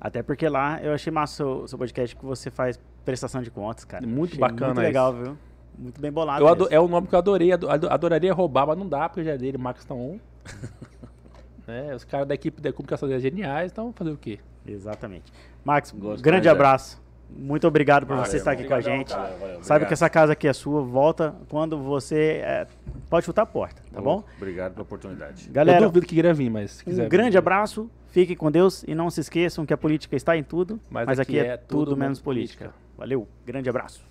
[0.00, 3.84] Até porque lá eu achei massa o seu, podcast que você faz prestação de contas,
[3.84, 4.06] cara.
[4.06, 4.86] Muito Achei bacana Muito isso.
[4.86, 5.38] legal, viu?
[5.78, 6.44] Muito bem bolado.
[6.70, 9.32] É o nome que eu adorei, ado- ado- adoraria roubar, mas não dá, porque já
[9.32, 10.18] é dele, Max tá on.
[11.66, 11.94] né?
[11.94, 14.38] Os caras da equipe da comunicação é geniais, então fazer o quê?
[14.68, 15.32] Exatamente.
[15.64, 17.00] Max, Gosto grande abraço.
[17.30, 19.12] Muito obrigado por Valeu, você estar aqui com a gente.
[19.14, 19.36] cara.
[19.38, 20.80] Valeu, Sabe que essa casa aqui é sua.
[20.82, 22.66] Volta quando você é,
[23.10, 24.24] pode chutar a porta, tá bom?
[24.38, 25.46] Obrigado pela oportunidade.
[25.48, 27.90] eu Galera, duvido que queira vir, mas se quiser um vir, grande abraço.
[28.08, 31.20] Fiquem com Deus e não se esqueçam que a política está em tudo, Mas mas,
[31.20, 32.64] aqui aqui é, é tudo menos política.
[32.64, 32.80] política.
[32.96, 34.02] Valeu, grande abraço.